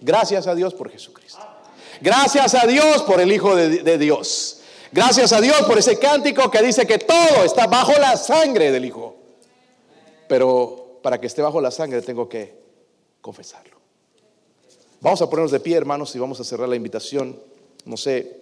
Gracias 0.00 0.46
a 0.46 0.54
Dios 0.54 0.74
por 0.74 0.90
Jesucristo. 0.90 1.40
Gracias 2.00 2.54
a 2.54 2.66
Dios 2.66 3.02
por 3.02 3.20
el 3.20 3.32
Hijo 3.32 3.56
de, 3.56 3.98
Dios. 3.98 4.60
Gracias 4.92 5.32
a 5.32 5.40
Dios 5.40 5.62
por 5.62 5.78
ese 5.78 5.98
cántico 5.98 6.50
que 6.50 6.62
dice 6.62 6.86
que 6.86 6.98
todo 6.98 7.44
está 7.44 7.66
bajo 7.66 7.92
la 7.92 8.16
sangre 8.16 8.70
del 8.70 8.84
Hijo. 8.84 9.16
Pero 10.28 10.98
para 11.02 11.20
que 11.20 11.26
esté 11.26 11.42
bajo 11.42 11.60
la 11.60 11.70
sangre 11.70 12.02
tengo 12.02 12.28
que 12.28 12.58
confesarlo. 13.20 13.76
Vamos 15.00 15.22
a 15.22 15.30
ponernos 15.30 15.52
de 15.52 15.60
pie, 15.60 15.76
hermanos, 15.76 16.14
y 16.16 16.18
vamos 16.18 16.40
a 16.40 16.44
cerrar 16.44 16.68
la 16.68 16.76
invitación. 16.76 17.38
No 17.84 17.96
sé 17.96 18.40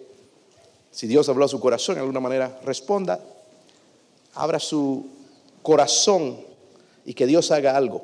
si 0.91 1.07
Dios 1.07 1.29
habló 1.29 1.45
a 1.45 1.49
su 1.49 1.61
corazón 1.61 1.97
de 1.97 2.01
alguna 2.01 2.21
manera. 2.21 2.59
Responda, 2.65 3.21
abra 4.35 4.59
su 4.59 5.07
corazón 5.63 6.41
y 7.05 7.15
que 7.15 7.27
Dios 7.27 7.51
haga 7.51 7.77
algo. 7.77 8.03